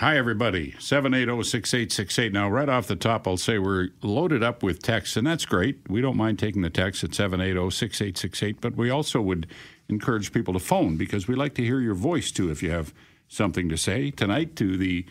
Hi, 0.00 0.16
everybody. 0.16 0.74
780 0.78 1.42
6868. 1.42 2.32
Now, 2.32 2.48
right 2.48 2.70
off 2.70 2.86
the 2.86 2.96
top, 2.96 3.28
I'll 3.28 3.36
say 3.36 3.58
we're 3.58 3.88
loaded 4.00 4.42
up 4.42 4.62
with 4.62 4.80
texts, 4.80 5.14
and 5.14 5.26
that's 5.26 5.44
great. 5.44 5.90
We 5.90 6.00
don't 6.00 6.16
mind 6.16 6.38
taking 6.38 6.62
the 6.62 6.70
text 6.70 7.04
at 7.04 7.14
780 7.14 7.70
6868, 7.70 8.62
but 8.62 8.76
we 8.76 8.88
also 8.88 9.20
would 9.20 9.46
encourage 9.90 10.32
people 10.32 10.54
to 10.54 10.58
phone 10.58 10.96
because 10.96 11.28
we 11.28 11.34
like 11.34 11.54
to 11.56 11.62
hear 11.62 11.80
your 11.80 11.92
voice 11.92 12.30
too 12.30 12.50
if 12.50 12.62
you 12.62 12.70
have 12.70 12.94
something 13.28 13.68
to 13.68 13.76
say 13.76 14.10
tonight 14.10 14.56
to 14.56 14.78
the 14.78 15.04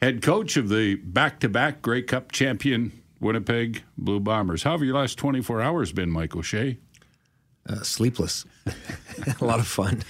head 0.00 0.22
coach 0.22 0.56
of 0.56 0.68
the 0.68 0.94
back 0.94 1.40
to 1.40 1.48
back 1.48 1.82
Grey 1.82 2.02
Cup 2.02 2.30
champion 2.30 2.92
Winnipeg 3.18 3.82
Blue 3.98 4.20
Bombers. 4.20 4.62
How 4.62 4.72
have 4.72 4.82
your 4.84 4.94
last 4.94 5.18
24 5.18 5.60
hours 5.60 5.90
been, 5.90 6.12
Mike 6.12 6.36
O'Shea? 6.36 6.78
Uh, 7.68 7.82
sleepless. 7.82 8.44
a 9.40 9.44
lot 9.44 9.58
of 9.58 9.66
fun. 9.66 10.02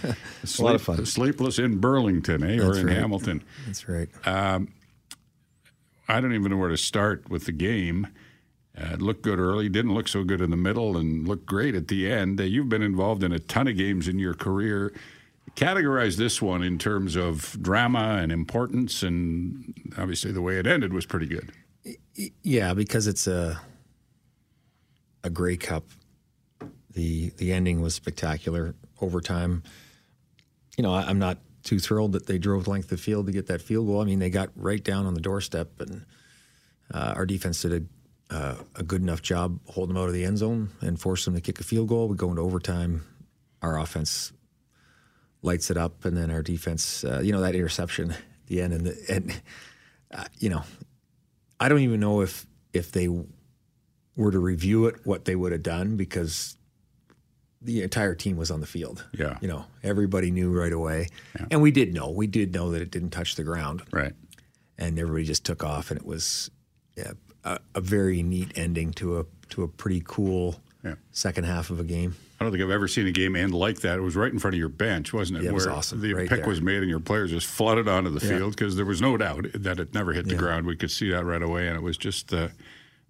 Sleep, 0.44 0.58
a 0.58 0.62
lot 0.62 0.74
of 0.74 0.82
fun. 0.82 1.06
Sleepless 1.06 1.58
in 1.58 1.78
Burlington, 1.78 2.42
eh? 2.42 2.62
or 2.62 2.76
in 2.76 2.86
right. 2.86 2.96
Hamilton. 2.96 3.42
That's 3.66 3.88
right. 3.88 4.08
I 6.08 6.20
don't 6.20 6.34
even 6.34 6.50
know 6.50 6.56
where 6.56 6.68
to 6.68 6.76
start 6.76 7.28
with 7.28 7.46
the 7.46 7.52
game. 7.52 8.08
Uh, 8.78 8.92
it 8.92 9.02
looked 9.02 9.22
good 9.22 9.38
early, 9.38 9.68
didn't 9.68 9.94
look 9.94 10.06
so 10.06 10.22
good 10.22 10.40
in 10.40 10.50
the 10.50 10.56
middle, 10.56 10.96
and 10.96 11.26
looked 11.26 11.46
great 11.46 11.74
at 11.74 11.88
the 11.88 12.10
end. 12.10 12.40
Uh, 12.40 12.44
you've 12.44 12.68
been 12.68 12.82
involved 12.82 13.22
in 13.22 13.32
a 13.32 13.38
ton 13.38 13.66
of 13.66 13.76
games 13.76 14.06
in 14.06 14.18
your 14.18 14.34
career. 14.34 14.92
Categorize 15.54 16.16
this 16.16 16.42
one 16.42 16.62
in 16.62 16.78
terms 16.78 17.16
of 17.16 17.56
drama 17.62 18.18
and 18.20 18.30
importance, 18.30 19.02
and 19.02 19.74
obviously 19.96 20.30
the 20.30 20.42
way 20.42 20.58
it 20.58 20.66
ended 20.66 20.92
was 20.92 21.06
pretty 21.06 21.26
good. 21.26 21.52
yeah, 22.42 22.74
because 22.74 23.06
it's 23.06 23.26
a 23.26 23.60
a 25.24 25.30
Grey 25.30 25.56
Cup. 25.56 25.84
The 26.96 27.28
the 27.36 27.52
ending 27.52 27.82
was 27.82 27.94
spectacular. 27.94 28.74
Overtime. 29.02 29.62
You 30.78 30.82
know, 30.82 30.94
I, 30.94 31.02
I'm 31.02 31.18
not 31.18 31.38
too 31.62 31.78
thrilled 31.78 32.12
that 32.12 32.26
they 32.26 32.38
drove 32.38 32.66
length 32.66 32.90
of 32.90 32.98
field 32.98 33.26
to 33.26 33.32
get 33.32 33.48
that 33.48 33.60
field 33.60 33.86
goal. 33.86 34.00
I 34.00 34.04
mean, 34.04 34.18
they 34.18 34.30
got 34.30 34.50
right 34.56 34.82
down 34.82 35.04
on 35.04 35.12
the 35.12 35.20
doorstep, 35.20 35.78
and 35.80 36.06
uh, 36.92 37.12
our 37.14 37.26
defense 37.26 37.60
did 37.60 37.88
a, 38.30 38.34
uh, 38.34 38.54
a 38.76 38.82
good 38.82 39.02
enough 39.02 39.20
job 39.20 39.60
holding 39.66 39.94
them 39.94 40.02
out 40.02 40.08
of 40.08 40.14
the 40.14 40.24
end 40.24 40.38
zone 40.38 40.70
and 40.80 40.98
forced 40.98 41.26
them 41.26 41.34
to 41.34 41.40
kick 41.42 41.60
a 41.60 41.64
field 41.64 41.88
goal. 41.88 42.08
We 42.08 42.16
go 42.16 42.30
into 42.30 42.40
overtime. 42.40 43.04
Our 43.60 43.78
offense 43.78 44.32
lights 45.42 45.70
it 45.70 45.76
up, 45.76 46.06
and 46.06 46.16
then 46.16 46.30
our 46.30 46.42
defense, 46.42 47.04
uh, 47.04 47.20
you 47.22 47.30
know, 47.30 47.42
that 47.42 47.54
interception 47.54 48.12
at 48.12 48.18
the 48.46 48.62
end, 48.62 48.72
and 48.72 48.86
the, 48.86 49.04
and 49.10 49.42
uh, 50.12 50.24
you 50.38 50.48
know, 50.48 50.62
I 51.60 51.68
don't 51.68 51.80
even 51.80 52.00
know 52.00 52.22
if 52.22 52.46
if 52.72 52.90
they 52.90 53.08
were 54.16 54.30
to 54.30 54.38
review 54.38 54.86
it, 54.86 55.04
what 55.04 55.26
they 55.26 55.36
would 55.36 55.52
have 55.52 55.62
done 55.62 55.96
because 55.96 56.56
the 57.66 57.82
entire 57.82 58.14
team 58.14 58.36
was 58.36 58.50
on 58.50 58.60
the 58.60 58.66
field. 58.66 59.04
Yeah. 59.12 59.36
you 59.40 59.48
know, 59.48 59.64
everybody 59.82 60.30
knew 60.30 60.50
right 60.50 60.72
away, 60.72 61.08
and 61.50 61.60
we 61.60 61.70
did 61.70 61.92
know. 61.92 62.10
We 62.10 62.26
did 62.26 62.54
know 62.54 62.70
that 62.70 62.80
it 62.80 62.90
didn't 62.90 63.10
touch 63.10 63.34
the 63.34 63.44
ground, 63.44 63.82
Right. 63.92 64.12
and 64.78 64.98
everybody 64.98 65.24
just 65.24 65.44
took 65.44 65.62
off, 65.64 65.90
and 65.90 66.00
it 66.00 66.06
was 66.06 66.50
yeah, 66.96 67.12
a, 67.44 67.58
a 67.74 67.80
very 67.80 68.22
neat 68.22 68.52
ending 68.56 68.92
to 68.94 69.18
a 69.20 69.26
to 69.50 69.62
a 69.62 69.68
pretty 69.68 70.02
cool 70.06 70.60
Yeah. 70.84 70.94
second 71.12 71.44
half 71.44 71.70
of 71.70 71.78
a 71.80 71.84
game. 71.84 72.14
I 72.40 72.44
don't 72.44 72.52
think 72.52 72.62
I've 72.64 72.70
ever 72.70 72.86
seen 72.88 73.06
a 73.06 73.12
game 73.12 73.34
end 73.36 73.54
like 73.54 73.80
that. 73.80 73.98
It 73.98 74.02
was 74.02 74.14
right 74.16 74.30
in 74.32 74.38
front 74.38 74.54
of 74.54 74.58
your 74.58 74.68
bench, 74.68 75.12
wasn't 75.12 75.38
it? 75.38 75.44
Yeah, 75.44 75.50
it 75.50 75.54
was 75.54 75.66
Where 75.66 75.74
awesome. 75.74 76.00
the 76.00 76.12
Right 76.14 76.28
pick 76.28 76.40
there. 76.40 76.48
was 76.48 76.60
made 76.60 76.78
and 76.82 76.88
your 76.90 77.00
players 77.00 77.30
just 77.30 77.46
flooded 77.46 77.88
onto 77.88 78.10
the 78.10 78.24
Yeah. 78.26 78.38
field 78.38 78.56
because 78.56 78.76
there 78.76 78.84
was 78.84 79.00
no 79.00 79.16
doubt 79.16 79.46
that 79.54 79.78
it 79.80 79.94
never 79.94 80.12
hit 80.12 80.26
the 80.26 80.32
Yeah. 80.32 80.38
ground. 80.38 80.66
We 80.66 80.76
could 80.76 80.90
see 80.90 81.10
that 81.10 81.24
right 81.24 81.40
away, 81.42 81.66
and 81.68 81.76
it 81.76 81.82
was 81.82 81.96
just 81.96 82.32
uh, 82.34 82.48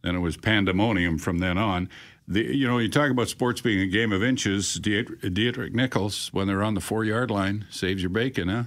then 0.02 0.14
it 0.14 0.20
was 0.20 0.36
pandemonium 0.36 1.18
from 1.18 1.38
then 1.38 1.58
on. 1.58 1.88
The, 2.28 2.42
you 2.42 2.66
know, 2.66 2.78
you 2.78 2.88
talk 2.88 3.10
about 3.10 3.28
sports 3.28 3.60
being 3.60 3.80
a 3.80 3.86
game 3.86 4.12
of 4.12 4.22
inches. 4.22 4.80
Deatrick, 4.80 5.20
Deatrick 5.20 5.72
Nichols, 5.72 6.28
when 6.32 6.48
they're 6.48 6.62
on 6.62 6.74
the 6.74 6.80
four 6.80 7.04
yard 7.04 7.30
line, 7.30 7.66
saves 7.70 8.02
your 8.02 8.10
bacon, 8.10 8.48
huh? 8.48 8.64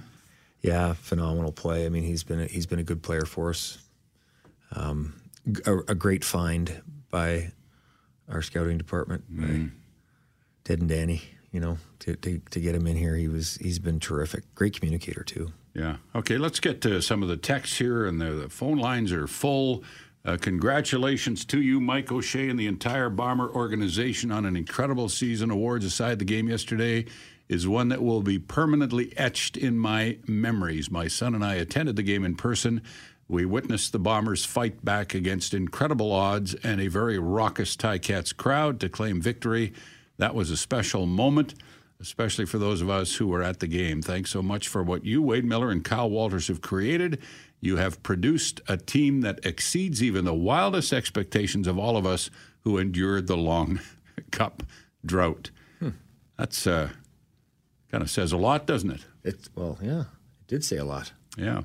Yeah, 0.62 0.94
phenomenal 0.94 1.52
play. 1.52 1.86
I 1.86 1.88
mean, 1.88 2.02
he's 2.02 2.22
been 2.24 2.40
a, 2.40 2.46
he's 2.46 2.66
been 2.66 2.78
a 2.78 2.84
good 2.84 3.02
player 3.02 3.24
for 3.24 3.50
us. 3.50 3.78
Um, 4.74 5.20
a, 5.66 5.78
a 5.88 5.94
great 5.94 6.24
find 6.24 6.82
by 7.10 7.52
our 8.28 8.42
scouting 8.42 8.78
department, 8.78 9.24
by 9.28 9.70
Ted 10.64 10.80
and 10.80 10.88
Danny. 10.88 11.22
You 11.52 11.60
know, 11.60 11.78
to, 12.00 12.14
to 12.16 12.40
to 12.50 12.60
get 12.60 12.74
him 12.74 12.86
in 12.86 12.96
here, 12.96 13.16
he 13.16 13.26
was 13.26 13.56
he's 13.56 13.78
been 13.78 13.98
terrific. 14.00 14.54
Great 14.54 14.78
communicator 14.78 15.24
too. 15.24 15.52
Yeah. 15.74 15.96
Okay, 16.14 16.38
let's 16.38 16.60
get 16.60 16.80
to 16.82 17.00
some 17.00 17.22
of 17.22 17.28
the 17.28 17.36
texts 17.36 17.78
here, 17.78 18.06
and 18.06 18.20
the, 18.20 18.32
the 18.32 18.48
phone 18.48 18.78
lines 18.78 19.12
are 19.12 19.26
full. 19.26 19.82
Uh, 20.24 20.36
congratulations 20.36 21.46
to 21.46 21.62
you, 21.62 21.80
Mike 21.80 22.12
O'Shea, 22.12 22.50
and 22.50 22.58
the 22.58 22.66
entire 22.66 23.08
Bomber 23.08 23.48
organization 23.48 24.30
on 24.30 24.44
an 24.44 24.54
incredible 24.54 25.08
season. 25.08 25.50
Awards 25.50 25.84
aside, 25.84 26.18
the 26.18 26.26
game 26.26 26.48
yesterday 26.48 27.06
is 27.48 27.66
one 27.66 27.88
that 27.88 28.02
will 28.02 28.22
be 28.22 28.38
permanently 28.38 29.16
etched 29.16 29.56
in 29.56 29.78
my 29.78 30.18
memories. 30.26 30.90
My 30.90 31.08
son 31.08 31.34
and 31.34 31.44
I 31.44 31.54
attended 31.54 31.96
the 31.96 32.02
game 32.02 32.24
in 32.24 32.36
person. 32.36 32.82
We 33.28 33.46
witnessed 33.46 33.92
the 33.92 33.98
Bombers 33.98 34.44
fight 34.44 34.84
back 34.84 35.14
against 35.14 35.54
incredible 35.54 36.12
odds 36.12 36.54
and 36.54 36.80
a 36.80 36.88
very 36.88 37.18
raucous 37.18 37.74
Ticats 37.74 38.36
crowd 38.36 38.78
to 38.80 38.88
claim 38.90 39.22
victory. 39.22 39.72
That 40.18 40.34
was 40.34 40.50
a 40.50 40.56
special 40.56 41.06
moment 41.06 41.54
especially 42.00 42.46
for 42.46 42.58
those 42.58 42.80
of 42.80 42.88
us 42.88 43.14
who 43.14 43.28
were 43.28 43.42
at 43.42 43.60
the 43.60 43.66
game. 43.66 44.00
Thanks 44.00 44.30
so 44.30 44.42
much 44.42 44.68
for 44.68 44.82
what 44.82 45.04
you, 45.04 45.22
Wade 45.22 45.44
Miller, 45.44 45.70
and 45.70 45.84
Kyle 45.84 46.08
Walters 46.08 46.48
have 46.48 46.62
created. 46.62 47.20
You 47.60 47.76
have 47.76 48.02
produced 48.02 48.60
a 48.68 48.76
team 48.76 49.20
that 49.20 49.44
exceeds 49.44 50.02
even 50.02 50.24
the 50.24 50.34
wildest 50.34 50.92
expectations 50.92 51.66
of 51.66 51.78
all 51.78 51.96
of 51.96 52.06
us 52.06 52.30
who 52.60 52.78
endured 52.78 53.26
the 53.26 53.36
long 53.36 53.80
cup 54.30 54.62
drought. 55.04 55.50
That's 56.36 56.66
uh, 56.66 56.88
kind 57.90 58.02
of 58.02 58.08
says 58.08 58.32
a 58.32 58.38
lot, 58.38 58.66
doesn't 58.66 58.90
it? 58.90 59.04
It 59.22 59.48
well, 59.54 59.78
yeah, 59.82 60.00
it 60.00 60.46
did 60.46 60.64
say 60.64 60.78
a 60.78 60.84
lot. 60.86 61.12
Yeah. 61.36 61.62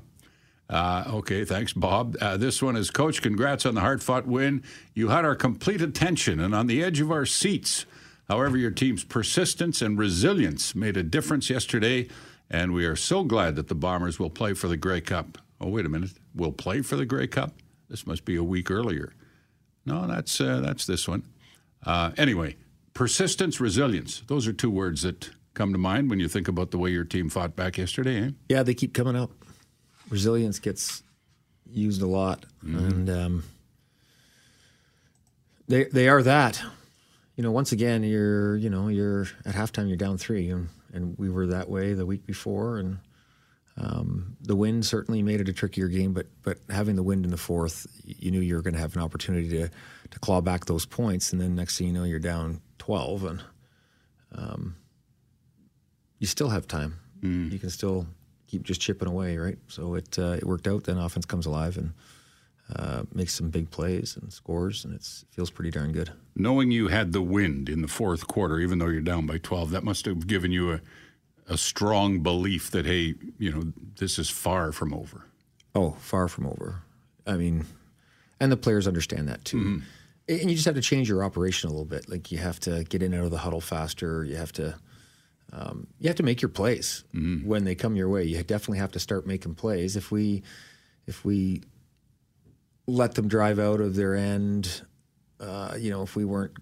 Uh, 0.68 1.04
okay, 1.14 1.46
thanks, 1.46 1.72
Bob. 1.72 2.16
Uh, 2.20 2.36
this 2.36 2.60
one 2.60 2.76
is 2.76 2.90
Coach. 2.90 3.22
Congrats 3.22 3.64
on 3.64 3.74
the 3.74 3.80
hard 3.80 4.02
fought 4.02 4.26
win. 4.26 4.62
You 4.94 5.08
had 5.08 5.24
our 5.24 5.34
complete 5.34 5.80
attention 5.80 6.40
and 6.40 6.54
on 6.54 6.66
the 6.66 6.82
edge 6.82 7.00
of 7.00 7.10
our 7.10 7.24
seats. 7.24 7.86
However, 8.28 8.58
your 8.58 8.72
team's 8.72 9.02
persistence 9.02 9.80
and 9.80 9.96
resilience 9.96 10.74
made 10.74 10.96
a 10.96 11.02
difference 11.02 11.48
yesterday, 11.48 12.08
and 12.50 12.74
we 12.74 12.84
are 12.84 12.96
so 12.96 13.24
glad 13.24 13.56
that 13.56 13.68
the 13.68 13.74
Bombers 13.74 14.18
will 14.18 14.30
play 14.30 14.52
for 14.52 14.68
the 14.68 14.76
Grey 14.76 15.00
Cup. 15.00 15.38
Oh, 15.60 15.68
wait 15.68 15.86
a 15.86 15.88
minute. 15.88 16.10
we'll 16.34 16.52
play 16.52 16.82
for 16.82 16.96
the 16.96 17.06
Grey 17.06 17.26
Cup? 17.26 17.52
This 17.88 18.06
must 18.06 18.24
be 18.24 18.36
a 18.36 18.42
week 18.42 18.70
earlier. 18.70 19.12
No, 19.84 20.06
that's 20.06 20.40
uh, 20.40 20.60
that's 20.60 20.86
this 20.86 21.06
one. 21.06 21.22
Uh, 21.84 22.10
anyway, 22.16 22.56
persistence, 22.94 23.60
resilience. 23.60 24.22
Those 24.26 24.46
are 24.46 24.52
two 24.52 24.70
words 24.70 25.02
that 25.02 25.30
come 25.54 25.72
to 25.72 25.78
mind 25.78 26.10
when 26.10 26.18
you 26.18 26.28
think 26.28 26.48
about 26.48 26.72
the 26.72 26.78
way 26.78 26.90
your 26.90 27.04
team 27.04 27.30
fought 27.30 27.54
back 27.56 27.78
yesterday. 27.78 28.22
Eh? 28.26 28.30
Yeah, 28.48 28.62
they 28.62 28.74
keep 28.74 28.92
coming 28.92 29.16
up. 29.16 29.30
Resilience 30.10 30.58
gets 30.58 31.02
used 31.70 32.02
a 32.02 32.06
lot, 32.06 32.46
and 32.62 33.08
um, 33.08 33.44
they 35.68 35.84
they 35.84 36.08
are 36.08 36.22
that. 36.22 36.62
You 37.36 37.42
know, 37.42 37.50
once 37.50 37.72
again, 37.72 38.02
you're 38.02 38.56
you 38.56 38.70
know 38.70 38.88
you're 38.88 39.28
at 39.44 39.54
halftime, 39.54 39.88
you're 39.88 39.96
down 39.96 40.18
three, 40.18 40.50
and, 40.50 40.68
and 40.92 41.18
we 41.18 41.28
were 41.28 41.46
that 41.48 41.68
way 41.68 41.92
the 41.92 42.06
week 42.06 42.26
before, 42.26 42.78
and 42.78 42.98
um, 43.78 44.36
the 44.40 44.56
wind 44.56 44.86
certainly 44.86 45.22
made 45.22 45.40
it 45.40 45.48
a 45.48 45.52
trickier 45.52 45.88
game. 45.88 46.12
But 46.12 46.26
but 46.42 46.58
having 46.70 46.96
the 46.96 47.02
wind 47.02 47.24
in 47.24 47.30
the 47.30 47.36
fourth, 47.36 47.86
you 48.04 48.30
knew 48.30 48.40
you 48.40 48.54
were 48.54 48.62
going 48.62 48.74
to 48.74 48.80
have 48.80 48.96
an 48.96 49.02
opportunity 49.02 49.48
to 49.50 49.68
to 50.10 50.18
claw 50.20 50.40
back 50.40 50.64
those 50.66 50.86
points, 50.86 51.32
and 51.32 51.40
then 51.40 51.54
next 51.54 51.78
thing 51.78 51.88
you 51.88 51.92
know, 51.92 52.04
you're 52.04 52.18
down 52.18 52.60
twelve, 52.78 53.24
and 53.24 53.42
um, 54.34 54.76
you 56.18 56.26
still 56.26 56.48
have 56.48 56.66
time. 56.66 56.98
You 57.50 57.58
can 57.58 57.70
still 57.70 58.06
keep 58.46 58.62
just 58.62 58.80
chipping 58.80 59.08
away, 59.08 59.36
right? 59.36 59.58
So 59.68 59.94
it 59.94 60.18
uh, 60.18 60.36
it 60.38 60.44
worked 60.44 60.68
out. 60.68 60.84
Then 60.84 60.98
offense 60.98 61.26
comes 61.26 61.46
alive 61.46 61.76
and 61.76 61.92
uh, 62.74 63.02
makes 63.12 63.34
some 63.34 63.50
big 63.50 63.70
plays 63.70 64.16
and 64.20 64.32
scores, 64.32 64.84
and 64.84 64.94
it's, 64.94 65.22
it 65.22 65.34
feels 65.34 65.50
pretty 65.50 65.70
darn 65.70 65.92
good. 65.92 66.10
knowing 66.34 66.70
you 66.70 66.88
had 66.88 67.12
the 67.12 67.22
wind 67.22 67.68
in 67.68 67.80
the 67.82 67.88
fourth 67.88 68.26
quarter, 68.26 68.58
even 68.58 68.78
though 68.78 68.88
you're 68.88 69.00
down 69.00 69.26
by 69.26 69.38
12, 69.38 69.70
that 69.70 69.84
must 69.84 70.04
have 70.04 70.26
given 70.26 70.50
you 70.50 70.72
a, 70.72 70.80
a 71.48 71.56
strong 71.56 72.20
belief 72.20 72.70
that, 72.72 72.86
hey, 72.86 73.14
you 73.38 73.52
know, 73.52 73.72
this 73.98 74.18
is 74.18 74.28
far 74.30 74.72
from 74.72 74.92
over. 74.92 75.26
Oh, 75.74 75.92
far 76.00 76.28
from 76.28 76.46
over. 76.46 76.82
I 77.26 77.36
mean, 77.36 77.66
and 78.40 78.50
the 78.50 78.56
players 78.56 78.86
understand 78.88 79.28
that 79.28 79.44
too. 79.44 79.58
And 80.28 80.50
you 80.50 80.56
just 80.56 80.64
have 80.64 80.74
to 80.74 80.82
change 80.82 81.08
your 81.08 81.22
operation 81.22 81.68
a 81.68 81.72
little 81.72 81.84
bit. 81.86 82.08
Like 82.08 82.32
you 82.32 82.38
have 82.38 82.58
to 82.60 82.84
get 82.84 83.02
in 83.02 83.12
and 83.12 83.22
out 83.22 83.26
of 83.26 83.30
the 83.30 83.38
huddle 83.38 83.60
faster. 83.60 84.24
You 84.24 84.36
have 84.36 84.52
to. 84.52 84.74
Um, 85.52 85.86
you 86.00 86.08
have 86.08 86.16
to 86.16 86.24
make 86.24 86.42
your 86.42 86.48
plays 86.48 87.04
when 87.46 87.64
they 87.64 87.76
come 87.76 87.94
your 87.94 88.08
way. 88.08 88.24
You 88.24 88.42
definitely 88.42 88.78
have 88.78 88.90
to 88.92 88.98
start 88.98 89.28
making 89.28 89.54
plays. 89.54 89.94
If 89.94 90.10
we, 90.10 90.42
if 91.06 91.24
we 91.24 91.62
let 92.88 93.14
them 93.14 93.28
drive 93.28 93.60
out 93.60 93.80
of 93.80 93.94
their 93.94 94.16
end, 94.16 94.82
uh, 95.38 95.76
you 95.78 95.90
know, 95.90 96.02
if 96.02 96.16
we 96.16 96.24
weren't 96.24 96.52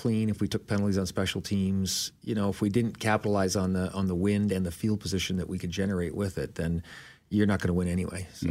clean, 0.00 0.30
if 0.30 0.40
we 0.40 0.48
took 0.48 0.66
penalties 0.66 0.96
on 0.96 1.04
special 1.04 1.42
teams, 1.42 2.12
you 2.24 2.34
know, 2.34 2.48
if 2.48 2.62
we 2.62 2.70
didn't 2.70 2.98
capitalize 2.98 3.54
on 3.54 3.74
the 3.74 3.92
on 3.92 4.06
the 4.06 4.14
wind 4.14 4.50
and 4.50 4.64
the 4.64 4.70
field 4.70 4.98
position 4.98 5.36
that 5.36 5.46
we 5.46 5.58
could 5.58 5.70
generate 5.70 6.14
with 6.14 6.38
it, 6.38 6.54
then 6.54 6.82
you're 7.28 7.46
not 7.46 7.60
going 7.60 7.68
to 7.68 7.74
win 7.74 7.86
anyway. 7.86 8.26
So. 8.32 8.48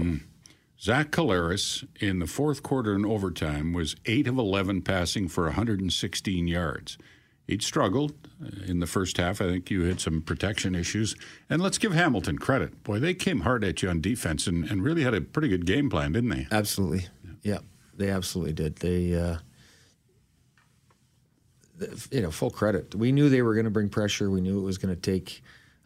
Zach 0.79 1.09
Collaros 1.09 1.87
in 1.99 2.19
the 2.19 2.27
fourth 2.27 2.61
quarter 2.61 2.93
and 2.93 3.03
overtime 3.03 3.73
was 3.73 3.95
8 4.05 4.27
of 4.27 4.37
11 4.37 4.83
passing 4.83 5.27
for 5.27 5.45
116 5.45 6.47
yards. 6.47 6.97
he'd 7.47 7.63
struggled 7.63 8.13
in 8.67 8.79
the 8.79 8.85
first 8.85 9.17
half. 9.17 9.41
I 9.41 9.45
think 9.45 9.71
you 9.71 9.85
had 9.85 9.99
some 9.99 10.21
protection 10.21 10.75
issues. 10.75 11.15
And 11.49 11.61
let's 11.61 11.79
give 11.79 11.93
Hamilton 11.93 12.37
credit. 12.37 12.83
Boy, 12.83 12.99
they 12.99 13.15
came 13.15 13.41
hard 13.41 13.63
at 13.63 13.81
you 13.81 13.89
on 13.89 14.01
defense 14.01 14.45
and, 14.45 14.63
and 14.69 14.83
really 14.83 15.03
had 15.03 15.15
a 15.15 15.21
pretty 15.21 15.49
good 15.49 15.65
game 15.65 15.89
plan, 15.89 16.11
didn't 16.11 16.29
they? 16.29 16.47
Absolutely. 16.51 17.07
Yeah, 17.41 17.57
they 17.97 18.09
absolutely 18.09 18.53
did. 18.53 18.77
They, 18.77 19.15
uh, 19.15 19.37
you 22.11 22.21
know, 22.21 22.31
full 22.31 22.49
credit. 22.49 22.95
We 22.95 23.11
knew 23.11 23.29
they 23.29 23.41
were 23.41 23.53
going 23.53 23.65
to 23.65 23.71
bring 23.71 23.89
pressure. 23.89 24.29
We 24.29 24.41
knew 24.41 24.59
it 24.59 24.63
was 24.63 24.77
going 24.77 24.93
to 24.93 25.01
take, 25.01 25.41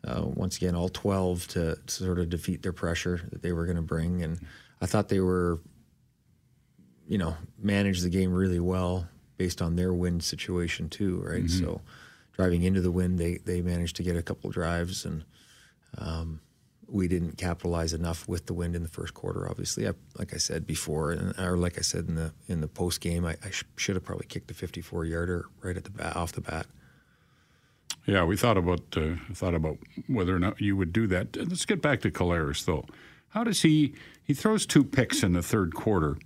uh, 0.05 0.23
once 0.23 0.57
again, 0.57 0.75
all 0.75 0.89
12 0.89 1.47
to, 1.49 1.75
to, 1.75 1.93
sort 1.93 2.19
of 2.19 2.29
defeat 2.29 2.63
their 2.63 2.73
pressure 2.73 3.21
that 3.31 3.41
they 3.41 3.51
were 3.51 3.65
going 3.65 3.77
to 3.77 3.81
bring. 3.81 4.23
And 4.23 4.39
I 4.81 4.85
thought 4.85 5.09
they 5.09 5.19
were, 5.19 5.59
you 7.07 7.17
know, 7.17 7.35
managed 7.59 8.03
the 8.03 8.09
game 8.09 8.33
really 8.33 8.59
well 8.59 9.07
based 9.37 9.61
on 9.61 9.75
their 9.75 9.93
wind 9.93 10.23
situation 10.23 10.89
too, 10.89 11.21
right? 11.25 11.43
Mm-hmm. 11.43 11.65
So 11.65 11.81
driving 12.33 12.63
into 12.63 12.81
the 12.81 12.91
wind, 12.91 13.19
they 13.19 13.37
they 13.45 13.61
managed 13.61 13.95
to 13.97 14.03
get 14.03 14.15
a 14.15 14.21
couple 14.21 14.49
drives, 14.49 15.05
and 15.05 15.23
um, 15.97 16.41
we 16.93 17.07
didn't 17.07 17.37
capitalize 17.37 17.91
enough 17.91 18.27
with 18.27 18.45
the 18.45 18.53
wind 18.53 18.75
in 18.75 18.83
the 18.83 18.89
first 18.89 19.15
quarter. 19.15 19.49
Obviously, 19.49 19.87
I, 19.87 19.93
like 20.19 20.31
I 20.31 20.37
said 20.37 20.67
before, 20.67 21.11
and, 21.11 21.37
or 21.39 21.57
like 21.57 21.79
I 21.79 21.81
said 21.81 22.07
in 22.07 22.15
the 22.15 22.33
in 22.47 22.61
the 22.61 22.67
post 22.67 23.01
game, 23.01 23.25
I, 23.25 23.35
I 23.43 23.49
sh- 23.49 23.63
should 23.75 23.95
have 23.95 24.03
probably 24.03 24.27
kicked 24.27 24.47
the 24.47 24.53
54 24.53 25.05
yarder 25.05 25.47
right 25.61 25.75
at 25.75 25.85
the 25.85 25.89
bat 25.89 26.15
off 26.15 26.33
the 26.33 26.41
bat. 26.41 26.67
Yeah, 28.05 28.23
we 28.25 28.37
thought 28.37 28.57
about 28.57 28.81
uh, 28.95 29.15
thought 29.33 29.55
about 29.55 29.79
whether 30.07 30.35
or 30.35 30.39
not 30.39 30.61
you 30.61 30.77
would 30.77 30.93
do 30.93 31.07
that. 31.07 31.35
Let's 31.35 31.65
get 31.65 31.81
back 31.81 32.01
to 32.01 32.11
Collaros 32.11 32.63
though. 32.63 32.85
How 33.29 33.43
does 33.43 33.63
he? 33.63 33.95
He 34.23 34.35
throws 34.35 34.67
two 34.67 34.83
picks 34.83 35.23
in 35.23 35.33
the 35.33 35.41
third 35.41 35.73
quarter. 35.73 36.17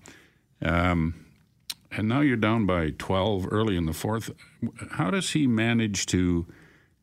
Um, 0.61 1.25
and 1.91 2.09
now 2.09 2.19
you're 2.19 2.35
down 2.35 2.65
by 2.65 2.89
12 2.97 3.47
early 3.49 3.77
in 3.77 3.85
the 3.85 3.93
fourth. 3.93 4.29
How 4.91 5.09
does 5.09 5.31
he 5.31 5.47
manage 5.47 6.05
to 6.07 6.45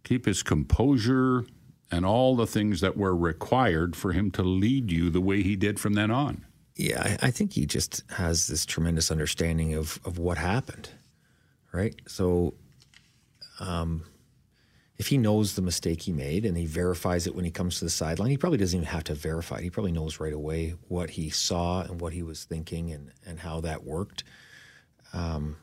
keep 0.03 0.27
his 0.27 0.43
composure 0.43 1.47
and 1.91 2.05
all 2.05 2.37
the 2.37 2.47
things 2.47 2.81
that 2.81 2.97
were 2.97 3.17
required 3.17 3.97
for 3.97 4.13
him 4.13 4.31
to 4.33 4.43
lead 4.43 4.91
you 4.91 5.11
the 5.11 5.21
way 5.21 5.43
he 5.43 5.57
did 5.57 5.79
from 5.79 5.95
then 5.95 6.11
on? 6.11 6.45
Yeah, 6.77 7.03
I, 7.03 7.29
I 7.29 7.31
think 7.31 7.53
he 7.53 7.67
just 7.67 8.03
has 8.11 8.47
this 8.47 8.67
tremendous 8.67 9.11
understanding 9.11 9.75
of, 9.75 10.01
of 10.05 10.19
what 10.19 10.39
happened, 10.39 10.89
right? 11.73 11.95
So, 12.07 12.55
um, 13.61 14.05
if 14.97 15.09
he 15.09 15.19
knows 15.19 15.55
the 15.55 15.63
mistake 15.63 16.03
he 16.03 16.13
made 16.13 16.45
and 16.45 16.57
he 16.57 16.67
verifies 16.67 17.27
it 17.27 17.35
when 17.35 17.45
he 17.45 17.51
comes 17.51 17.79
to 17.79 17.85
the 17.85 17.91
sideline, 17.91 18.31
he 18.31 18.37
probably 18.37 18.59
doesn't 18.59 18.79
even 18.79 18.89
have 18.89 19.05
to 19.05 19.15
verify 19.15 19.57
it. 19.57 19.65
He 19.65 19.71
probably 19.71 19.93
knows 19.93 20.21
right 20.21 20.33
away 20.33 20.75
what 20.89 21.11
he 21.11 21.31
saw 21.31 21.83
and 21.83 22.01
what 22.01 22.13
he 22.13 22.23
was 22.23 22.45
thinking 22.45 22.93
and, 22.93 23.11
and 23.27 23.41
how 23.41 23.61
that 23.63 23.85
worked. 23.85 24.23
Um, 25.13 25.57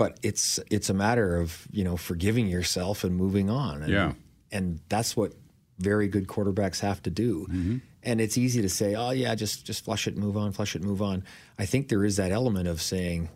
but 0.00 0.18
it's 0.22 0.58
it's 0.70 0.88
a 0.88 0.94
matter 0.94 1.36
of 1.36 1.68
you 1.70 1.84
know 1.84 1.94
forgiving 1.94 2.46
yourself 2.46 3.04
and 3.04 3.14
moving 3.14 3.50
on. 3.50 3.82
And, 3.82 3.92
yeah, 3.92 4.12
and 4.50 4.80
that's 4.88 5.14
what 5.14 5.34
very 5.78 6.08
good 6.08 6.26
quarterbacks 6.26 6.80
have 6.80 7.02
to 7.02 7.10
do. 7.10 7.46
Mm-hmm. 7.50 7.76
And 8.02 8.18
it's 8.18 8.38
easy 8.38 8.62
to 8.62 8.70
say, 8.70 8.94
oh 8.94 9.10
yeah, 9.10 9.34
just 9.34 9.66
just 9.66 9.84
flush 9.84 10.06
it, 10.06 10.16
move 10.16 10.38
on, 10.38 10.52
flush 10.52 10.74
it, 10.74 10.82
move 10.82 11.02
on. 11.02 11.22
I 11.58 11.66
think 11.66 11.90
there 11.90 12.02
is 12.02 12.16
that 12.16 12.32
element 12.32 12.66
of 12.66 12.80
saying, 12.80 13.28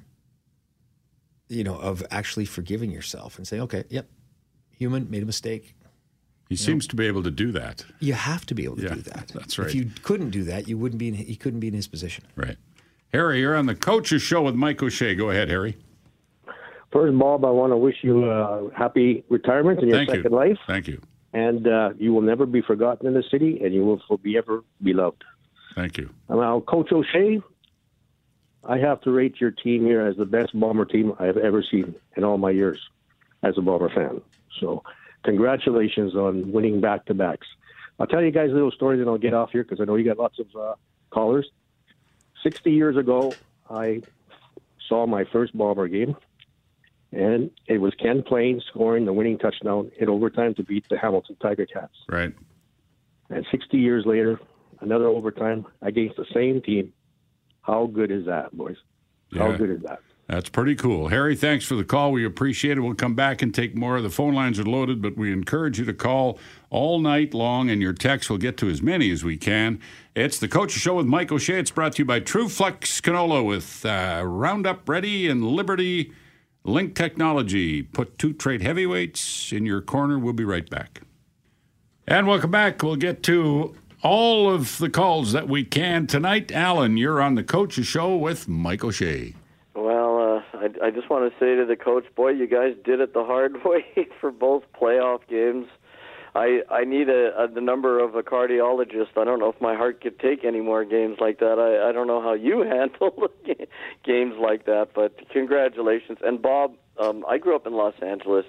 you 1.48 1.64
know, 1.64 1.76
of 1.76 2.02
actually 2.10 2.46
forgiving 2.46 2.90
yourself 2.90 3.36
and 3.36 3.46
saying, 3.46 3.64
okay, 3.64 3.84
yep, 3.90 4.08
human 4.70 5.10
made 5.10 5.22
a 5.22 5.26
mistake. 5.26 5.74
He 6.48 6.54
you 6.54 6.56
seems 6.56 6.86
know? 6.86 6.92
to 6.92 6.96
be 6.96 7.06
able 7.06 7.24
to 7.24 7.30
do 7.30 7.52
that. 7.52 7.84
You 8.00 8.14
have 8.14 8.46
to 8.46 8.54
be 8.54 8.64
able 8.64 8.76
to 8.76 8.84
yeah, 8.84 8.94
do 8.94 9.02
that. 9.02 9.28
That's 9.34 9.58
right. 9.58 9.68
If 9.68 9.74
you 9.74 9.90
couldn't 10.02 10.30
do 10.30 10.44
that, 10.44 10.66
you 10.66 10.78
wouldn't 10.78 10.98
be. 10.98 11.08
In, 11.08 11.14
he 11.14 11.36
couldn't 11.36 11.60
be 11.60 11.68
in 11.68 11.74
his 11.74 11.88
position. 11.88 12.24
Right. 12.36 12.56
Harry, 13.12 13.40
you're 13.40 13.54
on 13.54 13.66
the 13.66 13.74
Coach's 13.74 14.22
Show 14.22 14.40
with 14.40 14.54
Mike 14.54 14.82
O'Shea. 14.82 15.14
Go 15.14 15.28
ahead, 15.28 15.50
Harry. 15.50 15.76
First, 16.94 17.18
Bob, 17.18 17.44
I 17.44 17.50
want 17.50 17.72
to 17.72 17.76
wish 17.76 17.96
you 18.02 18.30
a 18.30 18.70
happy 18.72 19.24
retirement 19.28 19.80
in 19.80 19.88
your 19.88 19.98
Thank 19.98 20.10
second 20.10 20.30
you. 20.30 20.36
life. 20.36 20.58
Thank 20.68 20.86
you. 20.86 21.02
And 21.32 21.66
uh, 21.66 21.90
you 21.98 22.14
will 22.14 22.22
never 22.22 22.46
be 22.46 22.62
forgotten 22.62 23.08
in 23.08 23.14
the 23.14 23.24
city, 23.32 23.60
and 23.64 23.74
you 23.74 23.84
will 23.84 24.00
forever 24.06 24.22
be 24.22 24.38
ever 24.38 24.64
beloved. 24.80 25.24
Thank 25.74 25.98
you. 25.98 26.10
Now, 26.28 26.60
Coach 26.60 26.92
O'Shea, 26.92 27.42
I 28.62 28.78
have 28.78 29.00
to 29.00 29.10
rate 29.10 29.40
your 29.40 29.50
team 29.50 29.84
here 29.84 30.02
as 30.02 30.16
the 30.16 30.24
best 30.24 30.58
Bomber 30.58 30.84
team 30.84 31.12
I've 31.18 31.36
ever 31.36 31.64
seen 31.68 31.96
in 32.16 32.22
all 32.22 32.38
my 32.38 32.50
years 32.50 32.78
as 33.42 33.58
a 33.58 33.60
Bomber 33.60 33.88
fan. 33.88 34.20
So, 34.60 34.84
congratulations 35.24 36.14
on 36.14 36.52
winning 36.52 36.80
back 36.80 37.06
to 37.06 37.14
backs. 37.14 37.48
I'll 37.98 38.06
tell 38.06 38.22
you 38.22 38.30
guys 38.30 38.50
a 38.50 38.54
little 38.54 38.70
story, 38.70 38.98
then 38.98 39.08
I'll 39.08 39.18
get 39.18 39.34
off 39.34 39.50
here 39.50 39.64
because 39.64 39.80
I 39.80 39.84
know 39.84 39.96
you 39.96 40.04
got 40.04 40.18
lots 40.18 40.38
of 40.38 40.46
uh, 40.54 40.74
callers. 41.10 41.50
60 42.44 42.70
years 42.70 42.96
ago, 42.96 43.32
I 43.68 44.02
saw 44.88 45.08
my 45.08 45.24
first 45.24 45.58
Bomber 45.58 45.88
game, 45.88 46.14
and 47.14 47.50
it 47.66 47.78
was 47.78 47.94
Ken 47.94 48.22
Ploen 48.22 48.60
scoring 48.70 49.04
the 49.04 49.12
winning 49.12 49.38
touchdown 49.38 49.90
in 49.98 50.08
overtime 50.08 50.54
to 50.54 50.62
beat 50.62 50.88
the 50.88 50.98
Hamilton 50.98 51.36
Tiger 51.40 51.66
Cats. 51.66 51.94
Right. 52.08 52.34
And 53.30 53.46
60 53.50 53.78
years 53.78 54.04
later, 54.04 54.40
another 54.80 55.06
overtime 55.06 55.66
against 55.80 56.16
the 56.16 56.26
same 56.34 56.60
team. 56.60 56.92
How 57.62 57.86
good 57.86 58.10
is 58.10 58.26
that, 58.26 58.52
boys? 58.52 58.76
How 59.32 59.50
yeah. 59.50 59.56
good 59.56 59.70
is 59.70 59.82
that? 59.82 60.00
That's 60.26 60.48
pretty 60.48 60.74
cool. 60.74 61.08
Harry, 61.08 61.36
thanks 61.36 61.66
for 61.66 61.74
the 61.74 61.84
call. 61.84 62.10
We 62.10 62.24
appreciate 62.24 62.78
it. 62.78 62.80
We'll 62.80 62.94
come 62.94 63.14
back 63.14 63.42
and 63.42 63.54
take 63.54 63.76
more. 63.76 64.00
The 64.00 64.08
phone 64.08 64.34
lines 64.34 64.58
are 64.58 64.64
loaded, 64.64 65.02
but 65.02 65.16
we 65.16 65.32
encourage 65.32 65.78
you 65.78 65.84
to 65.84 65.92
call 65.92 66.38
all 66.70 66.98
night 66.98 67.34
long, 67.34 67.68
and 67.68 67.82
your 67.82 67.92
texts 67.92 68.30
will 68.30 68.38
get 68.38 68.56
to 68.58 68.70
as 68.70 68.80
many 68.80 69.10
as 69.10 69.22
we 69.22 69.36
can. 69.36 69.80
It's 70.14 70.38
the 70.38 70.48
Coach 70.48 70.72
Show 70.72 70.94
with 70.94 71.06
Mike 71.06 71.30
O'Shea. 71.30 71.58
It's 71.58 71.70
brought 71.70 71.92
to 71.92 71.98
you 71.98 72.04
by 72.06 72.20
TruFlex 72.20 73.02
Canola 73.02 73.44
with 73.44 73.84
uh, 73.84 74.22
Roundup 74.24 74.88
Ready 74.88 75.28
and 75.28 75.44
Liberty 75.44 76.12
Link 76.64 76.94
Technology. 76.94 77.82
Put 77.82 78.18
two 78.18 78.32
trade 78.32 78.62
heavyweights 78.62 79.52
in 79.52 79.66
your 79.66 79.82
corner. 79.82 80.18
We'll 80.18 80.32
be 80.32 80.44
right 80.44 80.68
back. 80.68 81.02
And 82.06 82.26
welcome 82.26 82.50
back. 82.50 82.82
We'll 82.82 82.96
get 82.96 83.22
to 83.24 83.76
all 84.02 84.50
of 84.50 84.78
the 84.78 84.90
calls 84.90 85.32
that 85.32 85.48
we 85.48 85.64
can 85.64 86.06
tonight. 86.06 86.50
Alan, 86.52 86.96
you're 86.96 87.20
on 87.20 87.34
the 87.34 87.44
Coach 87.44 87.74
Show 87.74 88.16
with 88.16 88.48
Mike 88.48 88.84
O'Shea. 88.84 89.34
Uh, 89.76 90.42
I, 90.54 90.86
I 90.86 90.90
just 90.90 91.08
want 91.10 91.30
to 91.30 91.38
say 91.38 91.54
to 91.54 91.64
the 91.64 91.76
coach, 91.76 92.04
boy, 92.16 92.30
you 92.30 92.46
guys 92.46 92.74
did 92.84 93.00
it 93.00 93.14
the 93.14 93.24
hard 93.24 93.64
way 93.64 93.84
for 94.20 94.30
both 94.30 94.64
playoff 94.72 95.20
games. 95.28 95.66
I 96.34 96.62
I 96.68 96.84
need 96.84 97.08
a, 97.08 97.44
a 97.44 97.48
the 97.48 97.60
number 97.60 98.02
of 98.02 98.14
a 98.16 98.22
cardiologist. 98.22 99.16
I 99.16 99.24
don't 99.24 99.38
know 99.38 99.50
if 99.50 99.60
my 99.60 99.74
heart 99.74 100.00
could 100.00 100.18
take 100.18 100.44
any 100.44 100.60
more 100.60 100.84
games 100.84 101.18
like 101.20 101.38
that. 101.38 101.58
I 101.58 101.88
I 101.88 101.92
don't 101.92 102.06
know 102.06 102.20
how 102.20 102.34
you 102.34 102.62
handle 102.68 103.28
games 104.04 104.34
like 104.40 104.66
that, 104.66 104.88
but 104.94 105.16
congratulations. 105.30 106.18
And 106.24 106.42
Bob, 106.42 106.74
um, 106.98 107.24
I 107.28 107.38
grew 107.38 107.54
up 107.54 107.66
in 107.66 107.74
Los 107.74 107.94
Angeles, 108.02 108.46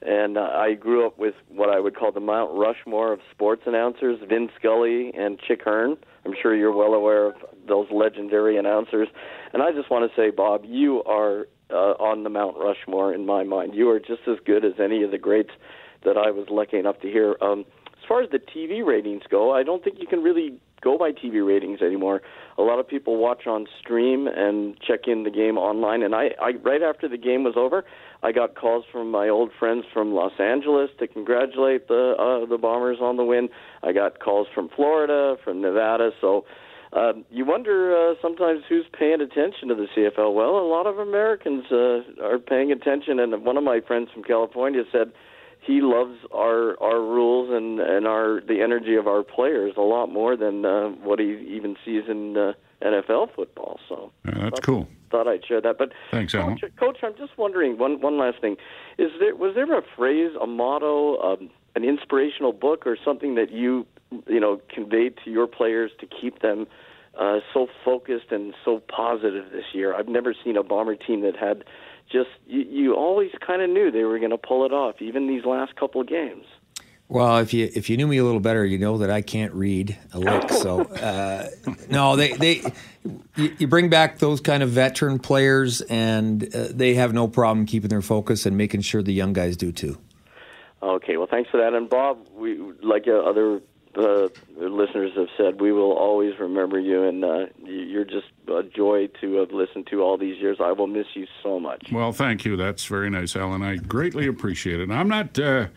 and 0.00 0.38
uh, 0.38 0.40
I 0.40 0.74
grew 0.74 1.06
up 1.06 1.18
with 1.18 1.34
what 1.48 1.68
I 1.68 1.80
would 1.80 1.96
call 1.96 2.12
the 2.12 2.20
Mount 2.20 2.52
Rushmore 2.54 3.12
of 3.12 3.20
sports 3.30 3.62
announcers: 3.66 4.18
Vin 4.26 4.48
Scully 4.58 5.12
and 5.14 5.38
Chick 5.38 5.60
Hearn. 5.64 5.98
I'm 6.24 6.34
sure 6.40 6.54
you're 6.54 6.74
well 6.74 6.94
aware 6.94 7.26
of 7.26 7.34
those 7.66 7.88
legendary 7.90 8.56
announcers. 8.56 9.08
And 9.52 9.62
I 9.62 9.72
just 9.72 9.90
want 9.90 10.10
to 10.10 10.16
say, 10.20 10.30
Bob, 10.30 10.64
you 10.64 11.02
are 11.04 11.46
uh, 11.70 11.94
on 12.00 12.22
the 12.22 12.30
Mount 12.30 12.56
Rushmore 12.58 13.12
in 13.12 13.26
my 13.26 13.44
mind. 13.44 13.74
You 13.74 13.90
are 13.90 14.00
just 14.00 14.22
as 14.26 14.36
good 14.44 14.64
as 14.64 14.72
any 14.78 15.02
of 15.02 15.10
the 15.10 15.18
greats 15.18 15.50
that 16.04 16.16
I 16.16 16.30
was 16.30 16.46
lucky 16.50 16.78
enough 16.78 17.00
to 17.00 17.08
hear. 17.08 17.36
Um, 17.40 17.64
as 17.98 18.08
far 18.08 18.22
as 18.22 18.30
the 18.30 18.38
TV 18.38 18.84
ratings 18.86 19.22
go, 19.30 19.52
I 19.52 19.62
don't 19.62 19.82
think 19.82 19.98
you 19.98 20.06
can 20.06 20.22
really 20.22 20.58
go 20.80 20.96
by 20.96 21.10
TV 21.10 21.46
ratings 21.46 21.82
anymore. 21.82 22.22
A 22.56 22.62
lot 22.62 22.78
of 22.78 22.88
people 22.88 23.16
watch 23.16 23.46
on 23.46 23.66
stream 23.80 24.26
and 24.28 24.76
check 24.80 25.00
in 25.06 25.24
the 25.24 25.30
game 25.30 25.58
online. 25.58 26.02
And 26.02 26.14
I, 26.14 26.28
I 26.40 26.52
right 26.62 26.82
after 26.82 27.08
the 27.08 27.18
game 27.18 27.44
was 27.44 27.54
over, 27.56 27.84
I 28.22 28.32
got 28.32 28.54
calls 28.54 28.84
from 28.90 29.10
my 29.10 29.28
old 29.28 29.50
friends 29.58 29.84
from 29.92 30.12
Los 30.12 30.32
Angeles 30.38 30.90
to 30.98 31.06
congratulate 31.06 31.88
the 31.88 32.14
uh, 32.18 32.46
the 32.48 32.58
Bombers 32.58 32.98
on 33.00 33.16
the 33.16 33.24
win. 33.24 33.48
I 33.82 33.92
got 33.92 34.20
calls 34.20 34.46
from 34.54 34.68
Florida, 34.74 35.36
from 35.44 35.60
Nevada. 35.60 36.10
So 36.20 36.44
um, 36.92 37.24
you 37.30 37.44
wonder 37.44 37.94
uh, 37.94 38.14
sometimes 38.22 38.62
who's 38.68 38.86
paying 38.98 39.20
attention 39.20 39.68
to 39.68 39.74
the 39.74 39.86
CFL. 39.96 40.34
Well, 40.34 40.58
a 40.58 40.66
lot 40.66 40.86
of 40.86 40.98
Americans 40.98 41.64
uh, 41.70 42.24
are 42.24 42.38
paying 42.38 42.72
attention, 42.72 43.20
and 43.20 43.44
one 43.44 43.56
of 43.56 43.64
my 43.64 43.80
friends 43.86 44.08
from 44.12 44.24
California 44.24 44.82
said 44.90 45.12
he 45.60 45.80
loves 45.80 46.18
our 46.32 46.80
our 46.82 47.00
rules 47.00 47.50
and 47.50 47.80
and 47.80 48.06
our 48.06 48.40
the 48.40 48.62
energy 48.62 48.96
of 48.96 49.06
our 49.06 49.22
players 49.22 49.74
a 49.76 49.82
lot 49.82 50.06
more 50.06 50.36
than 50.36 50.64
uh, 50.64 50.88
what 50.88 51.18
he 51.18 51.32
even 51.48 51.76
sees 51.84 52.04
in 52.08 52.36
uh, 52.36 52.52
NFL 52.82 53.34
football. 53.34 53.78
So 53.88 54.12
yeah, 54.24 54.32
that's 54.34 54.50
thought, 54.50 54.62
cool. 54.62 54.88
Thought 55.10 55.28
I'd 55.28 55.44
share 55.44 55.60
that. 55.60 55.78
But 55.78 55.92
thanks, 56.10 56.34
Alan. 56.34 56.58
Coach, 56.58 56.72
Coach, 56.76 56.98
I'm 57.02 57.16
just 57.16 57.36
wondering 57.36 57.78
one 57.78 58.00
one 58.00 58.18
last 58.18 58.40
thing: 58.40 58.56
is 58.98 59.10
there 59.20 59.34
was 59.34 59.54
there 59.54 59.76
a 59.76 59.82
phrase, 59.96 60.32
a 60.40 60.46
motto, 60.46 61.20
um, 61.20 61.50
an 61.74 61.84
inspirational 61.84 62.52
book, 62.52 62.86
or 62.86 62.96
something 63.04 63.34
that 63.34 63.50
you 63.50 63.86
you 64.26 64.40
know 64.40 64.60
conveyed 64.72 65.14
to 65.24 65.30
your 65.30 65.46
players 65.46 65.90
to 66.00 66.06
keep 66.06 66.40
them 66.40 66.66
uh, 67.18 67.40
so 67.52 67.66
focused 67.84 68.30
and 68.30 68.54
so 68.64 68.80
positive 68.88 69.50
this 69.50 69.64
year. 69.72 69.94
I've 69.94 70.08
never 70.08 70.34
seen 70.44 70.56
a 70.56 70.62
bomber 70.62 70.94
team 70.94 71.22
that 71.22 71.36
had 71.36 71.64
just 72.10 72.30
you, 72.46 72.60
you 72.60 72.94
always 72.94 73.30
kind 73.46 73.62
of 73.62 73.70
knew 73.70 73.90
they 73.90 74.04
were 74.04 74.18
going 74.18 74.30
to 74.30 74.38
pull 74.38 74.64
it 74.64 74.72
off, 74.72 74.96
even 75.00 75.26
these 75.26 75.44
last 75.44 75.76
couple 75.76 76.00
of 76.00 76.06
games. 76.06 76.44
Well, 77.10 77.38
if 77.38 77.54
you 77.54 77.70
if 77.74 77.88
you 77.88 77.96
knew 77.96 78.06
me 78.06 78.18
a 78.18 78.24
little 78.24 78.40
better, 78.40 78.66
you 78.66 78.78
know 78.78 78.98
that 78.98 79.10
I 79.10 79.22
can't 79.22 79.52
read 79.54 79.96
a 80.12 80.18
lick. 80.18 80.50
So 80.58 80.82
uh, 80.82 81.48
no, 81.88 82.16
they 82.16 82.32
they 82.32 82.62
you, 83.36 83.66
bring 83.66 83.88
back 83.88 84.18
those 84.18 84.40
kind 84.40 84.62
of 84.62 84.70
veteran 84.70 85.18
players, 85.18 85.80
and 85.82 86.54
uh, 86.54 86.68
they 86.70 86.94
have 86.94 87.14
no 87.14 87.28
problem 87.28 87.64
keeping 87.64 87.88
their 87.88 88.02
focus 88.02 88.44
and 88.44 88.56
making 88.58 88.82
sure 88.82 89.02
the 89.02 89.12
young 89.12 89.32
guys 89.32 89.56
do 89.56 89.72
too. 89.72 89.98
Okay, 90.82 91.16
well, 91.16 91.28
thanks 91.30 91.48
for 91.48 91.56
that. 91.58 91.74
And 91.74 91.88
Bob, 91.88 92.18
we 92.34 92.58
like 92.82 93.06
uh, 93.08 93.18
other 93.20 93.60
uh, 93.98 94.28
listeners 94.56 95.12
have 95.16 95.28
said, 95.36 95.60
we 95.60 95.72
will 95.72 95.92
always 95.92 96.38
remember 96.38 96.78
you, 96.78 97.04
and 97.04 97.24
uh, 97.24 97.46
you're 97.64 98.04
just 98.04 98.28
a 98.48 98.62
joy 98.62 99.08
to 99.20 99.34
have 99.34 99.52
listened 99.52 99.86
to 99.88 100.02
all 100.02 100.16
these 100.16 100.38
years. 100.38 100.58
I 100.60 100.72
will 100.72 100.86
miss 100.86 101.06
you 101.14 101.26
so 101.42 101.58
much. 101.60 101.88
Well, 101.92 102.12
thank 102.12 102.44
you. 102.44 102.56
That's 102.56 102.84
very 102.84 103.10
nice, 103.10 103.36
Alan. 103.36 103.62
I 103.62 103.76
greatly 103.76 104.26
appreciate 104.26 104.80
it. 104.80 104.90
I'm 104.90 105.08
not. 105.08 105.38
Uh, 105.38 105.68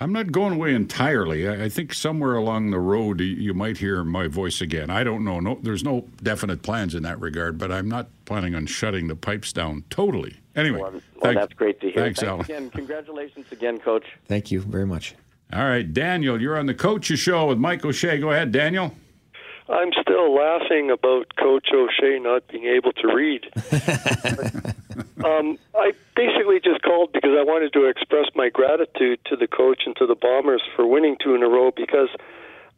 I'm 0.00 0.12
not 0.12 0.32
going 0.32 0.54
away 0.54 0.74
entirely. 0.74 1.48
I 1.48 1.68
think 1.68 1.94
somewhere 1.94 2.34
along 2.34 2.72
the 2.72 2.80
road 2.80 3.20
you 3.20 3.54
might 3.54 3.78
hear 3.78 4.02
my 4.02 4.26
voice 4.26 4.60
again. 4.60 4.90
I 4.90 5.04
don't 5.04 5.24
know. 5.24 5.38
No, 5.38 5.58
there's 5.62 5.84
no 5.84 6.06
definite 6.22 6.62
plans 6.62 6.94
in 6.94 7.04
that 7.04 7.20
regard, 7.20 7.58
but 7.58 7.70
I'm 7.70 7.88
not 7.88 8.08
planning 8.24 8.54
on 8.54 8.66
shutting 8.66 9.06
the 9.06 9.16
pipes 9.16 9.52
down 9.52 9.84
totally. 9.90 10.36
Anyway, 10.56 10.80
well, 10.80 11.00
well 11.22 11.34
that's 11.34 11.54
great 11.54 11.80
to 11.80 11.90
hear. 11.90 12.02
Thanks, 12.02 12.20
thanks 12.20 12.28
Alan. 12.28 12.40
Again, 12.42 12.70
congratulations 12.70 13.46
again, 13.52 13.78
Coach. 13.78 14.04
Thank 14.26 14.50
you 14.50 14.60
very 14.60 14.86
much. 14.86 15.14
All 15.54 15.64
right, 15.64 15.92
Daniel, 15.92 16.40
you're 16.40 16.58
on 16.58 16.66
the 16.66 16.74
Coaches 16.74 17.20
Show 17.20 17.46
with 17.46 17.58
Mike 17.58 17.84
O'Shea. 17.84 18.18
Go 18.18 18.32
ahead, 18.32 18.50
Daniel. 18.50 18.92
I'm 19.68 19.92
still 20.02 20.34
laughing 20.34 20.90
about 20.90 21.36
Coach 21.36 21.68
O'Shea 21.72 22.18
not 22.18 22.48
being 22.48 22.64
able 22.64 22.92
to 22.92 23.06
read. 23.06 23.44
um, 25.24 25.56
I 25.76 25.92
basically 26.16 26.58
just 26.58 26.82
called 26.82 27.12
because 27.12 27.30
I 27.38 27.44
wanted 27.44 27.72
to 27.74 27.84
express 27.84 28.26
my 28.34 28.48
gratitude 28.48 29.20
to 29.26 29.36
the 29.36 29.46
coach 29.46 29.82
and 29.86 29.94
to 29.96 30.06
the 30.06 30.16
Bombers 30.16 30.62
for 30.74 30.86
winning 30.88 31.16
two 31.22 31.36
in 31.36 31.44
a 31.44 31.48
row 31.48 31.70
because 31.70 32.08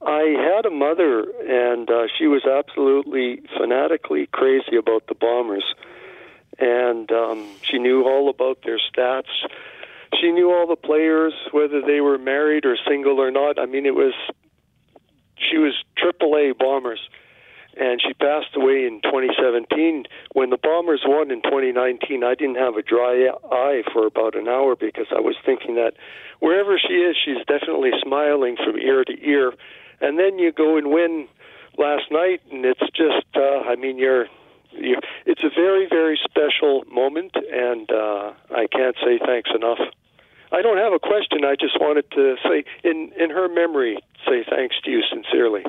I 0.02 0.36
had 0.54 0.66
a 0.66 0.70
mother 0.70 1.22
and 1.48 1.88
uh, 1.88 2.08
she 2.18 2.26
was 2.26 2.44
absolutely 2.44 3.40
fanatically 3.56 4.26
crazy 4.32 4.76
about 4.76 5.06
the 5.06 5.14
Bombers. 5.14 5.64
And 6.58 7.10
um, 7.10 7.48
she 7.62 7.78
knew 7.78 8.04
all 8.04 8.28
about 8.28 8.58
their 8.64 8.78
stats. 8.78 9.32
She 10.20 10.30
knew 10.30 10.52
all 10.52 10.66
the 10.66 10.76
players, 10.76 11.34
whether 11.52 11.82
they 11.82 12.00
were 12.00 12.18
married 12.18 12.64
or 12.64 12.76
single 12.88 13.20
or 13.20 13.30
not. 13.30 13.58
I 13.58 13.66
mean, 13.66 13.86
it 13.86 13.94
was 13.94 14.14
she 15.36 15.58
was 15.58 15.74
AAA 16.02 16.58
Bombers, 16.58 17.00
and 17.76 18.00
she 18.00 18.14
passed 18.14 18.56
away 18.56 18.86
in 18.86 19.00
2017. 19.04 20.04
When 20.32 20.50
the 20.50 20.56
Bombers 20.56 21.02
won 21.04 21.30
in 21.30 21.42
2019, 21.42 22.24
I 22.24 22.34
didn't 22.34 22.56
have 22.56 22.76
a 22.76 22.82
dry 22.82 23.28
eye 23.50 23.82
for 23.92 24.06
about 24.06 24.34
an 24.34 24.48
hour 24.48 24.76
because 24.76 25.06
I 25.10 25.20
was 25.20 25.36
thinking 25.44 25.74
that 25.74 25.92
wherever 26.40 26.78
she 26.78 26.94
is, 26.94 27.16
she's 27.22 27.44
definitely 27.46 27.90
smiling 28.02 28.56
from 28.56 28.78
ear 28.78 29.04
to 29.04 29.12
ear. 29.22 29.52
And 30.00 30.18
then 30.18 30.38
you 30.38 30.52
go 30.52 30.76
and 30.76 30.90
win 30.90 31.28
last 31.76 32.10
night, 32.10 32.40
and 32.50 32.64
it's 32.64 32.80
just, 32.94 33.26
uh, 33.34 33.68
I 33.68 33.76
mean, 33.76 33.98
you're 33.98 34.26
you, 34.78 34.96
it's 35.24 35.42
a 35.42 35.50
very, 35.54 35.86
very 35.88 36.18
special 36.24 36.84
moment, 36.90 37.32
and 37.34 37.90
uh, 37.90 38.32
I 38.50 38.66
can't 38.70 38.96
say 39.04 39.18
thanks 39.24 39.50
enough. 39.54 39.78
I 40.52 40.62
don't 40.62 40.78
have 40.78 40.92
a 40.92 40.98
question. 40.98 41.44
I 41.44 41.56
just 41.58 41.80
wanted 41.80 42.10
to 42.12 42.36
say, 42.44 42.64
in 42.84 43.12
in 43.18 43.30
her 43.30 43.48
memory, 43.48 43.98
say 44.26 44.44
thanks 44.48 44.76
to 44.84 44.90
you 44.90 45.02
sincerely. 45.10 45.64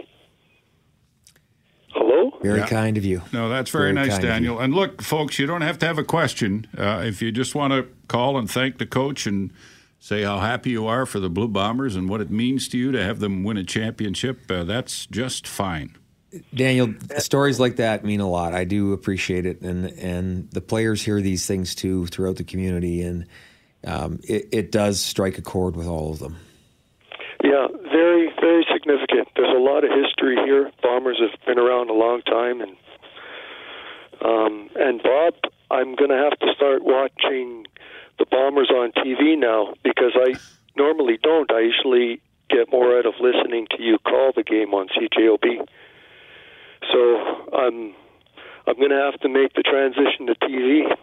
Hello. 1.91 2.37
Very 2.43 2.59
yeah. 2.59 2.67
kind 2.67 2.97
of 2.97 3.05
you. 3.05 3.23
No, 3.33 3.49
that's 3.49 3.71
very, 3.71 3.91
very 3.91 4.07
nice, 4.07 4.19
Daniel. 4.19 4.59
And 4.59 4.73
look, 4.73 5.01
folks, 5.01 5.39
you 5.39 5.47
don't 5.47 5.61
have 5.61 5.79
to 5.79 5.87
have 5.87 5.97
a 5.97 6.03
question. 6.03 6.67
Uh, 6.77 7.01
if 7.03 7.21
you 7.21 7.31
just 7.31 7.55
want 7.55 7.73
to 7.73 7.87
call 8.07 8.37
and 8.37 8.49
thank 8.49 8.77
the 8.77 8.85
coach 8.85 9.25
and 9.25 9.51
say 9.99 10.21
how 10.21 10.39
happy 10.39 10.69
you 10.69 10.85
are 10.85 11.07
for 11.07 11.19
the 11.19 11.29
Blue 11.29 11.47
Bombers 11.47 11.95
and 11.95 12.07
what 12.07 12.21
it 12.21 12.29
means 12.29 12.67
to 12.69 12.77
you 12.77 12.91
to 12.91 13.03
have 13.03 13.19
them 13.19 13.43
win 13.43 13.57
a 13.57 13.63
championship, 13.63 14.51
uh, 14.51 14.63
that's 14.63 15.07
just 15.07 15.47
fine. 15.47 15.95
Daniel, 16.53 16.93
stories 17.17 17.59
like 17.59 17.77
that 17.77 18.03
mean 18.03 18.19
a 18.19 18.29
lot. 18.29 18.53
I 18.53 18.63
do 18.63 18.93
appreciate 18.93 19.45
it, 19.45 19.61
and 19.61 19.85
and 19.85 20.49
the 20.51 20.61
players 20.61 21.03
hear 21.03 21.21
these 21.21 21.45
things 21.45 21.75
too 21.75 22.07
throughout 22.07 22.37
the 22.37 22.43
community, 22.43 23.01
and 23.01 23.27
um, 23.85 24.19
it, 24.23 24.47
it 24.51 24.71
does 24.71 25.01
strike 25.01 25.37
a 25.37 25.41
chord 25.41 25.75
with 25.75 25.87
all 25.87 26.11
of 26.11 26.19
them. 26.19 26.37
Yeah, 27.43 27.67
very, 27.91 28.33
very 28.41 28.65
significant. 28.71 29.29
There's 29.35 29.55
a 29.55 29.59
lot 29.59 29.83
of 29.83 29.91
history 29.91 30.35
here. 30.43 30.71
Bombers 30.81 31.19
have 31.19 31.39
been 31.45 31.59
around 31.59 31.89
a 31.89 31.93
long 31.93 32.21
time, 32.23 32.61
and 32.61 32.75
um, 34.23 34.69
and 34.75 35.01
Bob, 35.03 35.35
I'm 35.69 35.95
going 35.95 36.09
to 36.09 36.17
have 36.17 36.37
to 36.39 36.53
start 36.55 36.83
watching 36.83 37.65
the 38.17 38.25
Bombers 38.25 38.71
on 38.71 38.91
TV 38.93 39.37
now 39.37 39.73
because 39.83 40.13
I 40.15 40.33
normally 40.75 41.19
don't. 41.21 41.51
I 41.51 41.59
usually 41.59 42.21
get 42.49 42.71
more 42.71 42.97
out 42.97 43.05
of 43.05 43.13
listening 43.19 43.67
to 43.71 43.83
you 43.83 43.97
call 43.99 44.31
the 44.35 44.43
game 44.43 44.73
on 44.73 44.87
CJOB. 44.87 45.67
So 46.97 47.15
um, 47.17 47.45
I'm 47.53 47.95
I'm 48.67 48.75
going 48.75 48.89
to 48.89 49.09
have 49.11 49.19
to 49.21 49.29
make 49.29 49.53
the 49.53 49.63
transition 49.63 50.27
to 50.27 50.35
TV. 50.35 50.93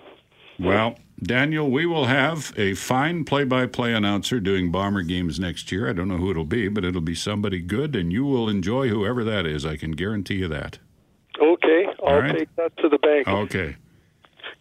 Well, 0.58 0.96
Daniel, 1.22 1.70
we 1.70 1.86
will 1.86 2.04
have 2.04 2.52
a 2.56 2.74
fine 2.74 3.24
play 3.24 3.44
by 3.44 3.66
play 3.66 3.94
announcer 3.94 4.38
doing 4.38 4.70
Bomber 4.70 5.02
games 5.02 5.40
next 5.40 5.72
year. 5.72 5.88
I 5.88 5.94
don't 5.94 6.08
know 6.08 6.18
who 6.18 6.30
it'll 6.30 6.44
be, 6.44 6.68
but 6.68 6.84
it'll 6.84 7.00
be 7.00 7.14
somebody 7.14 7.60
good, 7.60 7.96
and 7.96 8.12
you 8.12 8.24
will 8.24 8.48
enjoy 8.48 8.88
whoever 8.88 9.24
that 9.24 9.46
is. 9.46 9.64
I 9.64 9.76
can 9.76 9.92
guarantee 9.92 10.36
you 10.36 10.48
that. 10.48 10.78
Okay. 11.40 11.86
I'll 12.06 12.20
right? 12.20 12.36
take 12.36 12.54
that 12.56 12.76
to 12.78 12.88
the 12.88 12.98
bank. 12.98 13.26
Okay. 13.26 13.76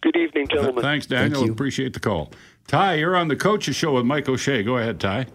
Good 0.00 0.16
evening, 0.16 0.48
gentlemen. 0.48 0.82
Thanks, 0.82 1.06
Daniel. 1.06 1.40
Thank 1.40 1.52
Appreciate 1.52 1.92
the 1.92 2.00
call. 2.00 2.30
Ty, 2.66 2.94
you're 2.94 3.16
on 3.16 3.28
the 3.28 3.36
Coaches 3.36 3.76
Show 3.76 3.92
with 3.92 4.06
Mike 4.06 4.28
O'Shea. 4.28 4.62
Go 4.62 4.78
ahead, 4.78 4.98
Ty. 4.98 5.26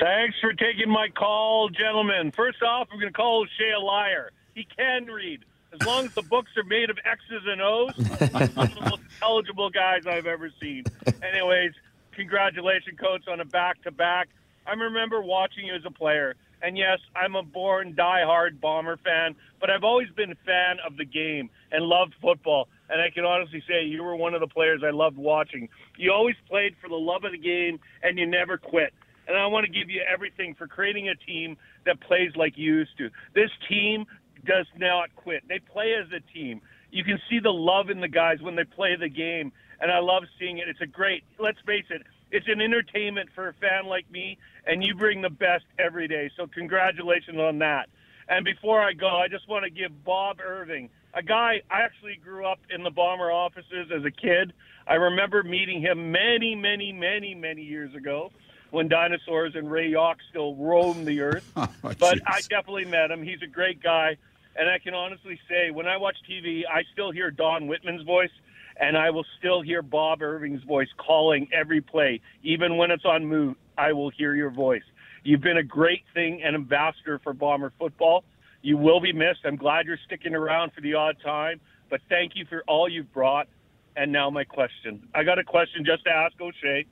Thanks 0.00 0.36
for 0.40 0.52
taking 0.52 0.90
my 0.90 1.08
call, 1.08 1.68
gentlemen. 1.68 2.32
First 2.32 2.62
off, 2.62 2.88
I'm 2.90 2.98
going 2.98 3.12
to 3.12 3.16
call 3.16 3.42
O'Shea 3.42 3.70
a 3.76 3.80
liar. 3.80 4.30
He 4.54 4.66
can 4.76 5.06
read. 5.06 5.44
As 5.72 5.84
long 5.86 6.06
as 6.06 6.14
the 6.14 6.22
books 6.22 6.50
are 6.56 6.64
made 6.64 6.88
of 6.88 6.98
X's 7.04 7.42
and 7.46 7.60
O's, 7.60 7.96
one 8.32 8.42
of 8.42 8.54
the 8.54 8.80
most 8.80 9.02
intelligible 9.14 9.70
guys 9.70 10.06
I've 10.06 10.26
ever 10.26 10.50
seen. 10.60 10.84
Anyways, 11.20 11.72
congratulations, 12.12 12.98
coach, 13.00 13.26
on 13.26 13.40
a 13.40 13.44
back-to-back. 13.44 14.28
I 14.66 14.72
remember 14.72 15.20
watching 15.20 15.66
you 15.66 15.74
as 15.74 15.82
a 15.84 15.90
player, 15.90 16.36
and 16.62 16.78
yes, 16.78 17.00
I'm 17.16 17.34
a 17.34 17.42
born 17.42 17.94
die-hard 17.96 18.60
Bomber 18.60 18.98
fan, 18.98 19.34
but 19.60 19.68
I've 19.68 19.82
always 19.82 20.08
been 20.10 20.30
a 20.30 20.36
fan 20.46 20.76
of 20.86 20.96
the 20.96 21.04
game 21.04 21.50
and 21.72 21.84
loved 21.84 22.14
football. 22.22 22.68
And 22.88 23.00
I 23.00 23.10
can 23.10 23.24
honestly 23.24 23.62
say 23.68 23.84
you 23.84 24.04
were 24.04 24.14
one 24.14 24.34
of 24.34 24.40
the 24.40 24.46
players 24.46 24.82
I 24.84 24.90
loved 24.90 25.16
watching. 25.16 25.68
You 25.96 26.12
always 26.12 26.36
played 26.48 26.76
for 26.80 26.88
the 26.88 26.94
love 26.94 27.24
of 27.24 27.32
the 27.32 27.38
game, 27.38 27.80
and 28.02 28.16
you 28.16 28.26
never 28.26 28.58
quit. 28.58 28.94
And 29.26 29.36
I 29.36 29.46
want 29.46 29.66
to 29.66 29.72
give 29.72 29.90
you 29.90 30.02
everything 30.02 30.54
for 30.54 30.66
creating 30.66 31.08
a 31.08 31.14
team 31.14 31.56
that 31.86 32.00
plays 32.00 32.36
like 32.36 32.56
you 32.56 32.74
used 32.74 32.96
to. 32.98 33.10
This 33.34 33.50
team 33.68 34.06
does 34.44 34.66
not 34.78 35.14
quit. 35.16 35.44
They 35.48 35.58
play 35.58 35.94
as 35.94 36.06
a 36.12 36.20
team. 36.32 36.60
You 36.90 37.04
can 37.04 37.20
see 37.28 37.40
the 37.40 37.52
love 37.52 37.90
in 37.90 38.00
the 38.00 38.08
guys 38.08 38.40
when 38.40 38.56
they 38.56 38.64
play 38.64 38.96
the 38.96 39.08
game, 39.08 39.52
and 39.80 39.90
I 39.90 39.98
love 39.98 40.24
seeing 40.38 40.58
it. 40.58 40.68
It's 40.68 40.80
a 40.80 40.86
great, 40.86 41.24
let's 41.38 41.58
face 41.66 41.86
it, 41.90 42.02
it's 42.30 42.46
an 42.48 42.60
entertainment 42.60 43.30
for 43.34 43.48
a 43.48 43.54
fan 43.54 43.86
like 43.86 44.10
me, 44.10 44.38
and 44.66 44.84
you 44.84 44.94
bring 44.94 45.22
the 45.22 45.30
best 45.30 45.64
every 45.78 46.08
day. 46.08 46.30
So 46.36 46.46
congratulations 46.46 47.38
on 47.38 47.58
that. 47.58 47.88
And 48.28 48.44
before 48.44 48.80
I 48.80 48.92
go, 48.92 49.08
I 49.08 49.28
just 49.28 49.48
want 49.48 49.64
to 49.64 49.70
give 49.70 50.04
Bob 50.04 50.40
Irving, 50.40 50.88
a 51.14 51.22
guy 51.22 51.62
I 51.70 51.82
actually 51.82 52.16
grew 52.16 52.46
up 52.46 52.58
in 52.70 52.82
the 52.82 52.90
Bomber 52.90 53.30
offices 53.30 53.90
as 53.94 54.04
a 54.04 54.10
kid. 54.10 54.52
I 54.86 54.94
remember 54.94 55.42
meeting 55.42 55.80
him 55.80 56.10
many, 56.10 56.54
many, 56.54 56.92
many, 56.92 57.34
many 57.34 57.62
years 57.62 57.94
ago 57.94 58.30
when 58.70 58.88
dinosaurs 58.88 59.54
and 59.54 59.70
Ray 59.70 59.92
Jauch 59.92 60.16
still 60.30 60.56
roamed 60.56 61.06
the 61.06 61.20
earth. 61.20 61.48
oh, 61.56 61.68
but 61.82 62.18
I 62.26 62.40
definitely 62.40 62.86
met 62.86 63.10
him. 63.10 63.22
He's 63.22 63.42
a 63.42 63.46
great 63.46 63.82
guy. 63.82 64.16
And 64.56 64.68
I 64.68 64.78
can 64.78 64.94
honestly 64.94 65.38
say, 65.48 65.70
when 65.70 65.86
I 65.86 65.96
watch 65.96 66.16
TV, 66.30 66.62
I 66.70 66.82
still 66.92 67.10
hear 67.10 67.30
Don 67.30 67.66
Whitman's 67.66 68.02
voice, 68.02 68.30
and 68.78 68.96
I 68.96 69.10
will 69.10 69.26
still 69.38 69.62
hear 69.62 69.82
Bob 69.82 70.22
Irving's 70.22 70.62
voice 70.62 70.88
calling 70.96 71.48
every 71.52 71.80
play. 71.80 72.20
Even 72.42 72.76
when 72.76 72.90
it's 72.90 73.04
on 73.04 73.26
move, 73.26 73.56
I 73.76 73.92
will 73.92 74.10
hear 74.10 74.34
your 74.34 74.50
voice. 74.50 74.82
You've 75.24 75.40
been 75.40 75.56
a 75.56 75.64
great 75.64 76.02
thing 76.12 76.42
and 76.42 76.54
ambassador 76.54 77.18
for 77.22 77.32
Bomber 77.32 77.72
football. 77.78 78.24
You 78.62 78.76
will 78.76 79.00
be 79.00 79.12
missed. 79.12 79.40
I'm 79.44 79.56
glad 79.56 79.86
you're 79.86 79.98
sticking 80.06 80.34
around 80.34 80.72
for 80.72 80.80
the 80.80 80.94
odd 80.94 81.16
time, 81.24 81.60
but 81.90 82.00
thank 82.08 82.32
you 82.34 82.44
for 82.48 82.62
all 82.66 82.88
you've 82.88 83.12
brought. 83.12 83.48
And 83.96 84.10
now 84.10 84.28
my 84.30 84.44
question. 84.44 85.08
I 85.14 85.22
got 85.22 85.38
a 85.38 85.44
question 85.44 85.84
just 85.84 86.04
to 86.04 86.10
ask 86.10 86.40
O'Shea 86.40 86.86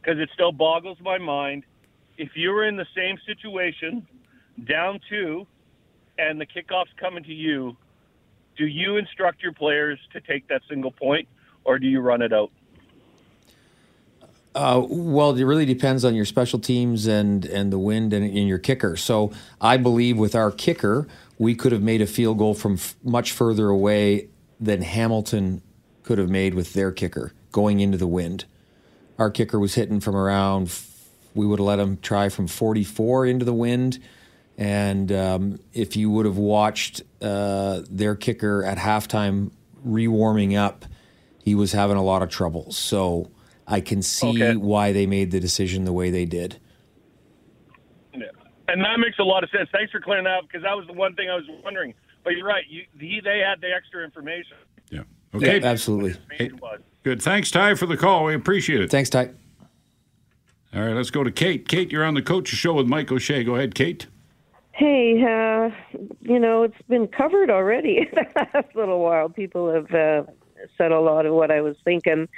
because 0.00 0.18
it 0.20 0.28
still 0.34 0.52
boggles 0.52 0.98
my 1.00 1.18
mind. 1.18 1.64
If 2.18 2.30
you 2.34 2.50
were 2.50 2.64
in 2.64 2.76
the 2.76 2.86
same 2.94 3.16
situation, 3.26 4.06
down 4.64 5.00
two, 5.08 5.46
and 6.18 6.40
the 6.40 6.46
kickoff's 6.46 6.92
coming 6.98 7.24
to 7.24 7.32
you, 7.32 7.76
do 8.56 8.66
you 8.66 8.96
instruct 8.96 9.42
your 9.42 9.52
players 9.52 9.98
to 10.12 10.20
take 10.20 10.48
that 10.48 10.62
single 10.68 10.92
point, 10.92 11.28
or 11.64 11.78
do 11.78 11.86
you 11.86 12.00
run 12.00 12.22
it 12.22 12.32
out? 12.32 12.50
Uh, 14.54 14.84
well, 14.86 15.34
it 15.34 15.44
really 15.44 15.64
depends 15.64 16.04
on 16.04 16.14
your 16.14 16.26
special 16.26 16.58
teams 16.58 17.06
and 17.06 17.46
and 17.46 17.72
the 17.72 17.78
wind 17.78 18.12
and, 18.12 18.24
and 18.24 18.46
your 18.46 18.58
kicker. 18.58 18.96
So 18.96 19.32
I 19.62 19.78
believe 19.78 20.18
with 20.18 20.34
our 20.34 20.50
kicker, 20.50 21.08
we 21.38 21.54
could 21.54 21.72
have 21.72 21.82
made 21.82 22.02
a 22.02 22.06
field 22.06 22.36
goal 22.36 22.52
from 22.52 22.74
f- 22.74 22.94
much 23.02 23.32
further 23.32 23.68
away 23.68 24.28
than 24.60 24.82
Hamilton 24.82 25.62
could 26.02 26.18
have 26.18 26.28
made 26.28 26.52
with 26.52 26.74
their 26.74 26.92
kicker 26.92 27.32
going 27.50 27.80
into 27.80 27.96
the 27.96 28.06
wind. 28.06 28.44
Our 29.18 29.30
kicker 29.30 29.58
was 29.58 29.74
hitting 29.74 30.00
from 30.00 30.16
around 30.16 30.70
we 31.34 31.46
would 31.46 31.58
have 31.58 31.66
let 31.66 31.78
him 31.78 31.98
try 31.98 32.28
from 32.28 32.46
44 32.46 33.26
into 33.26 33.44
the 33.44 33.54
wind. 33.54 33.98
And 34.62 35.10
um, 35.10 35.58
if 35.72 35.96
you 35.96 36.08
would 36.10 36.24
have 36.24 36.36
watched 36.36 37.02
uh, 37.20 37.82
their 37.90 38.14
kicker 38.14 38.62
at 38.64 38.78
halftime 38.78 39.50
rewarming 39.84 40.56
up, 40.56 40.84
he 41.42 41.56
was 41.56 41.72
having 41.72 41.96
a 41.96 42.02
lot 42.02 42.22
of 42.22 42.28
trouble. 42.28 42.70
So 42.70 43.28
I 43.66 43.80
can 43.80 44.02
see 44.02 44.28
Okay. 44.28 44.54
why 44.54 44.92
they 44.92 45.04
made 45.04 45.32
the 45.32 45.40
decision 45.40 45.84
the 45.84 45.92
way 45.92 46.10
they 46.12 46.24
did. 46.26 46.60
Yeah. 48.14 48.26
And 48.68 48.84
that 48.84 49.00
makes 49.00 49.18
a 49.18 49.24
lot 49.24 49.42
of 49.42 49.50
sense. 49.50 49.68
Thanks 49.72 49.90
for 49.90 49.98
clearing 50.00 50.24
that 50.24 50.38
up 50.38 50.44
because 50.46 50.62
that 50.62 50.76
was 50.76 50.86
the 50.86 50.92
one 50.92 51.16
thing 51.16 51.28
I 51.28 51.34
was 51.34 51.44
wondering. 51.64 51.92
But 52.22 52.34
you're 52.34 52.46
right. 52.46 52.62
You, 52.68 52.84
he, 53.00 53.20
they 53.20 53.40
had 53.40 53.60
the 53.60 53.72
extra 53.74 54.04
information. 54.04 54.58
Yeah. 54.90 55.00
Okay. 55.34 55.58
Yeah, 55.58 55.66
absolutely. 55.66 56.10
Information 56.10 56.58
was. 56.62 56.80
Good. 57.02 57.20
Thanks, 57.20 57.50
Ty, 57.50 57.74
for 57.74 57.86
the 57.86 57.96
call. 57.96 58.26
We 58.26 58.34
appreciate 58.36 58.80
it. 58.80 58.92
Thanks, 58.92 59.10
Ty. 59.10 59.30
All 60.72 60.82
right, 60.84 60.94
let's 60.94 61.10
go 61.10 61.24
to 61.24 61.32
Kate. 61.32 61.66
Kate, 61.66 61.90
you're 61.90 62.04
on 62.04 62.14
the 62.14 62.22
coach 62.22 62.46
show 62.46 62.74
with 62.74 62.86
Mike 62.86 63.10
O'Shea. 63.10 63.42
Go 63.42 63.56
ahead, 63.56 63.74
Kate. 63.74 64.06
Hey, 64.72 65.22
uh, 65.22 65.70
you 66.20 66.38
know, 66.38 66.62
it's 66.62 66.80
been 66.88 67.06
covered 67.06 67.50
already 67.50 68.08
the 68.12 68.26
last 68.54 68.74
little 68.74 69.00
while. 69.00 69.28
People 69.28 69.72
have 69.72 69.92
uh, 69.94 70.24
said 70.78 70.92
a 70.92 71.00
lot 71.00 71.26
of 71.26 71.34
what 71.34 71.50
I 71.50 71.60
was 71.60 71.76
thinking. 71.84 72.28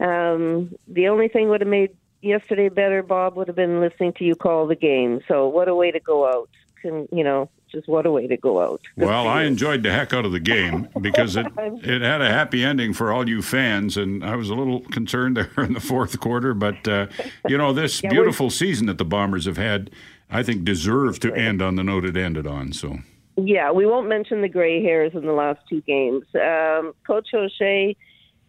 Um, 0.00 0.74
the 0.88 1.08
only 1.08 1.28
thing 1.28 1.48
would 1.50 1.60
have 1.60 1.68
made 1.68 1.90
yesterday 2.22 2.68
better, 2.68 3.02
Bob, 3.02 3.36
would 3.36 3.48
have 3.48 3.56
been 3.56 3.80
listening 3.80 4.14
to 4.14 4.24
you 4.24 4.34
call 4.34 4.66
the 4.66 4.74
game. 4.74 5.20
So 5.28 5.46
what 5.46 5.68
a 5.68 5.74
way 5.74 5.90
to 5.90 6.00
go 6.00 6.26
out. 6.26 6.48
Can, 6.80 7.06
you 7.12 7.22
know, 7.22 7.48
just 7.70 7.88
what 7.88 8.06
a 8.06 8.10
way 8.10 8.26
to 8.26 8.36
go 8.36 8.60
out. 8.62 8.80
Good 8.98 9.06
Well, 9.08 9.26
I 9.26 9.42
enjoyed 9.42 9.82
the 9.82 9.90
heck 9.90 10.12
out 10.14 10.24
of 10.24 10.32
the 10.32 10.40
game 10.40 10.88
because 11.00 11.36
it 11.36 11.46
it 11.56 12.02
had 12.02 12.22
a 12.22 12.30
happy 12.30 12.64
ending 12.64 12.92
for 12.94 13.12
all 13.12 13.28
you 13.28 13.42
fans, 13.42 13.96
and 13.96 14.24
I 14.24 14.36
was 14.36 14.48
a 14.48 14.54
little 14.54 14.80
concerned 14.80 15.36
there 15.36 15.64
in 15.64 15.74
the 15.74 15.80
fourth 15.80 16.20
quarter. 16.20 16.54
But 16.54 16.86
uh, 16.86 17.08
you 17.48 17.58
know, 17.58 17.72
this 17.72 18.02
Yeah, 18.02 18.10
beautiful 18.10 18.50
season 18.50 18.86
that 18.86 18.98
the 18.98 19.04
Bombers 19.04 19.46
have 19.46 19.56
had, 19.56 19.90
I 20.30 20.42
think, 20.42 20.64
deserved 20.64 21.22
to 21.22 21.34
end 21.34 21.62
on 21.62 21.76
the 21.76 21.84
note 21.84 22.04
it 22.04 22.16
ended 22.16 22.46
on. 22.46 22.72
So 22.72 22.98
Yeah, 23.36 23.70
we 23.72 23.86
won't 23.86 24.08
mention 24.08 24.42
the 24.42 24.48
gray 24.48 24.82
hairs 24.82 25.12
in 25.14 25.26
the 25.26 25.32
last 25.32 25.60
two 25.68 25.80
games. 25.82 26.24
Um, 26.34 26.94
Coach 27.06 27.28
O'Shea, 27.34 27.96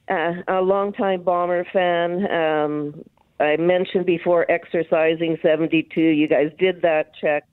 uh, 0.08 0.34
a 0.48 0.62
longtime 0.62 1.24
Bomber 1.24 1.66
fan. 1.72 2.32
Um, 2.32 3.04
I 3.40 3.58
mentioned 3.58 4.06
before 4.06 4.50
exercising 4.50 5.38
72. 5.42 6.00
You 6.00 6.28
guys 6.28 6.52
did 6.58 6.82
that 6.84 7.12
check 7.20 7.46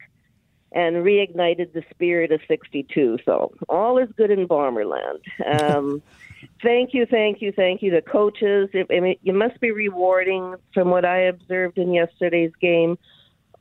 and 0.74 0.96
reignited 0.96 1.72
the 1.72 1.82
spirit 1.90 2.32
of 2.32 2.40
62. 2.48 3.18
So 3.24 3.52
all 3.68 3.98
is 3.98 4.08
good 4.16 4.30
in 4.30 4.46
Bomberland. 4.46 5.20
Um, 5.60 6.02
thank 6.62 6.94
you, 6.94 7.06
thank 7.06 7.42
you, 7.42 7.52
thank 7.52 7.82
you. 7.82 7.90
The 7.90 8.02
coaches, 8.02 8.70
it, 8.72 8.86
I 8.90 9.00
mean, 9.00 9.16
you 9.22 9.32
must 9.32 9.60
be 9.60 9.70
rewarding 9.70 10.54
from 10.72 10.90
what 10.90 11.04
I 11.04 11.18
observed 11.18 11.78
in 11.78 11.92
yesterday's 11.92 12.52
game 12.60 12.96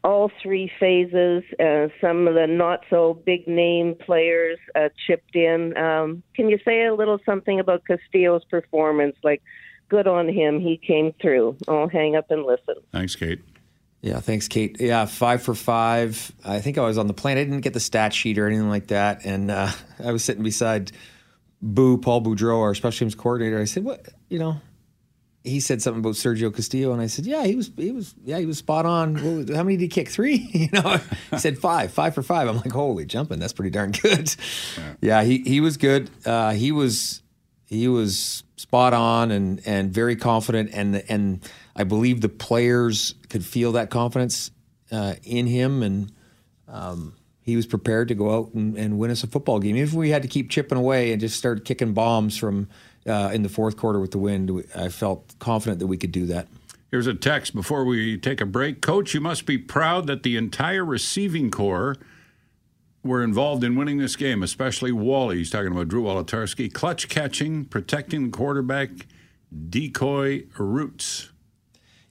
all 0.03 0.31
three 0.41 0.71
phases. 0.79 1.43
Uh, 1.59 1.87
some 1.99 2.27
of 2.27 2.33
the 2.33 2.47
not 2.47 2.81
so 2.89 3.21
big 3.25 3.47
name 3.47 3.95
players 3.95 4.57
uh, 4.75 4.89
chipped 5.07 5.35
in. 5.35 5.77
Um, 5.77 6.23
can 6.35 6.49
you 6.49 6.59
say 6.65 6.85
a 6.85 6.93
little 6.93 7.19
something 7.25 7.59
about 7.59 7.83
Castillo's 7.85 8.43
performance? 8.45 9.15
Like, 9.23 9.41
good 9.89 10.07
on 10.07 10.27
him. 10.27 10.59
He 10.59 10.77
came 10.77 11.13
through. 11.21 11.57
I'll 11.67 11.89
hang 11.89 12.15
up 12.15 12.31
and 12.31 12.43
listen. 12.45 12.75
thanks, 12.91 13.15
Kate. 13.15 13.41
Yeah, 14.01 14.19
thanks, 14.19 14.47
Kate. 14.47 14.77
Yeah, 14.79 15.05
five 15.05 15.43
for 15.43 15.53
five. 15.53 16.31
I 16.43 16.59
think 16.59 16.79
I 16.79 16.81
was 16.81 16.97
on 16.97 17.05
the 17.05 17.13
plane. 17.13 17.37
I 17.37 17.43
didn't 17.43 17.61
get 17.61 17.73
the 17.73 17.79
stat 17.79 18.13
sheet 18.13 18.39
or 18.39 18.47
anything 18.47 18.69
like 18.69 18.87
that, 18.87 19.25
and 19.25 19.51
uh, 19.51 19.69
I 20.03 20.11
was 20.11 20.23
sitting 20.23 20.43
beside 20.43 20.91
Boo 21.61 21.99
Paul 21.99 22.23
Boudreau, 22.23 22.61
our 22.61 22.73
special 22.73 23.05
teams 23.05 23.13
coordinator. 23.13 23.59
I 23.59 23.65
said, 23.65 23.83
"What? 23.83 24.07
You 24.27 24.39
know?" 24.39 24.61
He 25.43 25.59
said 25.59 25.81
something 25.81 26.01
about 26.01 26.13
Sergio 26.13 26.53
Castillo, 26.53 26.93
and 26.93 27.01
I 27.01 27.07
said, 27.07 27.25
"Yeah, 27.25 27.43
he 27.45 27.55
was. 27.55 27.71
He 27.75 27.91
was. 27.91 28.13
Yeah, 28.23 28.37
he 28.37 28.45
was 28.45 28.59
spot 28.59 28.85
on. 28.85 29.13
Was- 29.13 29.55
how 29.55 29.63
many 29.63 29.75
did 29.77 29.83
he 29.83 29.87
kick? 29.87 30.09
Three? 30.09 30.49
You 30.53 30.69
know?" 30.71 30.99
He 31.31 31.37
said 31.39 31.57
five. 31.57 31.91
Five 31.91 32.13
for 32.13 32.21
five. 32.21 32.47
I'm 32.47 32.57
like, 32.57 32.71
"Holy 32.71 33.05
jumping! 33.05 33.39
That's 33.39 33.53
pretty 33.53 33.71
darn 33.71 33.91
good." 33.91 34.35
Yeah, 35.01 35.23
he 35.23 35.39
he 35.39 35.59
was 35.59 35.77
good. 35.77 36.09
Uh, 36.25 36.51
he 36.51 36.71
was 36.71 37.21
he 37.65 37.87
was 37.87 38.43
spot 38.57 38.93
on 38.93 39.31
and 39.31 39.59
and 39.65 39.91
very 39.91 40.15
confident 40.15 40.69
and 40.73 41.03
and 41.09 41.49
I 41.75 41.83
believe 41.83 42.21
the 42.21 42.29
players 42.29 43.15
could 43.29 43.43
feel 43.43 43.71
that 43.71 43.89
confidence 43.89 44.51
uh, 44.91 45.15
in 45.23 45.47
him 45.47 45.81
and 45.81 46.11
um, 46.67 47.15
he 47.41 47.55
was 47.55 47.65
prepared 47.65 48.09
to 48.09 48.15
go 48.15 48.37
out 48.37 48.53
and, 48.53 48.77
and 48.77 48.99
win 48.99 49.09
us 49.09 49.23
a 49.23 49.27
football 49.27 49.59
game. 49.59 49.75
Even 49.77 49.87
if 49.87 49.93
we 49.93 50.09
had 50.11 50.21
to 50.21 50.27
keep 50.27 50.49
chipping 50.51 50.77
away 50.77 51.11
and 51.11 51.19
just 51.19 51.37
start 51.37 51.65
kicking 51.65 51.93
bombs 51.93 52.37
from 52.37 52.69
uh, 53.07 53.31
in 53.33 53.43
the 53.43 53.49
fourth 53.49 53.77
quarter 53.77 53.99
with 53.99 54.11
the 54.11 54.17
wind, 54.17 54.65
I 54.75 54.89
felt 54.89 55.33
confident 55.39 55.79
that 55.79 55.87
we 55.87 55.97
could 55.97 56.11
do 56.11 56.25
that. 56.27 56.47
Here's 56.91 57.07
a 57.07 57.13
text 57.13 57.55
before 57.55 57.85
we 57.85 58.17
take 58.17 58.41
a 58.41 58.45
break. 58.45 58.81
Coach, 58.81 59.13
you 59.13 59.21
must 59.21 59.45
be 59.45 59.57
proud 59.57 60.07
that 60.07 60.23
the 60.23 60.35
entire 60.35 60.83
receiving 60.83 61.49
corps 61.49 61.95
were 63.03 63.23
involved 63.23 63.63
in 63.63 63.75
winning 63.75 63.97
this 63.97 64.15
game, 64.15 64.43
especially 64.43 64.91
Wally. 64.91 65.37
He's 65.37 65.49
talking 65.49 65.71
about 65.71 65.87
Drew 65.87 66.03
Wolitarsky. 66.03 66.71
Clutch 66.71 67.07
catching, 67.07 67.65
protecting 67.65 68.25
the 68.25 68.37
quarterback, 68.37 68.89
decoy 69.69 70.43
routes. 70.57 71.31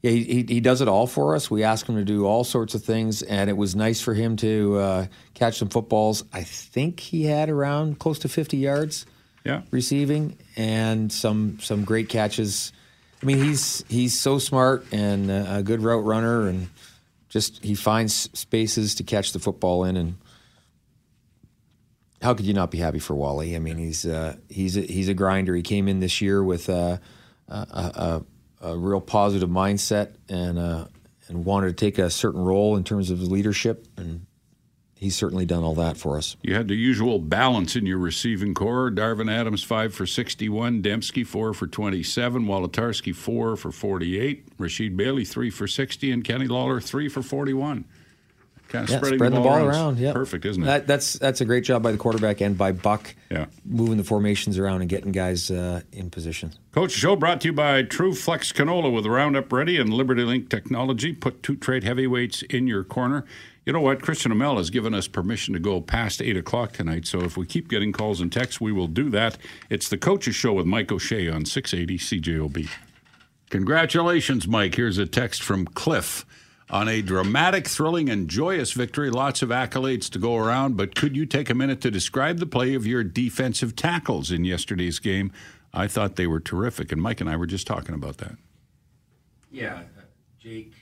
Yeah, 0.02 0.12
he, 0.12 0.24
he, 0.24 0.42
he 0.48 0.60
does 0.60 0.80
it 0.80 0.88
all 0.88 1.06
for 1.06 1.34
us. 1.34 1.50
We 1.50 1.62
ask 1.62 1.86
him 1.86 1.96
to 1.96 2.04
do 2.04 2.24
all 2.24 2.42
sorts 2.42 2.74
of 2.74 2.82
things, 2.82 3.20
and 3.20 3.50
it 3.50 3.56
was 3.56 3.76
nice 3.76 4.00
for 4.00 4.14
him 4.14 4.34
to 4.36 4.78
uh, 4.78 5.06
catch 5.34 5.58
some 5.58 5.68
footballs. 5.68 6.24
I 6.32 6.42
think 6.42 7.00
he 7.00 7.24
had 7.24 7.50
around 7.50 7.98
close 7.98 8.18
to 8.20 8.28
50 8.28 8.56
yards 8.56 9.04
Yeah. 9.44 9.62
receiving 9.70 10.36
and 10.56 11.10
some 11.12 11.58
some 11.60 11.84
great 11.84 12.08
catches. 12.08 12.72
I 13.22 13.26
mean, 13.26 13.38
he's 13.38 13.84
he's 13.88 14.18
so 14.18 14.38
smart 14.38 14.86
and 14.92 15.30
a 15.30 15.62
good 15.62 15.82
route 15.82 16.04
runner, 16.04 16.46
and 16.46 16.68
just 17.28 17.62
he 17.64 17.74
finds 17.74 18.28
spaces 18.38 18.94
to 18.96 19.02
catch 19.02 19.32
the 19.32 19.38
football 19.38 19.84
in. 19.84 19.96
And 19.96 20.16
how 22.22 22.34
could 22.34 22.44
you 22.46 22.52
not 22.54 22.70
be 22.70 22.78
happy 22.78 22.98
for 22.98 23.14
Wally? 23.14 23.56
I 23.56 23.58
mean, 23.58 23.78
he's 23.78 24.04
uh, 24.04 24.36
he's 24.48 24.76
a, 24.76 24.82
he's 24.82 25.08
a 25.08 25.14
grinder. 25.14 25.54
He 25.54 25.62
came 25.62 25.88
in 25.88 26.00
this 26.00 26.20
year 26.20 26.42
with 26.44 26.68
uh, 26.68 26.98
a, 27.48 27.54
a, 27.54 28.24
a, 28.62 28.70
a 28.72 28.76
real 28.78 29.00
positive 29.00 29.48
mindset 29.48 30.16
and 30.28 30.58
uh, 30.58 30.86
and 31.28 31.44
wanted 31.44 31.68
to 31.68 31.72
take 31.74 31.98
a 31.98 32.10
certain 32.10 32.40
role 32.42 32.76
in 32.76 32.84
terms 32.84 33.10
of 33.10 33.22
leadership, 33.22 33.86
and 33.96 34.26
he's 35.00 35.16
certainly 35.16 35.46
done 35.46 35.64
all 35.64 35.74
that 35.74 35.96
for 35.96 36.16
us. 36.16 36.36
You 36.42 36.54
had 36.54 36.68
the 36.68 36.76
usual 36.76 37.18
balance 37.18 37.74
in 37.74 37.86
your 37.86 37.98
receiving 37.98 38.54
core. 38.54 38.90
Darvin 38.90 39.32
Adams, 39.32 39.64
5 39.64 39.92
for 39.94 40.06
61. 40.06 40.82
Demski, 40.82 41.26
4 41.26 41.54
for 41.54 41.66
27. 41.66 42.44
Wolitarsky, 42.46 43.14
4 43.14 43.56
for 43.56 43.72
48. 43.72 44.56
Rasheed 44.58 44.96
Bailey, 44.96 45.24
3 45.24 45.50
for 45.50 45.66
60. 45.66 46.12
And 46.12 46.22
Kenny 46.22 46.46
Lawler, 46.46 46.80
3 46.80 47.08
for 47.08 47.22
41. 47.22 47.86
Kind 48.68 48.84
of 48.84 48.90
Yeah, 48.90 48.96
spreading 48.98 49.18
spreading 49.18 49.34
the 49.34 49.42
ball, 49.48 49.66
around. 49.66 49.98
Yeah, 49.98 50.12
Perfect, 50.12 50.44
isn't 50.44 50.62
it? 50.62 50.66
That, 50.66 50.86
that's 50.86 51.14
that's 51.14 51.40
a 51.40 51.44
great 51.44 51.64
job 51.64 51.82
by 51.82 51.90
the 51.90 51.98
quarterback 51.98 52.40
and 52.40 52.56
by 52.56 52.70
Buck. 52.70 53.16
Yeah. 53.28 53.46
moving 53.64 53.96
the 53.96 54.04
formations 54.04 54.58
around 54.58 54.82
and 54.82 54.88
getting 54.88 55.10
guys 55.10 55.50
uh, 55.50 55.80
in 55.90 56.08
position. 56.08 56.52
Coach 56.70 56.92
Show 56.92 57.16
brought 57.16 57.40
to 57.40 57.48
you 57.48 57.52
by 57.52 57.82
TruFlex 57.82 58.54
Canola 58.54 58.94
with 58.94 59.06
Roundup 59.06 59.52
Ready 59.52 59.76
and 59.76 59.92
Liberty 59.92 60.22
Link 60.22 60.48
technology. 60.50 61.12
Put 61.12 61.42
two 61.42 61.56
trade 61.56 61.82
heavyweights 61.82 62.42
in 62.42 62.68
your 62.68 62.84
corner. 62.84 63.24
You 63.66 63.72
know 63.72 63.80
what? 63.80 64.02
Christian 64.02 64.32
Amell 64.32 64.56
has 64.56 64.70
given 64.70 64.94
us 64.94 65.06
permission 65.06 65.54
to 65.54 65.60
go 65.60 65.80
past 65.80 66.22
8 66.22 66.36
o'clock 66.36 66.72
tonight, 66.72 67.06
so 67.06 67.20
if 67.20 67.36
we 67.36 67.46
keep 67.46 67.68
getting 67.68 67.92
calls 67.92 68.20
and 68.20 68.32
texts, 68.32 68.60
we 68.60 68.72
will 68.72 68.86
do 68.86 69.10
that. 69.10 69.36
It's 69.68 69.88
the 69.88 69.98
Coach's 69.98 70.34
Show 70.34 70.54
with 70.54 70.66
Mike 70.66 70.90
O'Shea 70.90 71.28
on 71.28 71.44
680 71.44 71.98
CJOB. 71.98 72.68
Congratulations, 73.50 74.48
Mike. 74.48 74.76
Here's 74.76 74.98
a 74.98 75.06
text 75.06 75.42
from 75.42 75.66
Cliff. 75.66 76.24
On 76.70 76.86
a 76.86 77.02
dramatic, 77.02 77.66
thrilling, 77.66 78.08
and 78.08 78.28
joyous 78.28 78.72
victory, 78.72 79.10
lots 79.10 79.42
of 79.42 79.48
accolades 79.48 80.08
to 80.10 80.20
go 80.20 80.36
around, 80.36 80.76
but 80.76 80.94
could 80.94 81.16
you 81.16 81.26
take 81.26 81.50
a 81.50 81.54
minute 81.54 81.80
to 81.80 81.90
describe 81.90 82.38
the 82.38 82.46
play 82.46 82.74
of 82.74 82.86
your 82.86 83.02
defensive 83.02 83.74
tackles 83.74 84.30
in 84.30 84.44
yesterday's 84.44 85.00
game? 85.00 85.32
I 85.74 85.88
thought 85.88 86.14
they 86.14 86.28
were 86.28 86.38
terrific, 86.38 86.92
and 86.92 87.02
Mike 87.02 87.20
and 87.20 87.28
I 87.28 87.34
were 87.34 87.46
just 87.46 87.66
talking 87.66 87.94
about 87.94 88.18
that. 88.18 88.36
Yeah, 89.50 89.82
Jake 90.38 90.74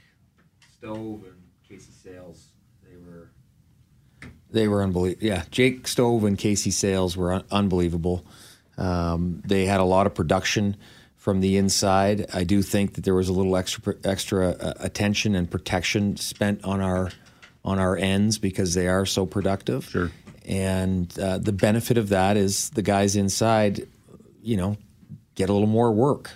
Stove 0.71 1.25
and 1.25 1.43
Casey 1.67 1.91
Sayles, 1.91 2.49
they 2.83 2.97
were 2.97 3.31
they 4.51 4.69
were 4.69 4.83
unbelievable. 4.83 5.27
Yeah, 5.27 5.45
Jake 5.51 5.87
Stove 5.89 6.25
and 6.25 6.39
Casey 6.39 6.71
Sayles 6.71 7.17
were 7.17 7.33
un- 7.33 7.45
unbelievable. 7.51 8.25
Um, 8.77 9.43
they 9.45 9.67
had 9.67 9.81
a 9.81 9.85
lot 9.85 10.07
of 10.07 10.15
production 10.15 10.77
from 11.17 11.41
the 11.41 11.57
inside. 11.57 12.27
I 12.33 12.45
do 12.45 12.63
think 12.63 12.95
that 12.95 13.05
there 13.05 13.15
was 13.15 13.29
a 13.29 13.33
little 13.33 13.57
extra 13.57 13.95
extra 14.05 14.51
uh, 14.51 14.75
attention 14.79 15.35
and 15.35 15.51
protection 15.51 16.17
spent 16.17 16.65
on 16.65 16.81
our 16.81 17.11
on 17.65 17.79
our 17.79 17.97
ends 17.97 18.39
because 18.39 18.75
they 18.75 18.89
are 18.89 19.05
so 19.05 19.27
productive. 19.27 19.85
Sure. 19.85 20.11
And 20.47 21.17
uh, 21.19 21.39
the 21.39 21.53
benefit 21.53 21.99
of 21.99 22.09
that 22.09 22.37
is 22.39 22.71
the 22.71 22.81
guys 22.83 23.17
inside, 23.17 23.87
you 24.41 24.57
know, 24.57 24.79
get 25.35 25.51
a 25.51 25.53
little 25.53 25.69
more 25.69 25.93
work 25.93 26.31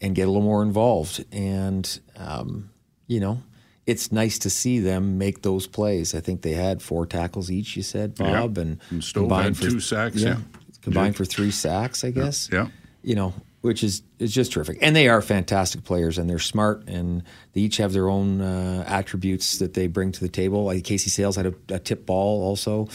and 0.00 0.14
get 0.14 0.22
a 0.22 0.30
little 0.30 0.42
more 0.42 0.62
involved. 0.62 1.24
And, 1.30 2.00
um, 2.16 2.70
you 3.06 3.20
know, 3.20 3.42
it's 3.86 4.12
nice 4.12 4.38
to 4.40 4.50
see 4.50 4.78
them 4.78 5.18
make 5.18 5.42
those 5.42 5.66
plays. 5.66 6.14
I 6.14 6.20
think 6.20 6.42
they 6.42 6.52
had 6.52 6.82
four 6.82 7.06
tackles 7.06 7.50
each, 7.50 7.76
you 7.76 7.82
said, 7.82 8.14
Yeah. 8.18 8.40
Bob. 8.40 8.58
And, 8.58 8.80
And 8.90 9.02
Stove 9.02 9.30
had 9.30 9.54
two 9.56 9.80
sacks, 9.80 10.16
yeah. 10.16 10.38
Combined 10.82 11.16
for 11.16 11.24
three 11.24 11.50
sacks, 11.50 12.04
I 12.04 12.10
guess. 12.10 12.48
Yeah. 12.52 12.68
You 13.02 13.14
know, 13.14 13.34
which 13.60 13.84
is 13.84 14.02
is 14.18 14.32
just 14.32 14.52
terrific. 14.52 14.78
And 14.80 14.94
they 14.94 15.08
are 15.08 15.22
fantastic 15.22 15.84
players, 15.84 16.18
and 16.18 16.28
they're 16.28 16.38
smart, 16.38 16.88
and 16.88 17.22
they 17.52 17.62
each 17.62 17.76
have 17.78 17.92
their 17.92 18.08
own 18.08 18.40
uh, 18.40 18.84
attributes 18.86 19.58
that 19.58 19.74
they 19.74 19.86
bring 19.86 20.12
to 20.12 20.20
the 20.20 20.28
table. 20.28 20.64
Like 20.64 20.84
Casey 20.84 21.10
Sayles 21.10 21.36
had 21.36 21.46
a, 21.46 21.54
a 21.70 21.78
tip 21.78 22.04
ball 22.04 22.42
also, 22.42 22.88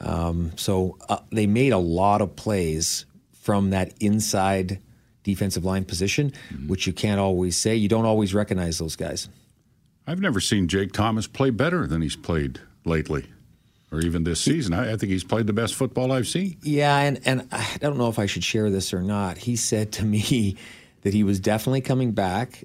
um, 0.00 0.52
so 0.56 0.98
uh, 1.08 1.18
they 1.30 1.46
made 1.46 1.72
a 1.72 1.78
lot 1.78 2.20
of 2.20 2.36
plays 2.36 3.06
from 3.32 3.70
that 3.70 3.94
inside 4.00 4.78
defensive 5.22 5.64
line 5.64 5.84
position, 5.84 6.32
mm-hmm. 6.52 6.68
which 6.68 6.86
you 6.86 6.92
can't 6.92 7.20
always 7.20 7.56
say. 7.56 7.74
You 7.74 7.88
don't 7.88 8.06
always 8.06 8.34
recognize 8.34 8.78
those 8.78 8.96
guys. 8.96 9.28
I've 10.10 10.20
never 10.20 10.40
seen 10.40 10.66
Jake 10.66 10.90
Thomas 10.90 11.28
play 11.28 11.50
better 11.50 11.86
than 11.86 12.02
he's 12.02 12.16
played 12.16 12.60
lately 12.84 13.26
or 13.92 14.00
even 14.00 14.24
this 14.24 14.40
season. 14.40 14.74
I, 14.74 14.94
I, 14.94 14.96
think 14.96 15.12
he's 15.12 15.22
played 15.22 15.46
the 15.46 15.52
best 15.52 15.76
football 15.76 16.10
I've 16.10 16.26
seen. 16.26 16.56
Yeah, 16.62 16.98
and, 16.98 17.20
and 17.24 17.46
I 17.52 17.76
don't 17.78 17.96
know 17.96 18.08
if 18.08 18.18
I 18.18 18.26
should 18.26 18.42
share 18.42 18.70
this 18.70 18.92
or 18.92 19.02
not. 19.02 19.38
He 19.38 19.54
said 19.54 19.92
to 19.92 20.04
me 20.04 20.56
that 21.02 21.14
he 21.14 21.22
was 21.22 21.38
definitely 21.38 21.82
coming 21.82 22.10
back 22.10 22.64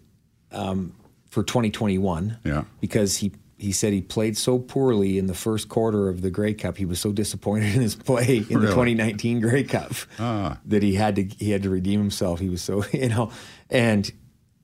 um, 0.51 0.95
for 1.29 1.43
2021. 1.43 2.39
Yeah. 2.43 2.63
Because 2.81 3.17
he 3.17 3.31
he 3.60 3.71
said 3.71 3.93
he 3.93 4.01
played 4.01 4.38
so 4.38 4.58
poorly 4.58 5.19
in 5.19 5.27
the 5.27 5.36
first 5.36 5.69
quarter 5.69 6.10
of 6.10 6.21
the 6.21 6.31
Grey 6.31 6.55
Cup. 6.55 6.77
He 6.77 6.86
was 6.86 6.99
so 6.99 7.12
disappointed 7.12 7.75
in 7.75 7.81
his 7.81 7.95
play 7.95 8.38
in 8.38 8.58
really? 8.58 8.62
the 8.62 8.73
2019 8.73 9.39
Grey 9.39 9.63
Cup 9.63 9.93
ah. 10.17 10.58
that 10.65 10.81
he 10.81 10.95
had 10.95 11.15
to 11.17 11.23
he 11.23 11.51
had 11.51 11.62
to 11.62 11.69
redeem 11.69 11.99
himself. 11.99 12.39
He 12.39 12.49
was 12.49 12.63
so 12.63 12.84
you 12.91 13.10
know, 13.10 13.31
and 13.69 14.12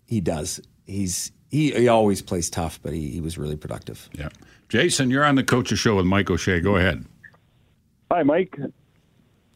he 0.08 0.20
does. 0.20 0.60
He's 0.88 1.32
he, 1.52 1.72
he 1.72 1.88
always 1.88 2.22
plays 2.22 2.50
tough, 2.50 2.80
but 2.82 2.94
he, 2.94 3.10
he 3.10 3.22
was 3.22 3.38
really 3.38 3.58
productive. 3.58 4.10
Yeah. 4.14 4.30
Jason, 4.70 5.10
you're 5.10 5.26
on 5.26 5.36
the 5.36 5.44
Coach's 5.44 5.80
Show 5.80 5.98
with 5.98 6.06
Mike 6.06 6.30
O'Shea. 6.30 6.62
Go 6.62 6.78
ahead. 6.78 7.06
Hi, 8.10 8.24
Mike. 8.24 8.58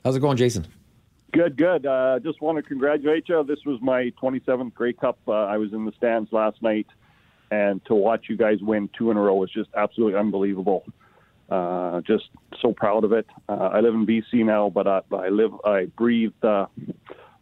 How's 0.03 0.17
it 0.17 0.19
going, 0.19 0.37
Jason? 0.37 0.67
Good, 1.31 1.57
good. 1.57 1.85
Uh, 1.85 2.19
just 2.19 2.41
want 2.41 2.57
to 2.57 2.61
congratulate 2.61 3.27
you. 3.27 3.43
This 3.43 3.59
was 3.65 3.79
my 3.81 4.11
27th 4.21 4.73
Grey 4.73 4.93
Cup. 4.93 5.17
Uh, 5.27 5.31
I 5.31 5.57
was 5.57 5.73
in 5.73 5.85
the 5.85 5.93
stands 5.97 6.31
last 6.31 6.61
night, 6.61 6.87
and 7.49 7.83
to 7.85 7.95
watch 7.95 8.25
you 8.29 8.37
guys 8.37 8.57
win 8.61 8.89
two 8.97 9.09
in 9.09 9.17
a 9.17 9.21
row 9.21 9.35
was 9.35 9.51
just 9.51 9.69
absolutely 9.75 10.19
unbelievable. 10.19 10.85
Uh, 11.49 12.01
just 12.01 12.25
so 12.61 12.73
proud 12.73 13.03
of 13.03 13.13
it. 13.13 13.27
Uh, 13.47 13.69
I 13.73 13.79
live 13.79 13.93
in 13.93 14.05
BC 14.05 14.45
now, 14.45 14.69
but 14.69 14.87
I, 14.87 15.01
I 15.11 15.29
live, 15.29 15.51
I 15.63 15.85
breathe 15.97 16.33
uh, 16.43 16.65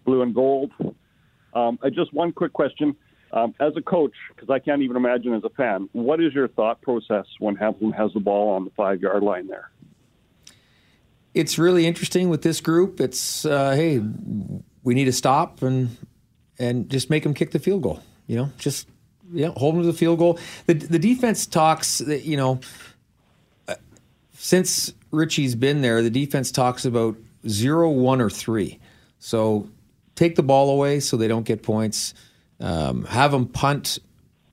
blue 0.06 0.22
and 0.22 0.36
gold. 0.36 0.72
Um, 1.54 1.80
I 1.82 1.90
just 1.90 2.14
one 2.14 2.32
quick 2.32 2.54
question. 2.54 2.96
Um, 3.34 3.56
as 3.60 3.76
a 3.76 3.82
coach, 3.82 4.14
because 4.30 4.52
I 4.52 4.60
can't 4.60 4.84
even 4.84 4.96
imagine 4.96 5.34
as 5.34 5.44
a 5.44 5.50
fan, 5.50 5.90
what 5.94 6.22
is 6.22 6.36
your 6.36 6.48
thought 6.48 6.80
process 6.84 7.26
when 7.40 7.56
Hamilton 7.56 7.92
has 7.94 8.14
the 8.14 8.20
ball 8.20 8.50
on 8.52 8.64
the 8.64 8.70
five 8.72 9.02
yard 9.02 9.24
line 9.24 9.48
there? 9.48 9.72
It's 11.34 11.58
really 11.58 11.88
interesting 11.88 12.30
with 12.30 12.44
this 12.44 12.62
group. 12.62 13.00
It's 13.00 13.44
uh, 13.44 13.72
hey, 13.72 14.04
we 14.84 14.94
need 14.94 15.06
to 15.06 15.12
stop 15.12 15.64
and 15.64 15.98
and 16.60 16.88
just 16.90 17.10
make 17.10 17.24
them 17.24 17.34
kick 17.34 17.50
the 17.50 17.60
field 17.60 17.82
goal. 17.82 18.04
You 18.28 18.38
know, 18.38 18.52
just 18.60 18.88
yeah, 19.32 19.50
hold 19.58 19.76
them 19.76 19.82
to 19.82 19.88
the 19.88 19.98
field 19.98 20.20
goal. 20.20 20.38
The 20.68 20.76
the 20.76 21.00
defense 21.00 21.48
talks 21.48 21.98
that 22.00 22.26
you 22.26 22.38
know 22.38 22.60
uh, 23.68 23.76
since 24.34 24.94
Richie's 25.10 25.56
been 25.56 25.82
there, 25.82 26.04
the 26.04 26.12
defense 26.12 26.52
talks 26.52 26.86
about 26.86 27.18
zero, 27.48 27.90
one, 27.90 28.22
or 28.22 28.30
three. 28.30 28.80
So 29.18 29.68
take 30.14 30.36
the 30.36 30.44
ball 30.44 30.70
away 30.70 31.00
so 31.00 31.18
they 31.18 31.28
don't 31.28 31.48
get 31.48 31.64
points 31.64 32.14
um, 32.60 33.06
have 33.06 33.32
them 33.32 33.48
punt 33.48 34.00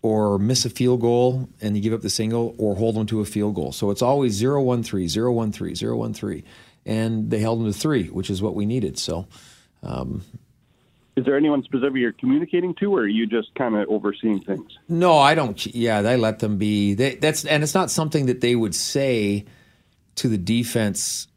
or 0.03 0.39
miss 0.39 0.65
a 0.65 0.71
field 0.71 1.01
goal 1.01 1.49
and 1.61 1.77
you 1.77 1.83
give 1.83 1.93
up 1.93 2.01
the 2.01 2.11
single 2.11 2.55
or 2.59 2.75
hold 2.75 2.97
them 2.97 3.07
to 3.07 3.21
a 3.21 3.25
field 3.25 3.55
goal. 3.55 3.73
So 3.73 3.91
it's 3.91 4.03
always 4.03 4.33
0 4.33 4.63
1 4.63 4.83
3, 4.83 5.09
0 5.09 5.33
1 5.33 5.53
3, 5.53 5.75
0 5.75 5.97
1 5.97 6.15
3. 6.15 6.45
And 6.87 7.31
they 7.31 7.39
held 7.41 7.61
them 7.61 7.71
to 7.71 7.79
three, 7.79 8.05
which 8.09 8.31
is 8.31 8.41
what 8.41 8.55
we 8.55 8.65
needed. 8.65 8.99
So, 8.99 9.27
um, 9.83 10.23
is 11.17 11.27
there 11.27 11.37
anyone 11.37 11.63
specific 11.63 11.97
you're 11.97 12.13
communicating 12.13 12.75
to, 12.77 12.95
or 12.95 13.01
are 13.01 13.07
you 13.07 13.27
just 13.27 13.55
kind 13.55 13.75
of 13.75 13.87
overseeing 13.89 14.41
things? 14.41 14.79
No, 14.89 15.19
I 15.19 15.35
don't. 15.35 15.67
Yeah, 15.67 16.01
they 16.01 16.17
let 16.17 16.39
them 16.39 16.57
be. 16.57 16.95
They, 16.95 17.17
that's 17.17 17.45
and 17.45 17.63
it's 17.63 17.75
not 17.75 17.91
something 17.91 18.27
that 18.27 18.41
they 18.41 18.57
would 18.57 18.75
say 18.75 19.45
to 20.15 20.29
the 20.29 20.39
defense 20.39 21.29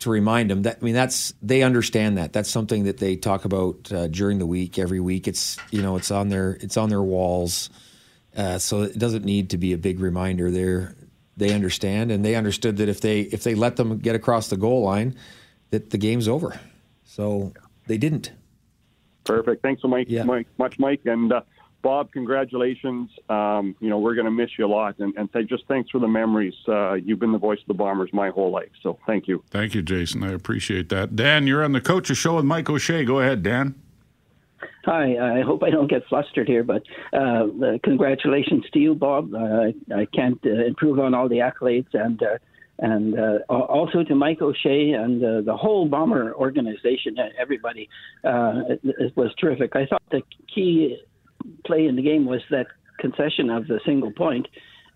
to 0.00 0.10
remind 0.10 0.50
them 0.50 0.62
that 0.62 0.78
I 0.80 0.84
mean 0.84 0.94
that's 0.94 1.32
they 1.40 1.62
understand 1.62 2.18
that. 2.18 2.32
That's 2.32 2.50
something 2.50 2.84
that 2.84 2.98
they 2.98 3.16
talk 3.16 3.44
about 3.44 3.92
uh, 3.92 4.08
during 4.08 4.38
the 4.38 4.46
week 4.46 4.78
every 4.78 5.00
week. 5.00 5.28
It's 5.28 5.58
you 5.70 5.82
know 5.82 5.96
it's 5.96 6.10
on 6.10 6.28
their 6.28 6.58
it's 6.60 6.76
on 6.76 6.88
their 6.88 7.02
walls. 7.02 7.70
Uh, 8.36 8.58
so 8.58 8.82
it 8.82 8.98
doesn't 8.98 9.24
need 9.24 9.50
to 9.50 9.58
be 9.58 9.72
a 9.72 9.78
big 9.78 10.00
reminder. 10.00 10.50
They 10.50 10.86
they 11.36 11.54
understand 11.54 12.10
and 12.10 12.24
they 12.24 12.34
understood 12.34 12.78
that 12.78 12.88
if 12.88 13.00
they 13.00 13.20
if 13.20 13.42
they 13.44 13.54
let 13.54 13.76
them 13.76 13.98
get 13.98 14.14
across 14.14 14.48
the 14.48 14.56
goal 14.56 14.82
line 14.82 15.16
that 15.70 15.90
the 15.90 15.98
game's 15.98 16.28
over. 16.28 16.58
So 17.04 17.52
they 17.86 17.98
didn't. 17.98 18.32
Perfect. 19.24 19.62
Thanks 19.62 19.82
so 19.82 19.88
much 19.88 20.06
yeah. 20.08 20.22
Mike, 20.22 20.46
much 20.58 20.78
Mike. 20.78 21.02
And 21.04 21.32
uh, 21.32 21.42
Bob, 21.82 22.12
congratulations. 22.12 23.10
Um, 23.28 23.74
you 23.80 23.88
know, 23.88 23.98
we're 23.98 24.14
going 24.14 24.26
to 24.26 24.30
miss 24.30 24.50
you 24.58 24.66
a 24.66 24.68
lot. 24.68 24.98
And, 24.98 25.14
and 25.16 25.32
th- 25.32 25.48
just 25.48 25.64
thanks 25.66 25.90
for 25.90 25.98
the 25.98 26.08
memories. 26.08 26.54
Uh, 26.68 26.94
you've 26.94 27.18
been 27.18 27.32
the 27.32 27.38
voice 27.38 27.60
of 27.60 27.68
the 27.68 27.74
Bombers 27.74 28.10
my 28.12 28.30
whole 28.30 28.50
life. 28.50 28.70
So 28.82 28.98
thank 29.06 29.26
you. 29.28 29.42
Thank 29.50 29.74
you, 29.74 29.82
Jason. 29.82 30.22
I 30.22 30.32
appreciate 30.32 30.88
that. 30.90 31.16
Dan, 31.16 31.46
you're 31.46 31.64
on 31.64 31.72
the 31.72 31.80
Coach's 31.80 32.18
Show 32.18 32.36
with 32.36 32.44
Mike 32.44 32.68
O'Shea. 32.68 33.04
Go 33.04 33.20
ahead, 33.20 33.42
Dan. 33.42 33.74
Hi, 34.84 35.38
I 35.38 35.42
hope 35.42 35.62
I 35.62 35.70
don't 35.70 35.88
get 35.88 36.06
flustered 36.08 36.48
here, 36.48 36.64
but 36.64 36.82
uh, 37.12 37.16
uh, 37.16 37.78
congratulations 37.82 38.64
to 38.72 38.78
you, 38.78 38.94
Bob. 38.94 39.34
Uh, 39.34 39.72
I 39.94 40.06
can't 40.06 40.38
uh, 40.44 40.64
improve 40.64 40.98
on 40.98 41.12
all 41.14 41.28
the 41.28 41.36
accolades, 41.36 41.92
and 41.92 42.22
uh, 42.22 42.38
and 42.78 43.18
uh, 43.18 43.38
also 43.48 44.02
to 44.02 44.14
Mike 44.14 44.40
O'Shea 44.40 44.92
and 44.92 45.20
the 45.46 45.54
whole 45.54 45.86
Bomber 45.86 46.34
organization. 46.34 47.16
Everybody, 47.38 47.90
it, 48.24 48.80
it 48.82 49.16
was 49.16 49.34
terrific. 49.38 49.76
I 49.76 49.84
thought 49.84 50.02
the 50.10 50.22
key 50.54 50.98
play 51.66 51.86
in 51.86 51.96
the 51.96 52.02
game 52.02 52.26
was 52.26 52.40
that 52.50 52.66
concession 52.98 53.50
of 53.50 53.66
the 53.66 53.80
single 53.84 54.12
point. 54.12 54.46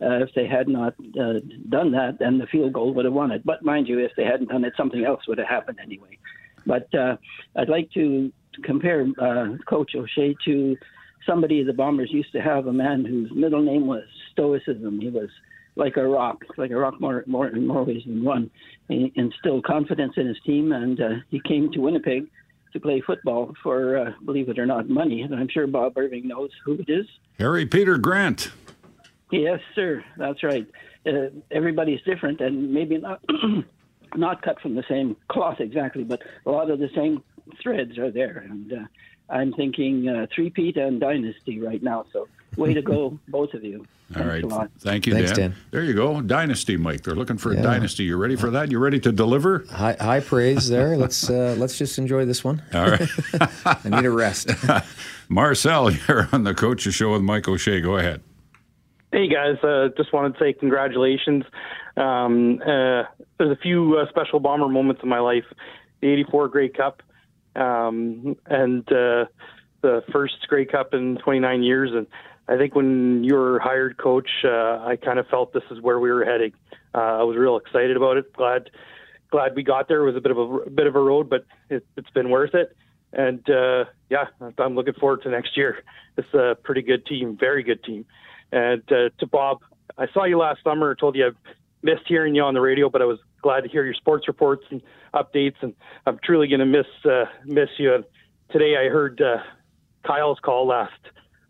Uh, 0.00 0.22
if 0.22 0.28
they 0.34 0.46
had 0.46 0.68
not 0.68 0.94
uh, 1.18 1.34
done 1.68 1.92
that, 1.92 2.16
then 2.18 2.38
the 2.38 2.46
field 2.46 2.72
goal 2.72 2.92
would 2.92 3.04
have 3.04 3.14
won 3.14 3.30
it. 3.30 3.42
But 3.44 3.64
mind 3.64 3.88
you, 3.88 3.98
if 4.00 4.10
they 4.16 4.24
hadn't 4.24 4.48
done 4.48 4.64
it, 4.64 4.72
something 4.76 5.04
else 5.04 5.20
would 5.28 5.38
have 5.38 5.46
happened 5.46 5.78
anyway. 5.82 6.18
But 6.66 6.92
uh, 6.94 7.16
I'd 7.56 7.68
like 7.68 7.90
to 7.92 8.32
compare 8.64 9.06
uh, 9.20 9.56
Coach 9.68 9.92
O'Shea 9.94 10.34
to 10.44 10.76
somebody 11.26 11.62
the 11.62 11.72
Bombers 11.72 12.10
used 12.12 12.32
to 12.32 12.40
have, 12.40 12.66
a 12.66 12.72
man 12.72 13.04
whose 13.04 13.30
middle 13.34 13.62
name 13.62 13.86
was 13.86 14.02
Stoicism. 14.32 15.00
He 15.00 15.10
was 15.10 15.28
like 15.76 15.96
a 15.96 16.06
rock, 16.06 16.42
like 16.56 16.70
a 16.70 16.76
rock 16.76 17.00
more, 17.00 17.24
more 17.26 17.50
more 17.52 17.84
ways 17.84 18.02
than 18.06 18.24
one. 18.24 18.50
He 18.88 19.12
instilled 19.16 19.64
confidence 19.64 20.14
in 20.16 20.26
his 20.26 20.36
team, 20.44 20.72
and 20.72 21.00
uh, 21.00 21.08
he 21.30 21.40
came 21.40 21.70
to 21.72 21.80
Winnipeg 21.80 22.26
to 22.74 22.80
play 22.80 23.00
football 23.00 23.54
for, 23.62 23.96
uh, 23.96 24.12
believe 24.24 24.48
it 24.50 24.58
or 24.58 24.66
not, 24.66 24.88
money. 24.88 25.22
And 25.22 25.34
I'm 25.34 25.48
sure 25.48 25.66
Bob 25.66 25.96
Irving 25.96 26.28
knows 26.28 26.50
who 26.64 26.74
it 26.74 26.90
is. 26.90 27.06
Harry 27.38 27.64
Peter 27.64 27.96
Grant. 27.96 28.50
Yes, 29.30 29.60
sir. 29.74 30.04
That's 30.18 30.42
right. 30.42 30.66
Uh, 31.06 31.28
everybody's 31.50 32.02
different, 32.02 32.40
and 32.40 32.72
maybe 32.72 32.98
not 32.98 33.20
not 34.16 34.42
cut 34.42 34.60
from 34.60 34.74
the 34.74 34.84
same 34.88 35.16
cloth 35.28 35.60
exactly, 35.60 36.04
but 36.04 36.20
a 36.46 36.50
lot 36.50 36.70
of 36.70 36.78
the 36.78 36.90
same 36.94 37.22
threads 37.62 37.98
are 37.98 38.10
there. 38.10 38.44
And 38.48 38.72
uh, 38.72 38.76
I'm 39.28 39.52
thinking 39.52 40.08
uh, 40.08 40.26
three-peat 40.34 40.76
and 40.76 41.00
dynasty 41.00 41.60
right 41.60 41.82
now. 41.82 42.06
So 42.12 42.28
way 42.56 42.74
to 42.74 42.82
go, 42.82 43.18
both 43.28 43.54
of 43.54 43.64
you. 43.64 43.86
All 44.16 44.24
right. 44.24 44.44
Thank 44.80 45.06
you, 45.06 45.14
Thanks, 45.14 45.30
Dan. 45.30 45.50
Dan. 45.50 45.56
There 45.70 45.82
you 45.82 45.94
go. 45.94 46.20
Dynasty, 46.20 46.76
Mike. 46.76 47.02
They're 47.02 47.14
looking 47.14 47.38
for 47.38 47.52
yeah. 47.52 47.60
a 47.60 47.62
dynasty. 47.62 48.04
You 48.04 48.16
ready 48.16 48.36
for 48.36 48.50
that? 48.50 48.70
You 48.70 48.78
ready 48.78 49.00
to 49.00 49.12
deliver? 49.12 49.64
High, 49.70 49.96
high 49.98 50.20
praise 50.20 50.68
there. 50.68 50.96
let's 50.96 51.28
uh, 51.30 51.56
let's 51.58 51.78
just 51.78 51.98
enjoy 51.98 52.24
this 52.24 52.44
one. 52.44 52.62
All 52.74 52.90
right. 52.90 53.08
I 53.64 53.78
need 53.84 54.04
a 54.04 54.10
rest. 54.10 54.50
Marcel, 55.28 55.90
you're 55.90 56.28
on 56.32 56.44
the 56.44 56.54
Coach's 56.54 56.94
Show 56.94 57.12
with 57.12 57.22
Mike 57.22 57.48
O'Shea. 57.48 57.80
Go 57.80 57.96
ahead. 57.96 58.20
Hey 59.10 59.28
guys, 59.28 59.56
uh, 59.62 59.88
just 59.96 60.12
wanted 60.12 60.34
to 60.34 60.38
say 60.40 60.52
congratulations. 60.52 61.44
Um, 61.96 62.60
uh, 62.60 63.04
there's 63.38 63.52
a 63.52 63.58
few 63.62 63.96
uh, 63.96 64.08
special 64.10 64.40
bomber 64.40 64.68
moments 64.68 65.02
in 65.02 65.08
my 65.08 65.20
life: 65.20 65.44
the 66.00 66.08
'84 66.08 66.48
Grey 66.48 66.68
Cup, 66.68 67.00
um, 67.56 68.36
and 68.46 68.82
uh, 68.92 69.26
the 69.82 70.02
first 70.12 70.34
Grey 70.48 70.64
Cup 70.64 70.94
in 70.94 71.16
29 71.18 71.62
years, 71.62 71.90
and 71.92 72.06
I 72.48 72.56
think 72.56 72.74
when 72.74 73.24
you 73.24 73.34
were 73.34 73.58
hired 73.58 73.96
coach, 73.96 74.28
uh, 74.44 74.84
I 74.84 74.96
kind 75.02 75.18
of 75.18 75.26
felt 75.28 75.52
this 75.52 75.62
is 75.70 75.80
where 75.80 75.98
we 75.98 76.10
were 76.10 76.24
heading. 76.24 76.52
Uh, 76.94 77.20
I 77.20 77.22
was 77.22 77.36
real 77.36 77.56
excited 77.56 77.96
about 77.96 78.18
it. 78.18 78.32
Glad, 78.34 78.70
glad 79.30 79.56
we 79.56 79.62
got 79.62 79.88
there. 79.88 80.02
It 80.02 80.06
was 80.06 80.16
a 80.16 80.20
bit 80.20 80.30
of 80.30 80.38
a, 80.38 80.56
a 80.58 80.70
bit 80.70 80.86
of 80.86 80.94
a 80.94 81.00
road, 81.00 81.30
but 81.30 81.46
it, 81.70 81.86
has 81.96 82.04
been 82.14 82.28
worth 82.28 82.54
it. 82.54 82.76
And 83.12 83.48
uh, 83.48 83.84
yeah, 84.10 84.26
I'm 84.58 84.74
looking 84.74 84.94
forward 84.94 85.22
to 85.22 85.30
next 85.30 85.56
year. 85.56 85.82
It's 86.16 86.32
a 86.34 86.56
pretty 86.62 86.82
good 86.82 87.06
team, 87.06 87.36
very 87.38 87.62
good 87.62 87.82
team. 87.82 88.04
And 88.52 88.82
uh, 88.92 89.10
to 89.18 89.26
Bob, 89.26 89.60
I 89.96 90.06
saw 90.12 90.24
you 90.24 90.38
last 90.38 90.62
summer. 90.62 90.94
Told 90.94 91.16
you 91.16 91.28
I 91.28 91.30
missed 91.82 92.02
hearing 92.06 92.34
you 92.34 92.42
on 92.42 92.54
the 92.54 92.60
radio, 92.60 92.90
but 92.90 93.02
I 93.02 93.04
was 93.06 93.18
glad 93.40 93.62
to 93.62 93.68
hear 93.68 93.84
your 93.84 93.94
sports 93.94 94.28
reports 94.28 94.64
and 94.70 94.82
updates. 95.14 95.56
And 95.62 95.74
I'm 96.06 96.18
truly 96.22 96.48
going 96.48 96.60
to 96.60 96.66
miss 96.66 96.86
uh, 97.04 97.24
miss 97.46 97.70
you. 97.78 97.94
And 97.94 98.04
today 98.50 98.76
I 98.76 98.90
heard 98.90 99.20
uh, 99.22 99.38
Kyle's 100.04 100.40
call 100.40 100.66
last 100.66 100.92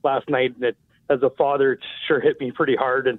last 0.05 0.29
night, 0.29 0.55
and 0.55 0.65
it 0.65 0.77
as 1.11 1.23
a 1.23 1.31
father, 1.31 1.73
it 1.73 1.81
sure 2.07 2.21
hit 2.21 2.41
me 2.41 2.51
pretty 2.51 2.77
hard, 2.77 3.07
and 3.07 3.19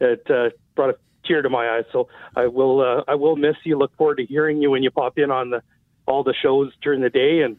it 0.00 0.26
uh, 0.30 0.50
brought 0.74 0.90
a 0.90 0.96
tear 1.26 1.42
to 1.42 1.50
my 1.50 1.68
eyes. 1.76 1.84
So 1.92 2.08
I 2.34 2.46
will 2.46 2.80
uh, 2.80 3.04
I 3.08 3.14
will 3.14 3.36
miss 3.36 3.56
you. 3.64 3.78
Look 3.78 3.94
forward 3.96 4.16
to 4.18 4.26
hearing 4.26 4.62
you 4.62 4.70
when 4.70 4.82
you 4.82 4.90
pop 4.90 5.18
in 5.18 5.30
on 5.30 5.50
the 5.50 5.62
all 6.06 6.22
the 6.22 6.34
shows 6.34 6.72
during 6.82 7.00
the 7.00 7.10
day, 7.10 7.40
and 7.42 7.56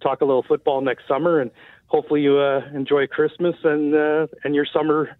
talk 0.00 0.20
a 0.20 0.24
little 0.24 0.44
football 0.44 0.80
next 0.80 1.06
summer, 1.08 1.40
and 1.40 1.50
hopefully 1.86 2.22
you 2.22 2.38
uh, 2.38 2.62
enjoy 2.74 3.06
Christmas 3.06 3.56
and 3.64 3.94
uh, 3.94 4.26
and 4.44 4.54
your 4.54 4.66
summer 4.72 5.16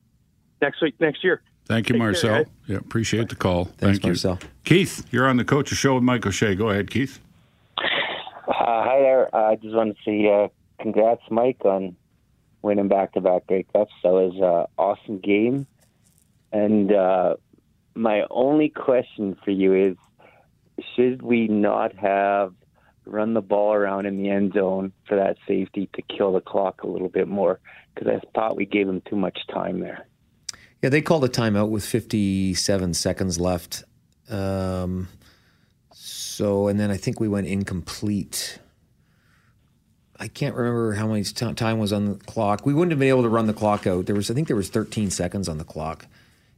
next 0.62 0.81
week 0.83 0.94
next 1.01 1.23
year. 1.25 1.42
Thank 1.66 1.90
you, 1.90 1.94
Take 1.94 1.99
Marcel. 1.99 2.44
guys. 2.44 2.47
yeah, 2.66 2.77
appreciate 2.79 3.29
the 3.29 3.37
call. 3.37 3.66
Thanks, 3.66 3.81
Thank 3.99 4.05
you. 4.05 4.09
Marcel. 4.11 4.38
Keith, 4.64 5.07
you're 5.11 5.27
on 5.27 5.37
the 5.37 5.44
Coach's 5.44 5.77
Show 5.77 5.97
with 5.97 6.03
Mike 6.03 6.25
O'Shea. 6.25 6.55
Go 6.55 6.71
ahead, 6.71 6.90
Keith. 6.90 7.21
Uh, 7.79 8.55
hi 8.57 8.99
there. 9.01 9.35
I 9.35 9.57
just 9.57 9.75
want 9.75 9.94
to 9.97 10.03
say 10.03 10.27
uh, 10.33 10.49
congrats, 10.83 11.21
Mike, 11.31 11.62
on 11.66 11.94
winning 12.62 12.88
back-to-back 12.88 13.47
Grey 13.47 13.64
Cups. 13.73 13.92
That 14.03 14.12
was 14.12 14.35
an 14.37 14.66
awesome 14.79 15.18
game. 15.18 15.66
And 16.53 16.92
uh, 16.92 17.35
my 17.94 18.25
only 18.31 18.68
question 18.68 19.37
for 19.44 19.51
you 19.51 19.75
is, 19.75 19.97
should 20.94 21.23
we 21.23 21.49
not 21.49 21.94
have 21.97 22.55
run 23.05 23.35
the 23.35 23.40
ball 23.40 23.73
around 23.73 24.07
in 24.07 24.23
the 24.23 24.31
end 24.31 24.53
zone 24.53 24.92
for 25.07 25.16
that 25.16 25.37
safety 25.47 25.88
to 25.94 26.03
kill 26.03 26.33
the 26.33 26.40
clock 26.40 26.83
a 26.83 26.87
little 26.87 27.09
bit 27.09 27.29
more? 27.29 27.61
Because 27.94 28.09
I 28.09 28.21
thought 28.35 28.57
we 28.57 28.66
gave 28.66 28.88
him 28.88 29.03
too 29.09 29.16
much 29.16 29.38
time 29.53 29.81
there. 29.81 30.07
Yeah, 30.83 30.90
they 30.90 31.01
called 31.01 31.25
a 31.25 31.29
timeout 31.29 31.71
with 31.71 31.85
57 31.85 32.94
seconds 32.94 33.40
left. 33.40 33.83
Um, 34.31 35.09
so, 35.92 36.68
and 36.68 36.79
then 36.79 36.90
I 36.90 36.97
think 36.97 37.18
we 37.18 37.27
went 37.27 37.49
incomplete. 37.49 38.61
I 40.20 40.28
can't 40.28 40.54
remember 40.54 40.94
how 40.94 41.07
much 41.07 41.33
t- 41.35 41.52
time 41.54 41.78
was 41.78 41.92
on 41.92 42.07
the 42.07 42.14
clock. 42.24 42.66
We 42.66 42.74
wouldn't 42.74 42.90
have 42.90 42.98
been 42.98 43.09
able 43.09 43.22
to 43.22 43.28
run 43.28 43.46
the 43.46 43.52
clock 43.52 43.87
out. 43.87 44.07
There 44.07 44.16
was, 44.16 44.31
I 44.31 44.35
think, 44.35 44.48
there 44.48 44.57
was 44.57 44.68
13 44.68 45.11
seconds 45.11 45.48
on 45.48 45.59
the 45.59 45.64
clock. 45.64 46.07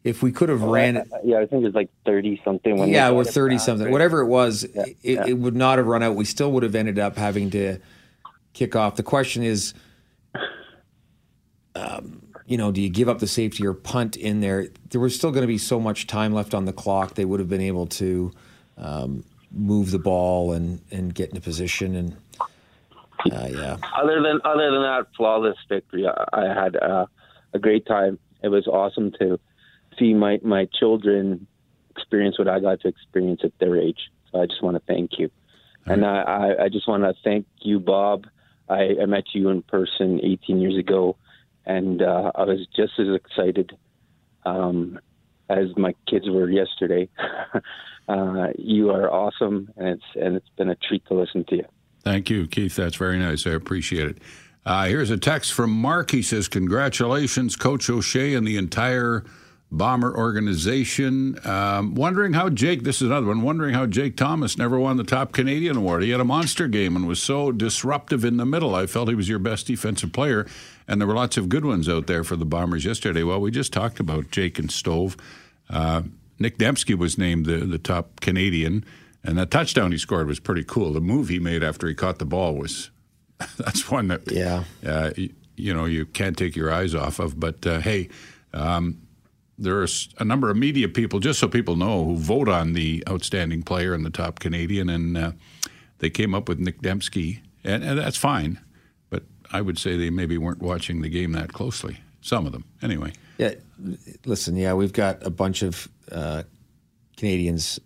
If 0.02 0.22
we 0.22 0.32
could 0.32 0.48
have 0.48 0.62
ran 0.62 0.96
it, 0.96 1.08
Yeah, 1.22 1.40
I 1.40 1.46
think 1.46 1.62
it 1.62 1.66
was 1.66 1.74
like 1.74 1.90
30 2.06 2.40
something. 2.42 2.78
When 2.78 2.88
yeah, 2.88 3.10
we're 3.10 3.24
30 3.24 3.58
something, 3.58 3.90
whatever 3.90 4.20
it 4.22 4.26
was, 4.28 4.66
Yeah, 4.74 4.82
it, 4.84 4.96
yeah. 5.02 5.26
it 5.26 5.34
would 5.34 5.54
not 5.54 5.76
have 5.76 5.86
run 5.86 6.02
out. 6.02 6.14
We 6.16 6.24
still 6.24 6.50
would 6.52 6.62
have 6.62 6.74
ended 6.74 6.98
up 6.98 7.16
having 7.16 7.50
to 7.50 7.78
kick 8.54 8.74
off. 8.74 8.96
The 8.96 9.02
question 9.02 9.42
is, 9.42 9.74
um, 11.74 12.22
you 12.46 12.56
know, 12.56 12.72
do 12.72 12.80
you 12.80 12.88
give 12.88 13.10
up 13.10 13.18
the 13.18 13.26
safety 13.26 13.66
or 13.66 13.74
punt 13.74 14.16
in 14.16 14.40
there? 14.40 14.68
There 14.88 15.00
was 15.02 15.14
still 15.14 15.30
going 15.32 15.42
to 15.42 15.46
be 15.46 15.58
so 15.58 15.78
much 15.78 16.06
time 16.06 16.32
left 16.32 16.54
on 16.54 16.64
the 16.64 16.72
clock. 16.72 17.14
They 17.14 17.26
would 17.26 17.38
have 17.38 17.50
been 17.50 17.60
able 17.60 17.86
to 17.88 18.32
um, 18.78 19.24
move 19.52 19.90
the 19.90 19.98
ball 19.98 20.52
and, 20.52 20.80
and 20.90 21.14
get 21.14 21.28
into 21.28 21.42
position. 21.42 21.94
And 21.94 22.16
uh, 23.32 23.46
yeah, 23.50 23.76
other 23.96 24.22
than 24.22 24.40
other 24.44 24.70
than 24.70 24.82
that 24.82 25.06
flawless 25.16 25.56
victory, 25.68 26.06
I, 26.06 26.24
I 26.32 26.62
had 26.62 26.76
uh, 26.76 27.06
a 27.52 27.58
great 27.58 27.86
time. 27.86 28.18
It 28.42 28.48
was 28.48 28.66
awesome 28.66 29.12
to 29.18 29.38
see 29.98 30.14
my 30.14 30.38
my 30.42 30.66
children 30.78 31.46
experience 31.90 32.38
what 32.38 32.48
I 32.48 32.60
got 32.60 32.80
to 32.80 32.88
experience 32.88 33.40
at 33.44 33.52
their 33.58 33.76
age. 33.76 33.98
So 34.30 34.40
I 34.40 34.46
just 34.46 34.62
want 34.62 34.76
to 34.76 34.82
thank 34.86 35.18
you, 35.18 35.30
and 35.86 36.04
I, 36.04 36.22
I, 36.22 36.64
I 36.64 36.68
just 36.68 36.86
want 36.86 37.02
to 37.02 37.14
thank 37.24 37.46
you, 37.60 37.80
Bob. 37.80 38.26
I, 38.68 38.94
I 39.02 39.06
met 39.06 39.24
you 39.34 39.48
in 39.48 39.62
person 39.62 40.20
18 40.22 40.60
years 40.60 40.78
ago, 40.78 41.16
and 41.66 42.00
uh, 42.00 42.30
I 42.34 42.44
was 42.44 42.66
just 42.76 42.92
as 43.00 43.08
excited 43.14 43.72
um, 44.44 45.00
as 45.48 45.76
my 45.76 45.94
kids 46.08 46.28
were 46.28 46.48
yesterday. 46.48 47.08
uh, 48.08 48.48
you 48.56 48.90
are 48.90 49.10
awesome, 49.10 49.70
and 49.76 49.88
it's 49.88 50.04
and 50.14 50.36
it's 50.36 50.48
been 50.56 50.70
a 50.70 50.76
treat 50.76 51.04
to 51.06 51.14
listen 51.14 51.44
to 51.48 51.56
you. 51.56 51.64
Thank 52.02 52.30
you, 52.30 52.46
Keith. 52.46 52.76
That's 52.76 52.96
very 52.96 53.18
nice. 53.18 53.46
I 53.46 53.50
appreciate 53.50 54.08
it. 54.08 54.18
Uh, 54.64 54.86
here's 54.86 55.10
a 55.10 55.16
text 55.16 55.52
from 55.52 55.70
Mark. 55.70 56.10
He 56.10 56.22
says, 56.22 56.48
Congratulations, 56.48 57.56
Coach 57.56 57.88
O'Shea 57.88 58.34
and 58.34 58.46
the 58.46 58.56
entire 58.56 59.24
Bomber 59.72 60.16
organization. 60.16 61.38
Um, 61.46 61.94
wondering 61.94 62.32
how 62.32 62.48
Jake, 62.48 62.82
this 62.82 62.96
is 62.96 63.08
another 63.08 63.28
one, 63.28 63.42
wondering 63.42 63.74
how 63.74 63.86
Jake 63.86 64.16
Thomas 64.16 64.58
never 64.58 64.78
won 64.80 64.96
the 64.96 65.04
top 65.04 65.32
Canadian 65.32 65.76
award. 65.76 66.02
He 66.02 66.10
had 66.10 66.20
a 66.20 66.24
monster 66.24 66.66
game 66.66 66.96
and 66.96 67.06
was 67.06 67.22
so 67.22 67.52
disruptive 67.52 68.24
in 68.24 68.36
the 68.36 68.44
middle. 68.44 68.74
I 68.74 68.86
felt 68.86 69.08
he 69.08 69.14
was 69.14 69.28
your 69.28 69.38
best 69.38 69.68
defensive 69.68 70.12
player, 70.12 70.46
and 70.88 71.00
there 71.00 71.06
were 71.06 71.14
lots 71.14 71.36
of 71.36 71.48
good 71.48 71.64
ones 71.64 71.88
out 71.88 72.08
there 72.08 72.24
for 72.24 72.34
the 72.34 72.44
Bombers 72.44 72.84
yesterday. 72.84 73.22
Well, 73.22 73.40
we 73.40 73.52
just 73.52 73.72
talked 73.72 74.00
about 74.00 74.32
Jake 74.32 74.58
and 74.58 74.72
Stove. 74.72 75.16
Uh, 75.68 76.02
Nick 76.40 76.58
Demski 76.58 76.98
was 76.98 77.16
named 77.16 77.46
the, 77.46 77.58
the 77.58 77.78
top 77.78 78.20
Canadian, 78.20 78.84
and 79.22 79.38
that 79.38 79.50
touchdown 79.50 79.92
he 79.92 79.98
scored 79.98 80.26
was 80.26 80.40
pretty 80.40 80.64
cool. 80.64 80.92
The 80.92 81.00
move 81.00 81.28
he 81.28 81.38
made 81.38 81.62
after 81.62 81.86
he 81.86 81.94
caught 81.94 82.18
the 82.18 82.24
ball 82.24 82.54
was 82.54 82.90
that's 83.58 83.90
one 83.90 84.08
that 84.08 84.30
yeah, 84.30 84.64
uh, 84.86 85.10
you, 85.16 85.32
you 85.56 85.74
know 85.74 85.84
you 85.84 86.06
can't 86.06 86.36
take 86.36 86.56
your 86.56 86.72
eyes 86.72 86.94
off 86.94 87.18
of. 87.18 87.38
But 87.38 87.66
uh, 87.66 87.80
hey, 87.80 88.08
um, 88.52 89.00
there's 89.58 90.08
a 90.18 90.24
number 90.24 90.50
of 90.50 90.56
media 90.56 90.88
people, 90.88 91.20
just 91.20 91.38
so 91.38 91.48
people 91.48 91.76
know, 91.76 92.04
who 92.04 92.16
vote 92.16 92.48
on 92.48 92.72
the 92.72 93.04
outstanding 93.08 93.62
player 93.62 93.94
and 93.94 94.04
the 94.04 94.10
top 94.10 94.38
Canadian, 94.38 94.88
and 94.88 95.16
uh, 95.16 95.32
they 95.98 96.10
came 96.10 96.34
up 96.34 96.48
with 96.48 96.58
Nick 96.58 96.80
Demski, 96.80 97.40
and, 97.62 97.84
and 97.84 97.98
that's 97.98 98.16
fine. 98.16 98.58
But 99.10 99.24
I 99.52 99.60
would 99.60 99.78
say 99.78 99.96
they 99.96 100.10
maybe 100.10 100.38
weren't 100.38 100.62
watching 100.62 101.02
the 101.02 101.10
game 101.10 101.32
that 101.32 101.52
closely. 101.52 101.98
Some 102.22 102.46
of 102.46 102.52
them, 102.52 102.64
anyway. 102.82 103.12
Yeah, 103.38 103.54
listen, 104.24 104.56
yeah, 104.56 104.74
we've 104.74 104.92
got 104.92 105.24
a 105.26 105.30
bunch 105.30 105.62
of 105.62 105.88
uh, 106.10 106.42
Canadians 107.16 107.80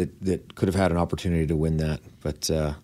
that 0.00 0.20
that 0.22 0.54
could 0.54 0.68
have 0.68 0.74
had 0.74 0.90
an 0.90 0.96
opportunity 0.96 1.46
to 1.46 1.56
win 1.56 1.76
that, 1.76 2.00
but 2.20 2.50
uh, 2.50 2.74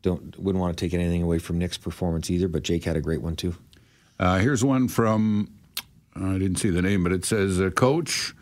don't 0.00 0.38
wouldn't 0.38 0.60
want 0.60 0.76
to 0.76 0.84
take 0.84 0.94
anything 0.94 1.22
away 1.22 1.38
from 1.38 1.58
Nick's 1.58 1.78
performance 1.78 2.30
either. 2.30 2.48
But 2.48 2.62
Jake 2.62 2.84
had 2.84 2.96
a 2.96 3.00
great 3.00 3.22
one 3.22 3.36
too. 3.36 3.54
Uh, 4.18 4.38
here's 4.38 4.64
one 4.64 4.88
from 4.88 5.50
I 6.16 6.32
didn't 6.32 6.56
see 6.56 6.70
the 6.70 6.82
name, 6.82 7.02
but 7.02 7.12
it 7.12 7.24
says, 7.24 7.60
uh, 7.60 7.70
"Coach, 7.70 8.34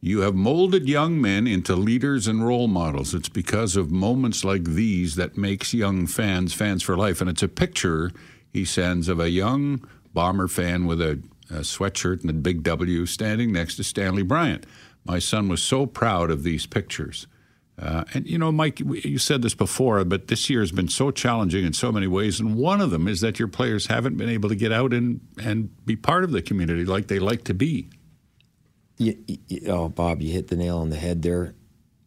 you 0.00 0.20
have 0.20 0.34
molded 0.34 0.88
young 0.88 1.20
men 1.20 1.46
into 1.46 1.76
leaders 1.76 2.26
and 2.26 2.46
role 2.46 2.68
models. 2.68 3.14
It's 3.14 3.28
because 3.28 3.76
of 3.76 3.90
moments 3.90 4.44
like 4.44 4.64
these 4.64 5.16
that 5.16 5.36
makes 5.36 5.74
young 5.74 6.06
fans 6.06 6.54
fans 6.54 6.82
for 6.82 6.96
life." 6.96 7.20
And 7.20 7.28
it's 7.28 7.42
a 7.42 7.48
picture 7.48 8.10
he 8.52 8.64
sends 8.64 9.08
of 9.08 9.20
a 9.20 9.30
young 9.30 9.86
Bomber 10.14 10.48
fan 10.48 10.86
with 10.86 11.02
a, 11.02 11.22
a 11.50 11.60
sweatshirt 11.60 12.22
and 12.22 12.30
a 12.30 12.32
big 12.32 12.62
W 12.62 13.04
standing 13.04 13.52
next 13.52 13.76
to 13.76 13.84
Stanley 13.84 14.22
Bryant. 14.22 14.64
My 15.04 15.18
son 15.18 15.48
was 15.48 15.62
so 15.62 15.84
proud 15.84 16.30
of 16.30 16.42
these 16.42 16.64
pictures. 16.64 17.26
Uh, 17.78 18.04
and 18.14 18.26
you 18.26 18.38
know, 18.38 18.50
Mike, 18.50 18.80
you 18.80 19.18
said 19.18 19.42
this 19.42 19.54
before, 19.54 20.02
but 20.04 20.28
this 20.28 20.48
year 20.48 20.60
has 20.60 20.72
been 20.72 20.88
so 20.88 21.10
challenging 21.10 21.64
in 21.64 21.74
so 21.74 21.92
many 21.92 22.06
ways, 22.06 22.40
and 22.40 22.56
one 22.56 22.80
of 22.80 22.90
them 22.90 23.06
is 23.06 23.20
that 23.20 23.38
your 23.38 23.48
players 23.48 23.86
haven't 23.86 24.16
been 24.16 24.30
able 24.30 24.48
to 24.48 24.54
get 24.54 24.72
out 24.72 24.94
and 24.94 25.20
and 25.42 25.84
be 25.84 25.94
part 25.94 26.24
of 26.24 26.30
the 26.30 26.40
community 26.40 26.86
like 26.86 27.08
they 27.08 27.18
like 27.18 27.44
to 27.44 27.54
be. 27.54 27.90
You, 28.96 29.22
you, 29.26 29.60
oh, 29.68 29.90
Bob, 29.90 30.22
you 30.22 30.32
hit 30.32 30.48
the 30.48 30.56
nail 30.56 30.78
on 30.78 30.88
the 30.88 30.96
head 30.96 31.20
there. 31.20 31.54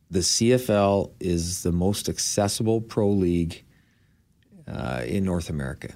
The 0.09 0.19
CFL 0.19 1.11
is 1.19 1.61
the 1.61 1.71
most 1.71 2.09
accessible 2.09 2.81
pro 2.81 3.07
league 3.11 3.63
uh, 4.67 5.03
in 5.05 5.23
North 5.23 5.51
America. 5.51 5.93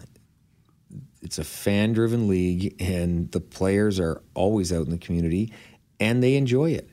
It's 1.24 1.40
a 1.40 1.44
fan-driven 1.44 2.28
league, 2.28 2.80
and 2.80 3.32
the 3.32 3.40
players 3.40 4.00
are 4.00 4.22
always 4.36 4.72
out 4.72 4.86
in 4.86 4.92
the 4.92 5.00
community, 5.00 5.52
and 6.00 6.22
they 6.22 6.36
enjoy 6.36 6.72
it. 6.72 6.90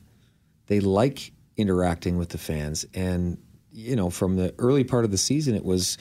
They 0.69 0.81
like 0.81 1.33
interacting 1.61 2.17
with 2.19 2.31
the 2.31 2.39
fans. 2.39 2.85
And, 2.95 3.39
you 3.73 3.95
know, 3.97 4.11
from 4.11 4.37
the 4.37 4.55
early 4.59 4.85
part 4.85 5.05
of 5.05 5.11
the 5.11 5.19
season, 5.19 5.55
it 5.55 5.65
was 5.65 5.99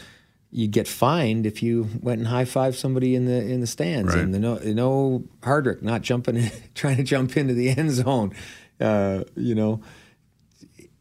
you'd 0.51 0.71
get 0.71 0.87
fined 0.87 1.45
if 1.45 1.61
you 1.61 1.87
went 2.01 2.19
and 2.19 2.27
high 2.27 2.45
five 2.45 2.75
somebody 2.75 3.13
in 3.15 3.25
the 3.25 3.39
in 3.43 3.61
the 3.61 3.67
stands, 3.67 4.15
Right. 4.15 4.23
and 4.23 4.33
the 4.33 4.39
no 4.39 4.55
no 4.57 5.23
Hardrick 5.41 5.81
not 5.83 6.01
jumping, 6.01 6.37
in, 6.37 6.51
trying 6.75 6.97
to 6.97 7.03
jump 7.03 7.37
into 7.37 7.53
the 7.53 7.69
end 7.69 7.91
zone. 7.91 8.33
Uh, 8.79 9.25
you 9.35 9.53
know, 9.55 9.81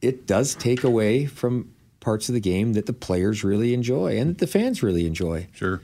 it 0.02 0.26
does 0.26 0.54
take 0.54 0.84
away 0.84 1.26
from 1.26 1.72
parts 2.00 2.28
of 2.28 2.34
the 2.34 2.40
game 2.40 2.74
that 2.74 2.86
the 2.86 2.92
players 2.92 3.42
really 3.44 3.74
enjoy 3.74 4.18
and 4.18 4.30
that 4.30 4.38
the 4.38 4.46
fans 4.46 4.82
really 4.82 5.06
enjoy. 5.06 5.46
Sure. 5.52 5.80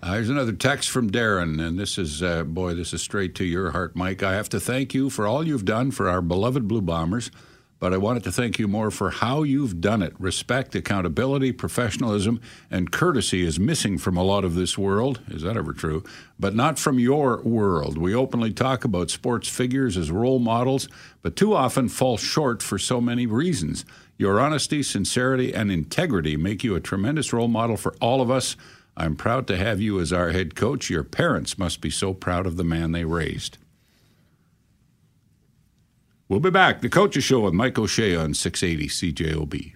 Uh, 0.00 0.12
here's 0.12 0.30
another 0.30 0.52
text 0.52 0.88
from 0.90 1.10
Darren, 1.10 1.60
and 1.60 1.76
this 1.76 1.98
is, 1.98 2.22
uh, 2.22 2.44
boy, 2.44 2.72
this 2.72 2.94
is 2.94 3.02
straight 3.02 3.34
to 3.34 3.44
your 3.44 3.72
heart, 3.72 3.96
Mike. 3.96 4.22
I 4.22 4.32
have 4.34 4.48
to 4.50 4.60
thank 4.60 4.94
you 4.94 5.10
for 5.10 5.26
all 5.26 5.44
you've 5.44 5.64
done 5.64 5.90
for 5.90 6.08
our 6.08 6.22
beloved 6.22 6.68
Blue 6.68 6.80
Bombers, 6.80 7.32
but 7.80 7.94
I 7.94 7.96
wanted 7.96 8.24
to 8.24 8.32
thank 8.32 8.58
you 8.58 8.66
more 8.66 8.90
for 8.90 9.10
how 9.10 9.42
you've 9.44 9.80
done 9.80 10.02
it. 10.02 10.12
Respect, 10.18 10.74
accountability, 10.74 11.52
professionalism, 11.52 12.40
and 12.70 12.90
courtesy 12.90 13.44
is 13.44 13.60
missing 13.60 13.98
from 13.98 14.16
a 14.16 14.24
lot 14.24 14.44
of 14.44 14.54
this 14.54 14.76
world. 14.76 15.20
Is 15.28 15.42
that 15.42 15.56
ever 15.56 15.72
true? 15.72 16.02
But 16.40 16.54
not 16.54 16.78
from 16.78 16.98
your 16.98 17.40
world. 17.42 17.96
We 17.96 18.14
openly 18.14 18.52
talk 18.52 18.84
about 18.84 19.10
sports 19.10 19.48
figures 19.48 19.96
as 19.96 20.10
role 20.10 20.40
models, 20.40 20.88
but 21.22 21.36
too 21.36 21.54
often 21.54 21.88
fall 21.88 22.16
short 22.16 22.62
for 22.62 22.78
so 22.78 23.00
many 23.00 23.26
reasons. 23.26 23.84
Your 24.16 24.40
honesty, 24.40 24.82
sincerity, 24.82 25.54
and 25.54 25.70
integrity 25.70 26.36
make 26.36 26.64
you 26.64 26.74
a 26.74 26.80
tremendous 26.80 27.32
role 27.32 27.46
model 27.46 27.76
for 27.76 27.94
all 28.00 28.20
of 28.20 28.30
us. 28.30 28.56
I'm 28.96 29.14
proud 29.14 29.46
to 29.46 29.56
have 29.56 29.80
you 29.80 30.00
as 30.00 30.12
our 30.12 30.30
head 30.30 30.56
coach. 30.56 30.90
Your 30.90 31.04
parents 31.04 31.56
must 31.56 31.80
be 31.80 31.90
so 31.90 32.12
proud 32.12 32.44
of 32.44 32.56
the 32.56 32.64
man 32.64 32.90
they 32.90 33.04
raised. 33.04 33.58
We'll 36.28 36.40
be 36.40 36.50
back. 36.50 36.82
The 36.82 36.88
Coaches 36.90 37.24
Show 37.24 37.40
with 37.40 37.54
Mike 37.54 37.78
O'Shea 37.78 38.14
on 38.14 38.34
680 38.34 38.88
CJOB. 39.12 39.72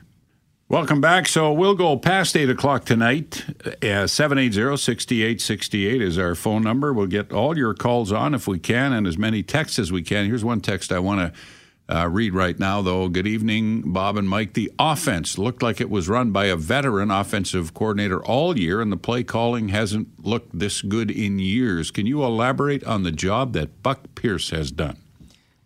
Welcome 0.68 1.00
back. 1.00 1.26
So 1.26 1.52
we'll 1.52 1.74
go 1.74 1.96
past 1.96 2.36
8 2.36 2.48
o'clock 2.50 2.84
tonight. 2.84 3.44
Uh, 3.82 4.06
780 4.06 4.76
6868 4.76 6.02
is 6.02 6.18
our 6.18 6.34
phone 6.34 6.62
number. 6.62 6.92
We'll 6.92 7.06
get 7.06 7.32
all 7.32 7.56
your 7.56 7.74
calls 7.74 8.12
on 8.12 8.34
if 8.34 8.46
we 8.46 8.58
can 8.58 8.92
and 8.92 9.06
as 9.06 9.16
many 9.18 9.42
texts 9.42 9.78
as 9.78 9.92
we 9.92 10.02
can. 10.02 10.26
Here's 10.26 10.44
one 10.44 10.60
text 10.60 10.92
I 10.92 10.98
want 10.98 11.34
to 11.34 11.40
Uh, 11.88 12.08
read 12.08 12.32
right 12.32 12.58
now, 12.58 12.80
though. 12.80 13.08
Good 13.08 13.26
evening, 13.26 13.92
Bob 13.92 14.16
and 14.16 14.26
Mike. 14.26 14.54
The 14.54 14.72
offense 14.78 15.36
looked 15.36 15.62
like 15.62 15.78
it 15.80 15.90
was 15.90 16.08
run 16.08 16.30
by 16.30 16.46
a 16.46 16.56
veteran 16.56 17.10
offensive 17.10 17.74
coordinator 17.74 18.24
all 18.24 18.56
year, 18.58 18.80
and 18.80 18.90
the 18.90 18.96
play 18.96 19.24
calling 19.24 19.68
hasn't 19.68 20.24
looked 20.24 20.56
this 20.58 20.80
good 20.80 21.10
in 21.10 21.38
years. 21.40 21.90
Can 21.90 22.06
you 22.06 22.22
elaborate 22.22 22.84
on 22.84 23.02
the 23.02 23.10
job 23.10 23.52
that 23.54 23.82
Buck 23.82 24.14
Pierce 24.14 24.50
has 24.50 24.70
done? 24.70 24.96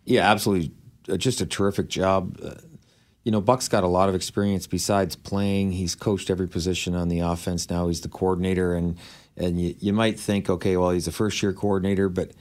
Yeah, 0.07 0.31
absolutely. 0.31 0.71
Uh, 1.09 1.17
just 1.17 1.41
a 1.41 1.45
terrific 1.45 1.89
job. 1.89 2.39
Uh, 2.41 2.55
you 3.23 3.31
know, 3.31 3.41
Buck's 3.41 3.67
got 3.67 3.83
a 3.83 3.87
lot 3.87 4.07
of 4.07 4.15
experience 4.15 4.65
besides 4.65 5.17
playing. 5.17 5.73
He's 5.73 5.95
coached 5.95 6.29
every 6.29 6.47
position 6.47 6.95
on 6.95 7.09
the 7.09 7.19
offense. 7.19 7.69
Now 7.69 7.89
he's 7.89 8.01
the 8.01 8.07
coordinator, 8.07 8.73
and 8.73 8.97
and 9.35 9.61
you, 9.61 9.75
you 9.79 9.93
might 9.93 10.17
think, 10.17 10.49
okay, 10.49 10.77
well, 10.77 10.91
he's 10.91 11.07
a 11.07 11.11
first 11.11 11.43
year 11.43 11.51
coordinator, 11.51 12.07
but 12.07 12.31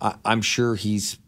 I, 0.00 0.16
I'm 0.24 0.42
sure 0.42 0.74
he's 0.74 1.18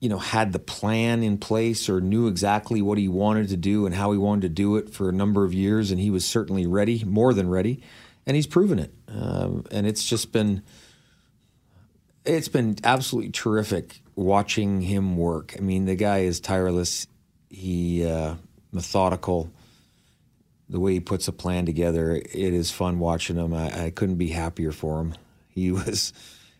you 0.00 0.08
know, 0.08 0.18
had 0.18 0.52
the 0.52 0.58
plan 0.58 1.22
in 1.22 1.36
place 1.38 1.88
or 1.88 2.00
knew 2.00 2.26
exactly 2.26 2.80
what 2.82 2.96
he 2.98 3.06
wanted 3.06 3.48
to 3.50 3.56
do 3.56 3.84
and 3.86 3.94
how 3.94 4.12
he 4.12 4.18
wanted 4.18 4.40
to 4.42 4.48
do 4.48 4.76
it 4.76 4.90
for 4.90 5.08
a 5.10 5.12
number 5.12 5.44
of 5.44 5.52
years, 5.54 5.90
and 5.90 6.00
he 6.00 6.10
was 6.10 6.24
certainly 6.24 6.66
ready, 6.66 7.04
more 7.04 7.34
than 7.34 7.48
ready, 7.48 7.82
and 8.26 8.34
he's 8.34 8.46
proven 8.46 8.78
it. 8.78 8.92
Um, 9.08 9.64
and 9.70 9.86
it's 9.86 10.04
just 10.04 10.32
been, 10.32 10.62
it's 12.24 12.48
been 12.48 12.76
absolutely 12.84 13.30
terrific 13.30 14.00
watching 14.14 14.82
him 14.82 15.16
work. 15.16 15.54
I 15.56 15.60
mean, 15.60 15.86
the 15.86 15.96
guy 15.96 16.18
is 16.18 16.40
tireless. 16.40 17.06
He 17.48 18.06
uh, 18.06 18.34
methodical. 18.72 19.50
The 20.68 20.78
way 20.78 20.92
he 20.94 21.00
puts 21.00 21.26
a 21.26 21.32
plan 21.32 21.66
together, 21.66 22.14
it 22.14 22.34
is 22.34 22.70
fun 22.70 23.00
watching 23.00 23.36
him. 23.36 23.52
I, 23.52 23.86
I 23.86 23.90
couldn't 23.90 24.16
be 24.16 24.28
happier 24.28 24.70
for 24.70 25.00
him. 25.00 25.14
He 25.48 25.72
was, 25.72 26.12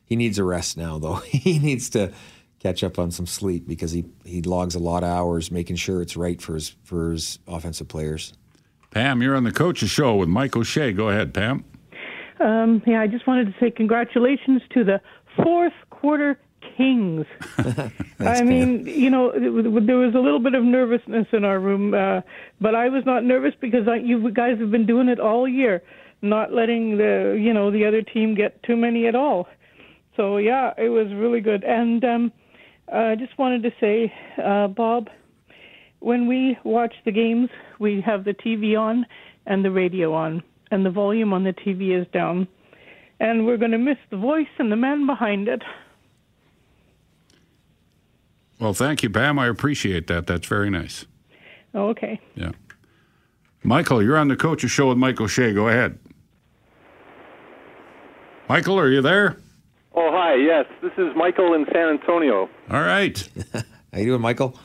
he 0.04 0.16
needs 0.16 0.38
a 0.38 0.44
rest 0.44 0.76
now, 0.76 0.98
though. 0.98 1.14
he 1.26 1.58
needs 1.58 1.90
to 1.90 2.12
catch 2.58 2.82
up 2.82 2.98
on 2.98 3.10
some 3.10 3.26
sleep 3.26 3.68
because 3.68 3.92
he, 3.92 4.04
he 4.24 4.42
logs 4.42 4.74
a 4.74 4.80
lot 4.80 5.04
of 5.04 5.10
hours 5.10 5.50
making 5.50 5.76
sure 5.76 6.02
it's 6.02 6.16
right 6.16 6.42
for 6.42 6.54
his 6.54 6.74
for 6.84 7.12
his 7.12 7.38
offensive 7.46 7.88
players. 7.88 8.32
Pam, 8.90 9.22
you're 9.22 9.36
on 9.36 9.44
the 9.44 9.52
coach's 9.52 9.90
show 9.90 10.16
with 10.16 10.28
Mike 10.28 10.56
O'Shea. 10.56 10.92
Go 10.92 11.08
ahead, 11.08 11.32
Pam. 11.32 11.64
Um, 12.40 12.82
yeah, 12.86 13.00
I 13.00 13.06
just 13.06 13.26
wanted 13.26 13.46
to 13.46 13.54
say 13.60 13.70
congratulations 13.70 14.62
to 14.72 14.82
the 14.82 15.00
fourth 15.36 15.72
quarter 15.90 16.38
Kings. 16.76 17.26
I 18.20 18.42
mean, 18.42 18.86
you 18.86 19.10
know, 19.10 19.32
there 19.32 19.96
was 19.96 20.14
a 20.14 20.18
little 20.18 20.40
bit 20.40 20.54
of 20.54 20.62
nervousness 20.62 21.26
in 21.32 21.44
our 21.44 21.58
room, 21.58 21.94
uh, 21.94 22.20
but 22.60 22.74
I 22.74 22.88
was 22.88 23.04
not 23.06 23.24
nervous 23.24 23.54
because 23.60 23.88
I, 23.88 23.96
you 23.96 24.30
guys 24.30 24.58
have 24.58 24.70
been 24.70 24.86
doing 24.86 25.08
it 25.08 25.20
all 25.20 25.48
year, 25.48 25.82
not 26.22 26.52
letting 26.52 26.98
the 26.98 27.38
you 27.40 27.52
know 27.52 27.70
the 27.70 27.86
other 27.86 28.02
team 28.02 28.34
get 28.34 28.62
too 28.62 28.76
many 28.76 29.06
at 29.06 29.14
all. 29.14 29.48
So 30.16 30.36
yeah, 30.36 30.72
it 30.76 30.88
was 30.88 31.06
really 31.14 31.40
good. 31.40 31.64
And 31.64 32.04
um, 32.04 32.32
I 32.92 33.14
just 33.14 33.38
wanted 33.38 33.62
to 33.62 33.72
say, 33.80 34.12
uh, 34.42 34.68
Bob, 34.68 35.08
when 36.00 36.26
we 36.26 36.58
watch 36.64 36.94
the 37.04 37.12
games, 37.12 37.48
we 37.78 38.00
have 38.02 38.24
the 38.24 38.34
TV 38.34 38.78
on 38.78 39.06
and 39.46 39.64
the 39.64 39.70
radio 39.70 40.12
on, 40.12 40.42
and 40.70 40.84
the 40.84 40.90
volume 40.90 41.32
on 41.32 41.44
the 41.44 41.52
TV 41.52 41.98
is 41.98 42.06
down. 42.12 42.48
And 43.20 43.46
we're 43.46 43.58
going 43.58 43.70
to 43.70 43.78
miss 43.78 43.98
the 44.10 44.16
voice 44.16 44.48
and 44.58 44.72
the 44.72 44.76
man 44.76 45.06
behind 45.06 45.46
it. 45.46 45.62
Well, 48.58 48.74
thank 48.74 49.02
you, 49.02 49.10
Pam. 49.10 49.38
I 49.38 49.46
appreciate 49.46 50.06
that. 50.08 50.26
That's 50.26 50.46
very 50.46 50.70
nice. 50.70 51.06
Oh, 51.74 51.88
okay. 51.88 52.20
Yeah. 52.34 52.52
Michael, 53.62 54.02
you're 54.02 54.16
on 54.16 54.28
the 54.28 54.36
coach's 54.36 54.70
show 54.70 54.88
with 54.88 54.98
Michael 54.98 55.26
O'Shea. 55.26 55.52
Go 55.52 55.68
ahead. 55.68 55.98
Michael, 58.48 58.78
are 58.78 58.88
you 58.88 59.00
there? 59.00 59.36
Oh, 59.94 60.10
hi. 60.12 60.34
Yes, 60.34 60.66
this 60.82 60.92
is 60.98 61.14
Michael 61.14 61.54
in 61.54 61.66
San 61.72 61.88
Antonio. 61.88 62.48
All 62.70 62.82
right. 62.82 63.28
How 63.92 63.98
you 63.98 64.06
doing, 64.06 64.20
Michael? 64.20 64.58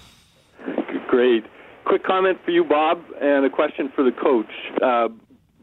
Great. 1.08 1.46
Quick 1.86 2.04
comment 2.04 2.39
for 2.44 2.52
you, 2.52 2.63
Bob, 2.63 3.04
and 3.22 3.46
a 3.46 3.50
question 3.50 3.91
for 3.96 4.04
the 4.04 4.12
coach. 4.12 4.52
Uh, 4.82 5.10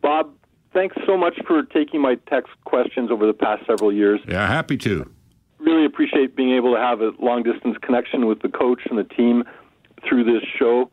Bob, 0.00 0.32
thanks 0.72 0.96
so 1.06 1.16
much 1.16 1.38
for 1.46 1.62
taking 1.62 2.00
my 2.00 2.16
text 2.28 2.52
questions 2.64 3.10
over 3.10 3.26
the 3.26 3.32
past 3.32 3.66
several 3.66 3.92
years. 3.92 4.20
Yeah, 4.26 4.46
happy 4.46 4.76
to. 4.78 5.10
Really 5.58 5.84
appreciate 5.84 6.34
being 6.34 6.54
able 6.54 6.74
to 6.74 6.80
have 6.80 7.00
a 7.00 7.12
long 7.20 7.42
distance 7.42 7.76
connection 7.82 8.26
with 8.26 8.42
the 8.42 8.48
coach 8.48 8.80
and 8.90 8.98
the 8.98 9.04
team 9.04 9.44
through 10.06 10.24
this 10.24 10.42
show, 10.58 10.90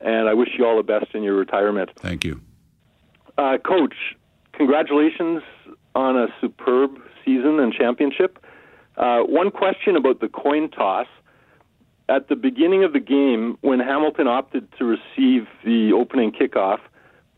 and 0.00 0.28
I 0.28 0.34
wish 0.34 0.50
you 0.58 0.66
all 0.66 0.76
the 0.76 0.82
best 0.82 1.14
in 1.14 1.22
your 1.22 1.34
retirement. 1.34 1.90
Thank 1.96 2.24
you. 2.24 2.40
Uh, 3.36 3.58
coach, 3.58 3.94
congratulations 4.52 5.42
on 5.94 6.16
a 6.16 6.26
superb 6.40 6.98
season 7.24 7.60
and 7.60 7.72
championship. 7.72 8.44
Uh, 8.96 9.20
one 9.20 9.50
question 9.50 9.96
about 9.96 10.20
the 10.20 10.28
coin 10.28 10.68
toss. 10.70 11.06
At 12.08 12.28
the 12.28 12.36
beginning 12.36 12.84
of 12.84 12.94
the 12.94 13.00
game, 13.00 13.58
when 13.60 13.80
Hamilton 13.80 14.26
opted 14.26 14.66
to 14.78 14.84
receive 14.84 15.46
the 15.62 15.92
opening 15.92 16.32
kickoff, 16.32 16.78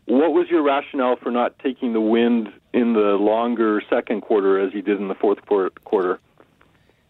what 0.05 0.33
was 0.33 0.47
your 0.49 0.63
rationale 0.63 1.15
for 1.15 1.31
not 1.31 1.57
taking 1.59 1.93
the 1.93 2.01
wind 2.01 2.49
in 2.73 2.93
the 2.93 3.17
longer 3.17 3.81
second 3.89 4.21
quarter 4.21 4.59
as 4.59 4.73
you 4.73 4.81
did 4.81 4.99
in 4.99 5.07
the 5.07 5.15
fourth 5.15 5.39
quarter? 5.45 6.19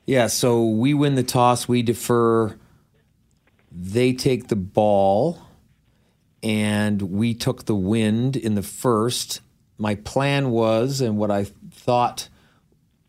Yeah, 0.06 0.28
so 0.28 0.66
we 0.66 0.94
win 0.94 1.16
the 1.16 1.24
toss, 1.24 1.68
we 1.68 1.84
defer, 1.84 2.58
they 3.72 4.14
take 4.14 4.48
the 4.48 4.56
ball, 4.56 5.40
and 6.44 7.02
we 7.02 7.34
took 7.34 7.66
the 7.66 7.76
wind 7.76 8.36
in 8.36 8.56
the 8.56 8.64
first. 8.64 9.42
My 9.78 9.96
plan 9.96 10.50
was, 10.50 11.02
and 11.02 11.18
what 11.18 11.32
I 11.32 11.46
thought 11.72 12.30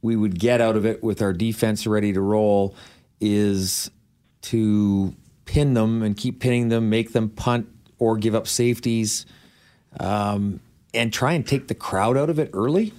we 0.03 0.16
would 0.16 0.38
get 0.38 0.61
out 0.61 0.77
of 0.77 0.85
it 0.85 1.03
with 1.03 1.23
our 1.23 1.33
defense 1.33 1.87
ready 1.87 2.12
to 2.12 2.21
roll 2.21 2.75
is 3.21 3.90
to 4.42 5.14
pin 5.45 5.75
them 5.75 6.03
and 6.03 6.16
keep 6.16 6.40
pinning 6.40 6.68
them, 6.68 6.90
make 6.90 7.12
them 7.12 7.29
punt 7.29 7.68
or 7.99 8.16
give 8.16 8.35
up 8.35 8.47
safeties, 8.47 9.25
um, 10.01 10.61
and 10.95 11.13
try 11.13 11.33
and 11.33 11.47
take 11.47 11.69
the 11.69 11.75
crowd 11.75 12.17
out 12.17 12.31
of 12.31 12.39
it 12.39 12.51
early. 12.53 12.93